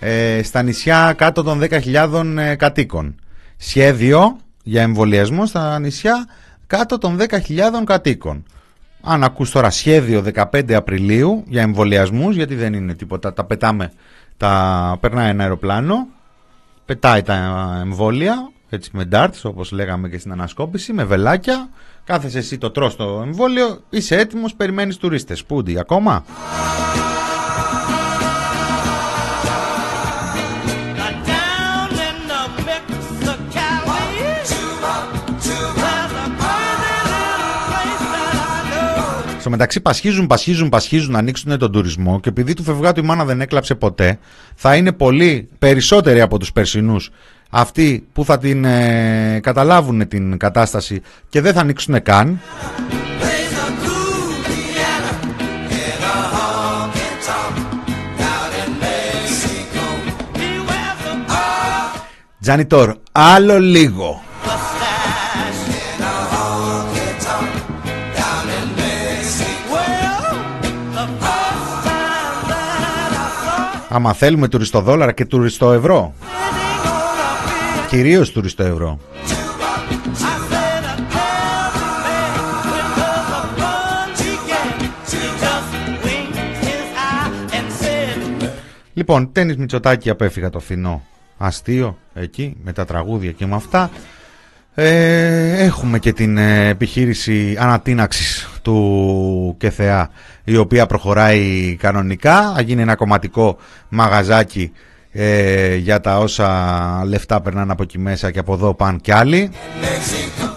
ε, 0.00 0.42
στα 0.42 0.62
νησιά 0.62 1.14
κάτω 1.16 1.42
των 1.42 1.60
10.000 1.62 2.36
ε, 2.38 2.54
κατοίκων. 2.54 3.14
Σχέδιο 3.56 4.36
για 4.62 4.82
εμβολιασμό 4.82 5.46
στα 5.46 5.78
νησιά 5.78 6.26
κάτω 6.66 6.98
των 6.98 7.18
10.000 7.20 7.38
κατοίκων. 7.84 8.44
Αν 9.02 9.24
ακούς 9.24 9.50
τώρα 9.50 9.70
σχέδιο 9.70 10.24
15 10.34 10.72
Απριλίου 10.72 11.44
για 11.46 11.62
εμβολιασμούς, 11.62 12.36
γιατί 12.36 12.54
δεν 12.54 12.72
είναι 12.72 12.94
τίποτα, 12.94 13.32
τα 13.32 13.44
πετάμε, 13.44 13.92
τα 14.36 14.96
περνάει 15.00 15.30
ένα 15.30 15.42
αεροπλάνο, 15.42 16.06
πετάει 16.84 17.22
τα 17.22 17.34
εμβόλια, 17.84 18.50
έτσι 18.68 18.90
με 18.92 19.08
darts 19.12 19.40
όπως 19.42 19.70
λέγαμε 19.70 20.08
και 20.08 20.18
στην 20.18 20.32
ανασκόπηση, 20.32 20.92
με 20.92 21.04
βελάκια, 21.04 21.68
κάθεσαι 22.04 22.38
εσύ 22.38 22.58
το 22.58 22.70
τρως 22.70 22.96
το 22.96 23.22
εμβόλιο, 23.24 23.80
είσαι 23.90 24.16
έτοιμος, 24.16 24.54
περιμένεις 24.54 24.96
τουρίστες. 24.96 25.44
Πούντι, 25.44 25.78
ακόμα; 25.78 26.24
Στο 39.42 39.50
μεταξύ 39.50 39.80
πασχίζουν, 39.80 40.26
πασχίζουν, 40.26 40.68
πασχίζουν 40.68 41.12
να 41.12 41.18
ανοίξουν 41.18 41.58
τον 41.58 41.72
τουρισμό 41.72 42.20
και 42.20 42.28
επειδή 42.28 42.54
του 42.54 42.62
φευγάτου 42.62 43.00
η 43.00 43.04
μάνα 43.04 43.24
δεν 43.24 43.40
έκλαψε 43.40 43.74
ποτέ, 43.74 44.18
θα 44.54 44.76
είναι 44.76 44.92
πολύ 44.92 45.48
περισσότεροι 45.58 46.20
από 46.20 46.38
τους 46.38 46.52
περσινούς 46.52 47.10
αυτοί 47.54 48.06
που 48.12 48.24
θα 48.24 48.38
την 48.38 48.64
ε, 48.64 49.40
καταλάβουν 49.42 50.08
την 50.08 50.36
κατάσταση 50.36 51.02
και 51.28 51.40
δεν 51.40 51.52
θα 51.52 51.60
ανοίξουν 51.60 52.02
καν. 52.02 52.40
Τζανιτόρ, 62.40 62.96
άλλο 63.12 63.58
λίγο. 63.58 64.22
Άμα 73.88 74.12
θέλουμε 74.12 74.48
τουριστοδόλαρα 74.48 75.12
και 75.12 75.24
τουριστοευρώ. 75.24 76.14
Κυρίως 77.92 78.32
τουριστοευρώ. 78.32 78.98
Λοιπόν, 88.94 89.32
τένις 89.32 89.56
Μητσοτάκη 89.56 90.10
απέφυγα 90.10 90.50
το 90.50 90.60
φθηνό 90.60 91.02
αστείο 91.38 91.98
εκεί 92.14 92.56
με 92.64 92.72
τα 92.72 92.84
τραγούδια 92.84 93.32
και 93.32 93.46
με 93.46 93.54
αυτά. 93.54 93.90
Ε, 94.74 95.64
έχουμε 95.64 95.98
και 95.98 96.12
την 96.12 96.36
ε, 96.36 96.68
επιχείρηση 96.68 97.56
ανατείναξης 97.58 98.48
του 98.62 99.54
ΚΕΘΕΑ 99.58 100.10
η 100.44 100.56
οποία 100.56 100.86
προχωράει 100.86 101.76
κανονικά. 101.80 102.52
Θα 102.54 102.60
γίνει 102.60 102.82
ένα 102.82 102.94
κομματικό 102.94 103.56
μαγαζάκι 103.88 104.72
ε, 105.12 105.74
για 105.74 106.00
τα 106.00 106.18
όσα 106.18 107.02
λεφτά 107.06 107.40
περνάνε 107.40 107.72
από 107.72 107.82
εκεί 107.82 107.98
μέσα 107.98 108.30
και 108.30 108.38
από 108.38 108.54
εδώ 108.54 108.74
πάνε 108.74 108.98
κι 109.02 109.12
άλλοι. 109.12 109.50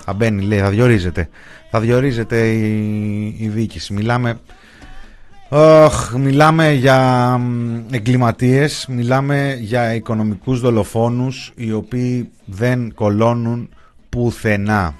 Θα 0.06 0.14
μπαίνει, 0.14 0.41
λέει, 0.43 0.60
θα 0.60 0.70
διορίζεται. 0.70 1.30
Θα 1.72 1.80
διορίζεται 1.80 2.47
η, 2.47 3.36
η 3.39 3.47
διοίκηση. 3.47 3.93
Μιλάμε 3.93 4.39
Oh, 5.49 5.89
μιλάμε 6.18 6.72
για 6.72 7.39
εγκληματίες, 7.91 8.86
μιλάμε 8.89 9.58
για 9.60 9.93
οικονομικούς 9.93 10.60
δολοφόνους 10.60 11.51
οι 11.56 11.72
οποίοι 11.72 12.30
δεν 12.45 12.93
κολώνουν 12.93 13.70
πουθενά. 14.10 14.95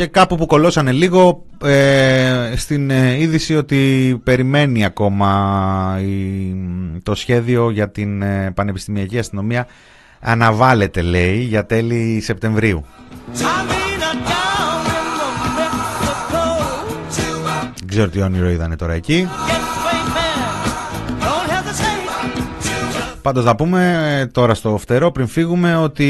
Και 0.00 0.06
κάπου 0.06 0.36
που 0.36 0.46
κολώσανε 0.46 0.92
λίγο 0.92 1.44
ε, 1.64 2.52
στην 2.56 2.90
ε, 2.90 3.20
είδηση 3.20 3.56
ότι 3.56 4.20
περιμένει 4.24 4.84
ακόμα 4.84 5.98
το 7.02 7.14
σχέδιο 7.14 7.70
για 7.70 7.90
την 7.90 8.22
ε, 8.22 8.50
Πανεπιστημιακή 8.54 9.18
Αστυνομία 9.18 9.66
αναβάλλεται 10.20 11.02
λέει 11.02 11.38
για 11.38 11.66
τέλη 11.66 12.20
Σεπτεμβρίου. 12.20 12.84
Δεν 17.76 17.88
ξέρω 17.88 18.08
τι 18.08 18.20
όνειρο 18.20 18.48
είδανε 18.48 18.76
τώρα 18.76 18.92
εκεί. 18.92 19.28
Πάντως 23.22 23.44
να 23.44 23.54
πούμε 23.56 24.08
ε, 24.20 24.26
τώρα 24.26 24.54
στο 24.54 24.76
φτερό 24.76 25.10
πριν 25.10 25.26
φύγουμε 25.26 25.76
ότι 25.76 26.08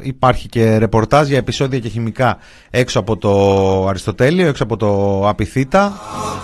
υπάρχει 0.00 0.48
και 0.48 0.76
ρεπορτάζ 0.76 1.28
για 1.28 1.38
επεισόδια 1.38 1.78
και 1.78 1.88
χημικά 1.88 2.38
έξω 2.70 2.98
από 2.98 3.16
το 3.16 3.86
Αριστοτέλειο, 3.88 4.48
έξω 4.48 4.62
από 4.62 4.76
το 4.76 5.22
Απιθύτα. 5.28 5.92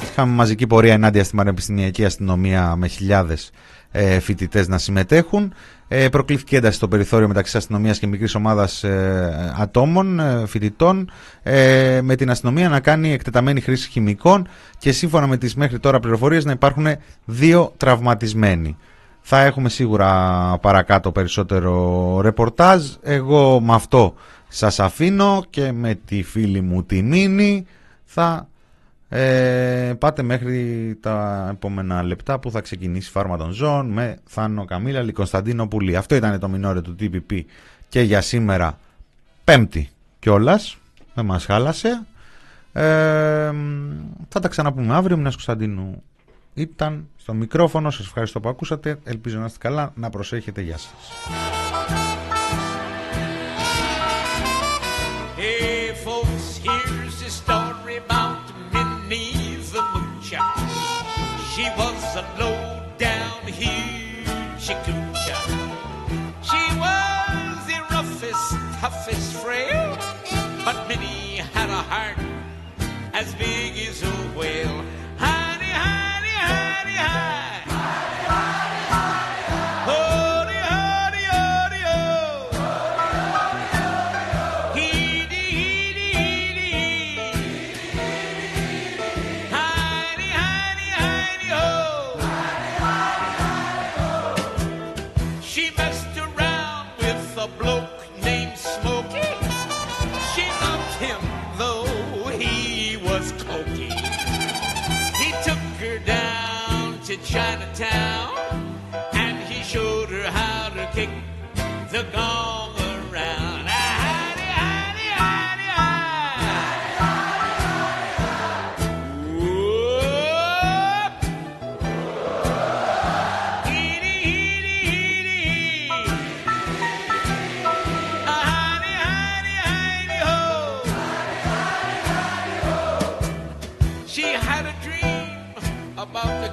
Είχαμε 0.03 0.33
μαζική 0.33 0.67
πορεία 0.67 0.93
ενάντια 0.93 1.25
στη 1.25 1.37
Πανεπιστημιακή 1.37 2.05
Αστυνομία 2.05 2.77
με 2.77 2.87
χιλιάδες 2.87 3.51
ε, 3.91 4.21
φοιτητές 4.21 4.69
να 4.69 4.79
συμμετέχουν. 4.79 5.55
Ε, 5.89 6.09
προκλήθηκε 6.09 6.57
ένταση 6.57 6.77
στο 6.77 6.89
περιθώριο 6.89 7.29
μεταξύ 7.29 7.57
αστυνομίας 7.57 7.99
και 7.99 8.07
μικρής 8.07 8.35
ομάδας 8.35 8.85
ε, 8.85 9.55
ατόμων, 9.59 10.21
ε, 10.21 10.47
φοιτητών, 10.47 11.11
ε, 11.43 12.01
με 12.03 12.15
την 12.17 12.31
αστυνομία 12.31 12.69
να 12.69 12.81
κάνει 12.81 13.13
εκτεταμένη 13.13 13.61
χρήση 13.61 13.91
χημικών 13.91 14.49
και 14.79 14.93
σύμφωνα 14.93 15.27
με 15.27 15.37
τις 15.37 15.55
μέχρι 15.55 15.79
τώρα 15.79 16.01
πληροφορίες 16.01 16.45
να 16.45 16.53
υπάρχουν 16.53 16.87
δύο 17.25 17.73
τραυματισμένοι. 17.77 18.77
Θα 19.27 19.41
έχουμε 19.41 19.69
σίγουρα 19.69 20.59
παρακάτω 20.61 21.13
περισσότερο 21.13 22.21
ρεπορτάζ. 22.21 22.91
Εγώ 23.03 23.61
με 23.61 23.75
αυτό 23.75 24.15
σας 24.49 24.81
αφήνω 24.81 25.45
και 25.51 25.73
με 25.73 25.95
τη 25.95 26.23
φίλη 26.23 26.61
μου 26.61 26.85
τη 26.85 27.03
Μίνη 27.03 27.67
θα 28.05 28.49
ε, 29.09 29.93
πάτε 29.99 30.23
μέχρι 30.23 30.97
τα 31.01 31.49
επόμενα 31.51 32.03
λεπτά 32.03 32.39
που 32.39 32.51
θα 32.51 32.61
ξεκινήσει 32.61 33.11
Φάρμα 33.11 33.37
των 33.37 33.51
Ζώων 33.51 33.87
με 33.87 34.19
Θάνο 34.25 34.65
Καμίλαλη 34.65 35.13
Κωνσταντίνο 35.13 35.69
Πουλή. 35.69 35.97
Αυτό 35.97 36.15
ήταν 36.15 36.41
το 36.41 36.49
μινόρε 36.49 36.81
του 36.81 36.97
TPP 37.01 37.41
και 37.89 38.01
για 38.01 38.21
σήμερα 38.21 38.79
πέμπτη 39.45 39.91
κιόλας. 40.19 40.77
Δεν 41.15 41.25
μας 41.25 41.45
χάλασε. 41.45 42.03
Ε, 42.73 43.53
θα 44.29 44.41
τα 44.41 44.49
ξαναπούμε 44.49 44.95
αύριο. 44.95 45.17
Μινάς 45.17 45.35
Κωνσταντίνου 45.35 46.03
ήταν 46.55 47.09
στο 47.17 47.35
μικρόφωνο. 47.35 47.91
Σας 47.91 48.07
ευχαριστώ 48.07 48.41
που 48.41 48.49
ακούσατε. 48.49 48.99
Ελπίζω 49.05 49.39
να 49.39 49.45
είστε 49.45 49.59
καλά. 49.59 49.93
Να 49.95 50.11
προσέχετε. 50.11 50.61
Γεια 50.61 50.79
σας. 50.79 50.93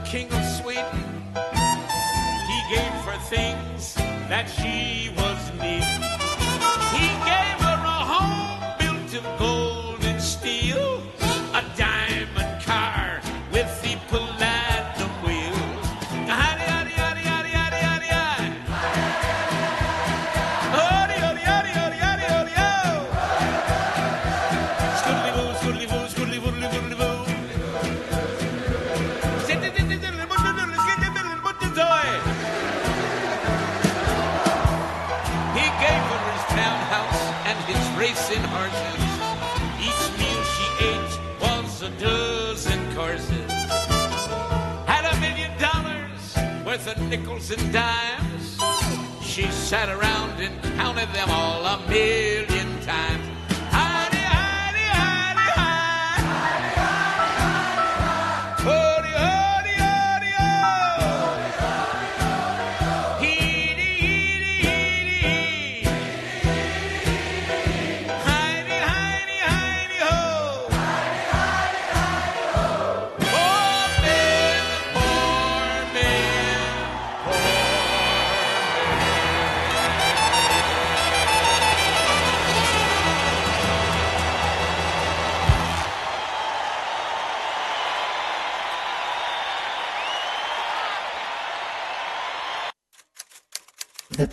King 0.06 0.32
of 0.32 0.43
Sweden. 0.45 0.84
He 2.47 2.76
gave 2.76 2.93
her 3.08 3.18
things 3.30 3.95
that 4.30 4.45
she 4.49 5.12
was 5.16 5.41
nickels 47.12 47.51
and 47.51 47.74
dimes. 47.74 48.57
She 49.22 49.43
sat 49.51 49.89
around 49.89 50.39
and 50.39 50.64
counted 50.78 51.09
them 51.09 51.30
all 51.30 51.66
a 51.66 51.78
million. 51.89 52.51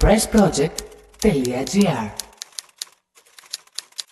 freshproject.gr 0.08 2.27